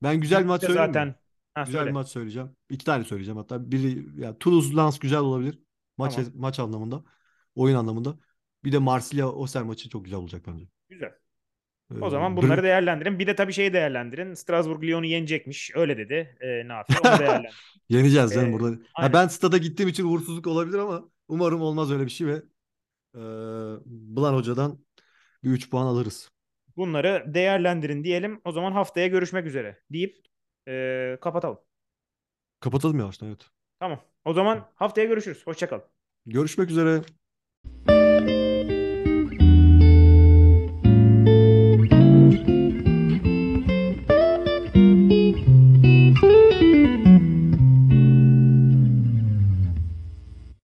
ben 0.02 0.20
güzel 0.20 0.40
bir 0.40 0.46
maç 0.48 0.64
söyleyeyim 0.64 0.92
mi? 0.92 1.14
Ha, 1.60 1.66
Güzel 1.66 1.78
söyle. 1.78 1.90
bir 1.90 1.94
maç 1.94 2.08
söyleyeceğim. 2.08 2.56
İki 2.70 2.84
tane 2.84 3.04
söyleyeceğim 3.04 3.36
hatta. 3.38 3.70
Biri 3.70 4.20
ya 4.22 4.38
Toulouse 4.38 4.76
Lens 4.76 4.98
güzel 4.98 5.18
olabilir. 5.18 5.58
Maç 5.98 6.14
Tamam. 6.14 6.30
maç 6.34 6.58
anlamında. 6.58 7.04
Oyun 7.54 7.76
anlamında. 7.76 8.18
Bir 8.64 8.72
de 8.72 8.78
Marsilya 8.78 9.26
Auxerre 9.26 9.64
maçı 9.64 9.88
çok 9.88 10.04
güzel 10.04 10.18
olacak 10.20 10.42
bence. 10.46 10.64
Güzel. 10.88 11.10
Ee, 11.94 11.98
O 12.00 12.10
zaman 12.10 12.32
Br- 12.32 12.36
bunları 12.36 12.62
değerlendirin. 12.62 13.18
Bir 13.18 13.26
de 13.26 13.34
tabii 13.36 13.52
şeyi 13.52 13.72
değerlendirin. 13.72 14.34
Strasbourg 14.34 14.84
Lyon'u 14.84 15.06
yenecekmiş. 15.06 15.70
Öyle 15.74 15.98
dedi. 15.98 16.36
E, 16.40 16.68
Nafi. 16.68 16.92
Onu 17.00 17.02
değerlendirin. 17.20 17.54
yeneceğiz 17.88 18.34
canım 18.34 18.50
Ee, 18.50 18.52
burada. 18.52 18.78
Ha, 18.94 19.12
ben 19.12 19.28
stada 19.28 19.58
gittiğim 19.58 19.88
için 19.88 20.04
uğursuzluk 20.04 20.46
olabilir 20.46 20.78
ama 20.78 21.04
umarım 21.28 21.60
olmaz 21.60 21.90
öyle 21.92 22.04
bir 22.04 22.10
şey 22.10 22.26
ve 22.26 22.42
e, 23.14 23.20
Blan 23.86 24.34
Hoca'dan 24.34 24.78
bir 25.44 25.50
3 25.50 25.70
puan 25.70 25.86
alırız. 25.86 26.30
Bunları 26.76 27.24
değerlendirin 27.34 28.04
diyelim. 28.04 28.40
O 28.44 28.52
zaman 28.52 28.72
haftaya 28.72 29.06
görüşmek 29.06 29.46
üzere 29.46 29.78
deyip 29.92 30.16
e, 30.68 31.18
kapatalım. 31.20 31.58
Kapatalım 32.60 32.98
yavaştan 32.98 33.28
evet. 33.28 33.50
Tamam. 33.80 34.00
O 34.24 34.32
zaman 34.32 34.68
haftaya 34.74 35.06
görüşürüz. 35.06 35.46
Hoşçakalın. 35.46 35.84
Görüşmek 36.26 36.70
üzere. 36.70 37.02